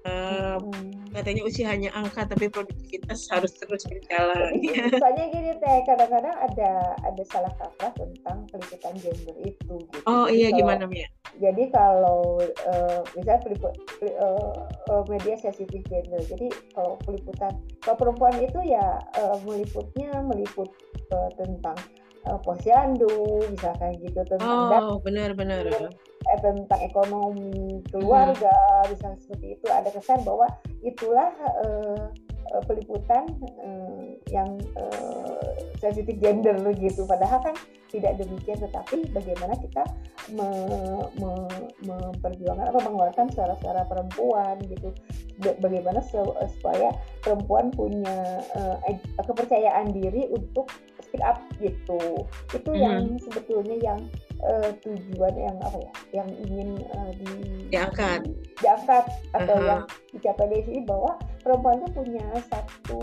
Uh, 0.04 0.60
hmm. 0.60 0.93
Katanya 1.14 1.42
usia 1.46 1.70
hanya 1.70 1.94
angka 1.94 2.26
tapi 2.26 2.50
produktivitas 2.50 3.30
harus 3.30 3.54
terus 3.56 3.86
berjalan. 3.86 4.52
Soalnya 4.98 5.26
gini 5.34 5.52
teh 5.62 5.78
kadang-kadang 5.86 6.36
ada 6.36 6.98
ada 7.06 7.24
salah 7.30 7.54
kaprah 7.56 7.94
tentang 7.94 8.50
peliputan 8.50 8.94
gender 9.00 9.38
itu. 9.46 9.76
Gitu. 9.78 9.98
Oh 10.10 10.26
iya 10.28 10.50
kalau, 10.50 10.60
gimana 10.60 10.84
Mia? 10.90 11.08
Jadi 11.38 11.64
kalau 11.70 12.42
uh, 12.42 13.00
misalnya 13.14 13.42
peliput 13.46 13.74
uh, 14.20 14.54
uh, 14.90 15.04
media 15.08 15.38
sensitif 15.38 15.86
gender, 15.88 16.22
jadi 16.26 16.50
kalau 16.74 16.98
peliputan 17.06 17.54
kalau 17.86 17.98
perempuan 18.02 18.36
itu 18.42 18.60
ya 18.66 19.00
uh, 19.22 19.38
meliputnya 19.46 20.12
meliput 20.26 20.70
uh, 21.14 21.30
tentang 21.38 21.78
uh, 22.28 22.40
posyandu 22.42 23.44
misalkan 23.52 24.00
gitu 24.00 24.20
tentang 24.28 24.84
oh 24.84 25.00
benar-benar 25.04 25.68
eh, 26.24 26.40
tentang 26.40 26.82
ekonomi 26.84 27.84
keluarga 27.92 28.54
hmm. 28.84 28.88
misalnya 28.92 29.20
seperti 29.20 29.48
itu. 29.60 29.68
Ada 29.68 29.90
kesan 29.92 30.24
bahwa 30.24 30.48
itulah 30.84 31.32
uh, 31.64 32.08
peliputan 32.68 33.28
uh, 33.66 34.14
yang 34.30 34.60
uh, 34.78 35.54
sensitif 35.82 36.16
gender 36.22 36.56
gitu. 36.78 37.04
Padahal 37.10 37.42
kan 37.42 37.56
tidak 37.94 38.18
demikian 38.18 38.58
tetapi 38.58 39.06
bagaimana 39.14 39.54
kita 39.62 39.86
me, 40.34 40.50
me, 41.22 41.30
memperjuangkan 41.86 42.74
apa 42.74 42.80
mengeluarkan 42.82 43.30
suara-suara 43.34 43.86
perempuan 43.86 44.58
gitu. 44.66 44.90
Bagaimana 45.42 46.02
supaya 46.02 46.94
perempuan 47.22 47.70
punya 47.74 48.42
uh, 48.58 48.78
kepercayaan 49.22 49.94
diri 49.94 50.30
untuk 50.34 50.70
speak 51.14 51.30
up 51.30 51.38
gitu 51.62 52.02
itu 52.58 52.72
mm 52.74 52.74
-hmm. 52.74 52.82
yang 52.90 53.02
sebetulnya 53.22 53.78
yang 53.86 54.02
uh, 54.42 54.74
tujuan 54.82 55.34
yang 55.38 55.58
apa 55.62 55.78
ya 55.78 55.94
yang 56.10 56.30
ingin 56.42 56.82
uh, 56.90 57.14
di 57.22 57.30
diangkat 57.70 58.26
diangkat 58.58 59.06
atau 59.38 59.54
uh 59.54 59.62
-huh. 59.62 59.70
yang 59.70 59.82
dicapai 60.18 60.50
di 60.50 60.66
sini 60.66 60.82
bahwa 60.90 61.14
perempuan 61.46 61.86
itu 61.86 61.90
punya 61.94 62.26
satu 62.50 63.02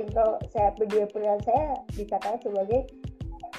yang 0.00 0.08
kalau 0.16 0.40
saya 0.48 0.72
pilihan 0.80 1.40
saya 1.44 1.76
dikatakan 1.92 2.40
sebagai 2.40 2.88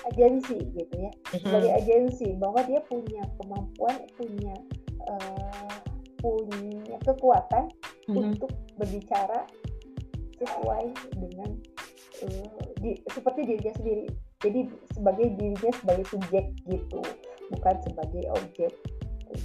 agensi 0.10 0.58
gitu 0.74 0.96
ya 0.98 1.14
-huh. 1.14 1.38
sebagai 1.38 1.72
agensi 1.86 2.34
bahwa 2.34 2.66
dia 2.66 2.82
punya 2.90 3.22
kemampuan 3.38 3.96
punya 4.18 4.58
uh, 5.06 5.78
punya 6.18 6.98
kekuatan 7.06 7.70
uh 7.70 8.10
-huh. 8.10 8.26
untuk 8.26 8.50
berbicara 8.82 9.46
sesuai 10.42 10.98
dengan 11.14 11.52
uh, 12.26 12.69
di, 12.80 12.92
seperti 13.12 13.46
dirinya 13.46 13.74
sendiri 13.76 14.06
jadi 14.40 14.60
sebagai 14.96 15.28
dirinya 15.36 15.72
sebagai 15.76 16.06
subjek 16.08 16.46
gitu 16.68 17.00
bukan 17.52 17.76
sebagai 17.84 18.24
objek 18.40 18.72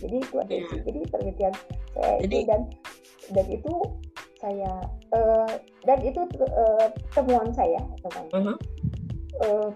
jadi 0.01 0.17
itu 0.23 0.35
ada 0.41 0.53
yeah. 0.55 0.83
jadi 0.87 1.01
penelitian 1.13 1.55
saya 1.95 2.15
jadi, 2.25 2.37
itu 2.37 2.49
dan 2.49 2.61
dan 3.33 3.47
itu 3.49 3.73
saya 4.41 4.73
uh, 5.17 5.53
dan 5.89 5.99
itu 6.05 6.21
uh, 6.45 6.89
temuan 7.17 7.49
saya 7.57 7.81
teman 8.05 8.25
uh 8.33 8.41
-huh. 8.41 8.57
uh, 9.45 9.69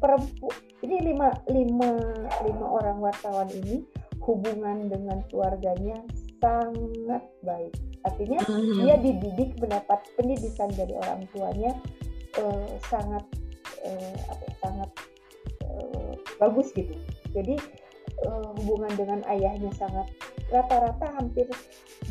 perempu 0.00 0.48
ini 0.80 1.12
lima 1.12 1.32
lima 1.48 1.90
lima 2.44 2.66
orang 2.66 2.98
wartawan 3.00 3.48
ini 3.52 3.84
hubungan 4.20 4.88
dengan 4.88 5.24
keluarganya 5.28 5.96
sangat 6.40 7.24
baik 7.44 7.72
artinya 8.04 8.40
uh 8.44 8.52
-huh. 8.52 8.76
dia 8.80 8.94
dididik 9.00 9.56
mendapat 9.60 10.00
pendidikan 10.16 10.68
dari 10.72 10.96
orang 10.96 11.24
tuanya 11.32 11.72
uh, 12.38 12.70
sangat 12.86 13.24
uh, 13.82 14.16
apa 14.30 14.42
ya, 14.44 14.54
sangat 14.62 14.90
uh, 15.66 16.12
bagus 16.38 16.70
gitu. 16.76 16.94
Jadi 17.34 17.56
uh, 18.26 18.50
hubungan 18.60 18.92
dengan 18.94 19.20
ayahnya 19.26 19.70
sangat 19.74 20.06
rata-rata 20.50 21.06
hampir 21.14 21.46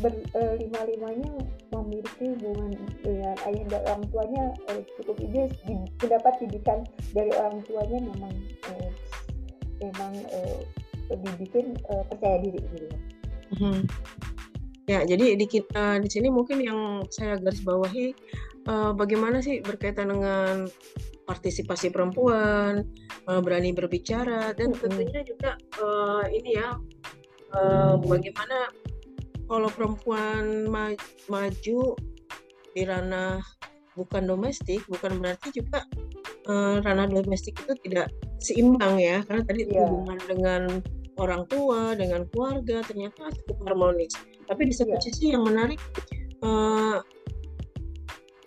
ber, 0.00 0.16
uh, 0.32 0.54
lima-limanya 0.56 1.28
memiliki 1.76 2.32
hubungan 2.36 2.72
dengan 3.04 3.36
ayah 3.44 3.64
dan 3.68 3.80
orang 3.84 4.04
tuanya 4.08 4.44
uh, 4.72 4.80
cukup 4.96 5.16
ide 5.20 5.52
mendapat 6.00 6.34
didikan 6.40 6.80
dari 7.12 7.30
orang 7.36 7.60
tuanya 7.68 7.98
memang 8.00 8.34
uh, 8.72 8.90
memang 9.80 10.12
uh, 10.32 10.60
dibikin 11.10 11.76
uh, 11.92 12.04
percaya 12.08 12.40
diri 12.40 12.60
gitu. 12.72 12.88
Hmm. 13.60 13.82
Ya, 14.88 15.06
jadi 15.06 15.38
di 15.38 15.46
kita 15.46 16.02
di 16.02 16.08
sini 16.10 16.32
mungkin 16.34 16.64
yang 16.66 17.06
saya 17.14 17.38
garis 17.38 17.62
bawahi 17.62 18.10
uh, 18.68 18.92
bagaimana 18.92 19.40
sih 19.40 19.62
berkaitan 19.64 20.12
dengan 20.12 20.68
partisipasi 21.24 21.94
perempuan, 21.94 22.82
uh, 23.30 23.40
berani 23.40 23.70
berbicara, 23.70 24.50
dan 24.58 24.74
tentunya 24.74 25.22
juga 25.22 25.54
uh, 25.78 26.26
ini 26.26 26.58
ya 26.58 26.74
uh, 27.54 27.94
bagaimana 28.02 28.68
kalau 29.46 29.70
perempuan 29.70 30.66
ma 30.66 30.90
maju 31.30 31.94
di 32.74 32.82
ranah 32.82 33.42
bukan 33.94 34.26
domestik, 34.26 34.82
bukan 34.90 35.22
berarti 35.22 35.54
juga 35.54 35.86
uh, 36.50 36.82
ranah 36.82 37.06
domestik 37.06 37.58
itu 37.62 37.74
tidak 37.86 38.10
seimbang 38.42 38.98
ya, 38.98 39.22
karena 39.26 39.42
tadi 39.46 39.70
yeah. 39.70 39.86
hubungan 39.86 40.18
dengan 40.26 40.62
orang 41.18 41.42
tua, 41.50 41.92
dengan 41.94 42.24
keluarga 42.32 42.80
ternyata 42.86 43.30
cukup 43.42 43.70
harmonis. 43.70 44.14
Tapi 44.48 44.66
di 44.66 44.74
satu 44.74 44.94
yeah. 44.94 45.02
sisi 45.02 45.24
yang 45.34 45.46
menarik. 45.46 45.78
Uh, 46.40 47.04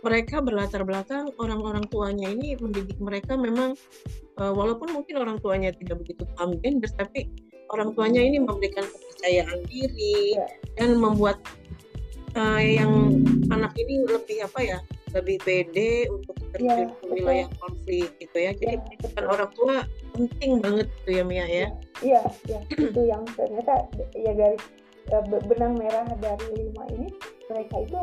mereka 0.04 0.43
berlatar 0.43 0.84
belakang 0.84 1.32
orang-orang 1.39 1.88
tuanya 1.88 2.28
ini 2.28 2.60
mendidik 2.60 2.99
mereka 2.99 3.39
memang 3.39 3.74
uh, 4.38 4.51
walaupun 4.51 4.91
mungkin 4.91 5.16
orang 5.24 5.39
tuanya 5.39 5.72
tidak 5.72 6.04
begitu 6.04 6.28
paham 6.36 6.60
gender 6.60 6.91
tapi 6.93 7.32
orang 7.72 7.95
tuanya 7.95 8.22
ini 8.22 8.38
memberikan 8.43 8.84
kepercayaan 8.84 9.64
diri 9.66 10.36
yeah. 10.36 10.49
dan 10.76 10.99
membuat 10.99 11.39
uh, 12.36 12.62
yang 12.62 13.24
anak 13.49 13.72
ini 13.80 14.04
lebih 14.06 14.43
apa 14.43 14.60
ya 14.62 14.80
lebih 15.14 15.38
pede 15.45 16.10
untuk 16.10 16.34
terjun 16.51 16.89
Iya, 16.89 16.97
ke 16.97 17.06
wilayah 17.06 17.47
konflik 17.62 18.10
gitu 18.18 18.34
ya. 18.34 18.51
Jadi 18.58 18.66
Iya, 18.66 18.82
pendidikan 18.82 19.14
betul. 19.14 19.34
orang 19.38 19.51
tua 19.54 19.76
penting 20.18 20.51
banget 20.58 20.88
tuh 21.06 21.14
ya 21.14 21.24
Mia 21.24 21.45
ya. 21.45 21.68
Iya, 22.01 22.22
iya, 22.49 22.60
itu 22.82 23.01
yang 23.06 23.22
ternyata 23.38 23.74
ya 24.18 24.32
dari 24.34 24.58
eh, 25.14 25.24
be- 25.30 25.43
benang 25.45 25.78
merah 25.78 26.06
dari 26.18 26.47
lima 26.58 26.84
ini 26.97 27.08
mereka 27.45 27.76
itu 27.86 28.01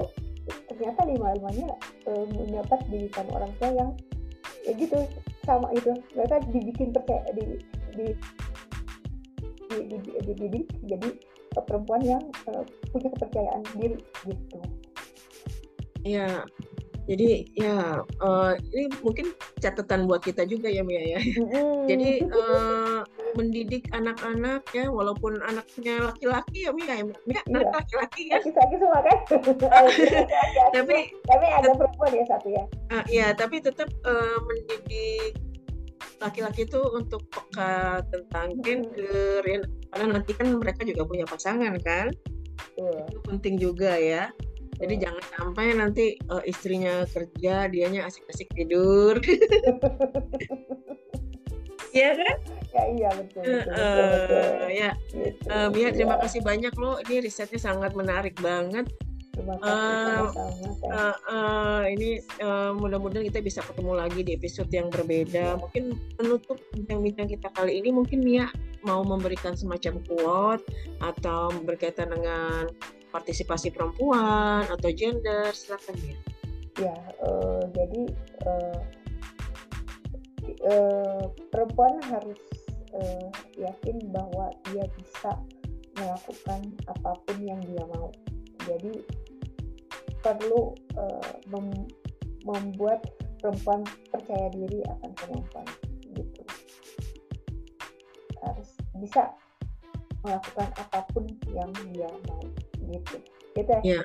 ternyata 0.68 1.01
lima 1.07 1.34
limanya 1.38 1.68
mendapat 2.09 2.80
didikan 2.90 3.26
orang 3.34 3.53
tua 3.59 3.70
yang 3.74 3.90
ya 4.66 4.72
gitu 4.76 4.98
sama 5.48 5.72
itu 5.72 5.90
mereka 6.12 6.36
dibikin 6.53 6.92
percaya 6.92 7.24
di 7.32 7.59
di 7.96 8.07
di, 9.70 9.78
di, 9.86 9.96
di- 10.03 10.20
dididik 10.26 10.66
jadi 10.84 11.09
eh, 11.57 11.64
perempuan 11.64 12.03
yang 12.05 12.22
eh, 12.51 12.64
punya 12.90 13.09
kepercayaan 13.14 13.62
diri 13.78 13.98
gitu. 14.26 14.59
Iya. 16.05 16.44
Jadi 17.09 17.48
ya 17.57 18.05
eh, 18.05 18.53
ini 18.76 18.86
mungkin 19.01 19.32
catatan 19.59 20.05
buat 20.07 20.20
kita 20.22 20.44
juga 20.46 20.68
ya 20.68 20.84
Mia 20.84 21.16
ya. 21.16 21.20
Jadi 21.90 22.11
eh, 22.28 23.01
mendidik 23.34 23.88
anak-anak 23.94 24.66
ya 24.74 24.90
walaupun 24.90 25.38
anaknya 25.42 26.11
laki-laki 26.12 26.66
ya 26.68 26.72
Mia, 26.74 26.94
ya. 27.01 27.05
Mia 27.26 27.40
anak 27.48 27.62
Iya. 27.64 27.70
laki-laki 27.72 28.22
ya. 28.28 28.34
laki-laki 28.38 28.74
semua 28.78 29.01
kan? 29.03 29.18
Tapi 30.76 30.96
tapi 31.26 31.46
ada 31.51 31.70
perempuan 31.74 32.11
ya 32.14 32.24
satu 32.26 32.48
ya. 32.51 32.64
ah, 32.94 33.05
ya 33.11 33.26
tapi 33.34 33.62
tetap 33.62 33.88
eh, 33.90 34.38
mendidik 34.46 35.32
laki-laki 36.20 36.68
itu 36.68 36.80
untuk 36.92 37.24
peka 37.32 38.05
tentang 38.12 38.61
gender 38.61 39.40
ya. 39.42 39.59
Karena 39.90 40.20
nanti 40.20 40.30
kan 40.36 40.46
mereka 40.61 40.84
juga 40.84 41.03
punya 41.09 41.24
pasangan 41.26 41.74
kan. 41.80 42.12
Itu 42.76 43.18
penting 43.26 43.57
juga 43.57 43.96
ya. 43.96 44.30
Jadi 44.81 44.95
jangan 44.97 45.24
sampai 45.37 45.76
nanti 45.76 46.16
eh, 46.16 46.43
istrinya 46.49 47.05
kerja, 47.05 47.68
dianya 47.68 48.09
asik-asik 48.09 48.49
tidur. 48.57 49.20
Iya 51.91 52.14
kan? 52.14 52.37
Ya 52.70 52.83
iya 52.87 53.11
betul 53.18 53.43
betul 53.43 53.66
betul, 53.66 54.07
betul. 54.14 54.47
Eh, 54.62 54.70
ya, 54.78 54.91
Gitu, 55.11 55.47
eh, 55.51 55.68
Mia 55.74 55.89
terima 55.91 56.14
iya. 56.16 56.22
kasih 56.22 56.41
banyak 56.47 56.74
loh. 56.78 56.97
Ini 57.03 57.16
risetnya 57.18 57.59
sangat 57.59 57.93
menarik 57.99 58.39
banget. 58.39 58.87
Terima 59.35 59.59
kasih 59.59 59.74
sama-sama. 59.74 60.39
Teh. 60.78 60.91
Eh, 60.91 61.16
eh, 61.35 61.83
ini 61.99 62.11
eh, 62.22 62.70
mudah-mudahan 62.78 63.26
kita 63.26 63.41
bisa 63.43 63.61
ketemu 63.66 63.93
lagi 63.99 64.20
di 64.22 64.33
episode 64.39 64.70
yang 64.70 64.87
berbeda. 64.87 65.59
Mungkin 65.59 65.99
penutup 66.14 66.59
bincang-bincang 66.78 67.26
kita 67.26 67.49
kali 67.59 67.83
ini 67.83 67.91
mungkin 67.91 68.22
Mia 68.22 68.47
mau 68.87 69.03
memberikan 69.03 69.59
semacam 69.59 69.99
quote 70.07 70.64
atau 71.03 71.51
berkaitan 71.66 72.14
dengan 72.14 72.70
partisipasi 73.11 73.74
perempuan 73.74 74.64
atau 74.66 74.90
gender. 74.94 75.50
Silakan 75.52 75.94
Mia. 76.00 76.18
Ya, 76.78 76.96
eh, 76.96 77.62
jadi 77.76 78.02
eh, 78.46 78.80
eh, 80.70 81.24
perempuan 81.50 82.00
harus 82.08 82.40
eh, 82.94 83.28
yakin 83.58 84.08
bahwa 84.14 84.54
dia 84.70 84.86
bisa 84.96 85.36
melakukan 85.98 86.61
apa 86.88 87.11
pun 87.26 87.38
yang 87.42 87.61
dia 87.61 87.84
mau. 87.90 88.08
Jadi 88.64 89.02
perlu 90.24 90.72
eh, 90.96 91.32
mem- 91.52 91.90
membuat 92.46 93.04
perempuan 93.40 93.84
percaya 94.08 94.48
diri 94.54 94.80
akan 94.86 95.11
kemampuan 95.18 95.66
gitu. 96.16 96.42
Harus 98.40 98.70
bisa 98.96 99.36
melakukan 100.24 100.68
apa 100.76 101.00
pun 101.12 101.24
yang 101.52 101.72
dia 101.92 102.08
mau 102.28 102.44
gitu. 102.91 103.16
Gitu 103.55 103.72
ya. 103.82 104.01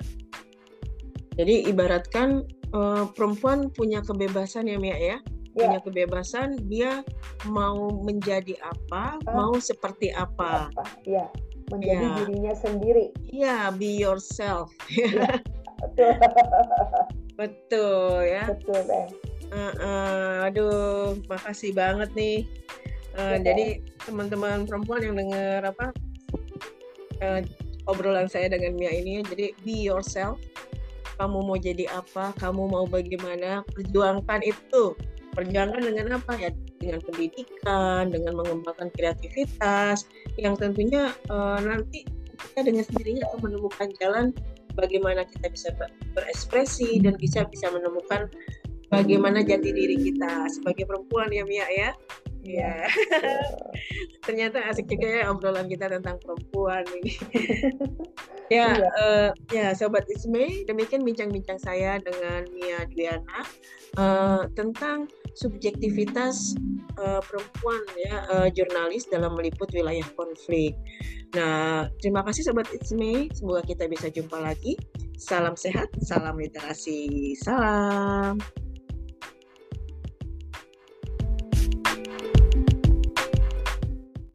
Jadi 1.36 1.68
ibaratkan 1.68 2.44
eh, 2.72 3.04
perempuan 3.12 3.68
punya 3.70 4.00
kebebasan 4.02 4.68
ya 4.68 4.78
Mia 4.78 4.96
ya. 4.96 5.18
Ya. 5.56 5.72
Punya 5.72 5.80
kebebasan 5.80 6.68
dia 6.68 7.00
mau 7.48 7.88
menjadi 7.96 8.60
apa, 8.60 9.16
Ah. 9.24 9.34
mau 9.34 9.56
seperti 9.56 10.12
apa. 10.12 10.68
apa 10.68 10.84
ya 11.04 11.26
menjadi 11.66 12.06
Ya. 12.06 12.16
dirinya 12.20 12.54
sendiri 12.54 13.06
Iya, 13.26 13.58
be 13.74 13.90
yourself. 13.96 14.70
betul 15.82 16.14
Betul 17.36 18.12
ya. 18.26 18.44
betul 18.48 18.80
deh 18.86 19.08
Eh, 19.46 19.74
eh, 19.78 20.36
aduh, 20.44 21.16
makasih 21.26 21.72
banget 21.72 22.10
nih. 22.14 22.44
Betul. 23.16 23.46
jadi 23.46 23.66
teman-teman 24.04 24.68
perempuan 24.68 25.02
yang 25.02 25.16
dengar 25.16 25.62
apa 25.64 25.86
eh, 27.18 27.40
obrolan 27.86 28.30
saya 28.30 28.52
dengan 28.52 28.78
Mia 28.78 28.92
ini, 28.92 29.22
jadi 29.26 29.54
be 29.66 29.86
yourself. 29.90 30.42
Kamu 31.16 31.48
mau 31.48 31.56
jadi 31.56 31.88
apa? 31.96 32.36
Kamu 32.36 32.68
mau 32.68 32.84
bagaimana? 32.84 33.64
Perjuangkan 33.72 34.44
itu. 34.44 34.98
Perjuangkan 35.32 35.82
dengan 35.84 36.20
apa 36.20 36.36
ya? 36.36 36.52
Dengan 36.76 37.00
pendidikan, 37.08 38.12
dengan 38.12 38.36
mengembangkan 38.36 38.92
kreativitas, 38.92 40.06
yang 40.36 40.60
tentunya 40.60 41.16
eh, 41.32 41.60
nanti 41.64 42.04
kita 42.36 42.68
dengan 42.68 42.84
sendirinya 42.84 43.24
akan 43.32 43.40
menemukan 43.48 43.88
jalan 43.98 44.26
bagaimana 44.76 45.24
kita 45.24 45.48
bisa 45.48 45.72
ber- 45.80 45.96
berekspresi 46.14 47.00
dan 47.00 47.16
bisa 47.16 47.48
bisa 47.48 47.72
menemukan 47.72 48.28
bagaimana 48.92 49.42
jati 49.42 49.72
diri 49.72 49.96
kita 49.98 50.52
sebagai 50.52 50.84
perempuan 50.86 51.32
ya 51.32 51.48
Mia 51.48 51.68
ya. 51.72 51.92
Iya. 52.46 52.86
Ternyata 54.26 54.70
asik 54.70 54.86
juga 54.86 55.08
ya 55.10 55.24
obrolan 55.34 55.66
kita 55.66 55.90
tentang 55.90 56.22
perempuan 56.22 56.86
ini. 57.02 57.14
ya, 58.56 58.78
eh, 58.78 59.30
ya 59.50 59.74
sobat 59.74 60.06
Isme, 60.06 60.66
demikian 60.70 61.02
bincang-bincang 61.02 61.58
saya 61.58 61.98
dengan 61.98 62.46
Mia 62.54 62.86
Dwiana 62.86 63.40
eh, 63.98 64.44
tentang 64.54 65.10
subjektivitas 65.34 66.54
eh, 67.02 67.22
perempuan 67.26 67.82
ya 67.98 68.16
eh, 68.30 68.48
jurnalis 68.54 69.10
dalam 69.10 69.34
meliput 69.34 69.74
wilayah 69.74 70.06
konflik. 70.14 70.78
Nah, 71.34 71.90
terima 71.98 72.22
kasih 72.22 72.46
sobat 72.46 72.70
Isme, 72.70 73.34
semoga 73.34 73.66
kita 73.66 73.90
bisa 73.90 74.14
jumpa 74.14 74.38
lagi. 74.38 74.78
Salam 75.18 75.58
sehat, 75.58 75.90
salam 76.06 76.38
literasi, 76.38 77.34
salam. 77.42 78.38